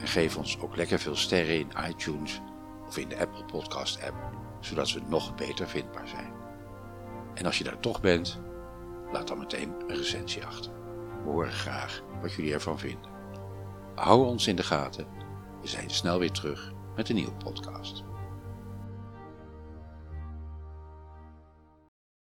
En 0.03 0.09
geef 0.09 0.37
ons 0.37 0.59
ook 0.61 0.77
lekker 0.77 0.99
veel 0.99 1.17
sterren 1.17 1.59
in 1.59 1.73
iTunes 1.89 2.41
of 2.87 2.99
in 2.99 3.09
de 3.09 3.19
Apple 3.19 3.45
Podcast 3.45 4.03
app, 4.03 4.17
zodat 4.61 4.93
we 4.93 5.01
nog 5.07 5.35
beter 5.35 5.69
vindbaar 5.69 6.09
zijn. 6.09 6.33
En 7.35 7.47
als 7.47 7.59
je 7.59 7.65
daar 7.65 7.81
toch 7.81 8.01
bent, 8.01 8.41
laat 9.13 9.29
dan 9.29 9.39
meteen 9.39 9.75
een 9.87 9.97
recensie 9.97 10.47
achter. 10.47 10.73
We 11.25 11.31
horen 11.31 11.53
graag 11.53 12.03
wat 12.21 12.33
jullie 12.33 12.53
ervan 12.53 12.79
vinden. 12.79 13.11
Hou 13.95 14.27
ons 14.27 14.47
in 14.47 14.57
de 14.57 14.63
gaten. 14.63 15.07
We 15.61 15.69
zijn 15.69 15.91
snel 15.91 16.19
weer 16.19 16.31
terug 16.31 16.73
met 16.97 17.09
een 17.09 17.15
nieuwe 17.15 17.35
podcast. 17.35 18.05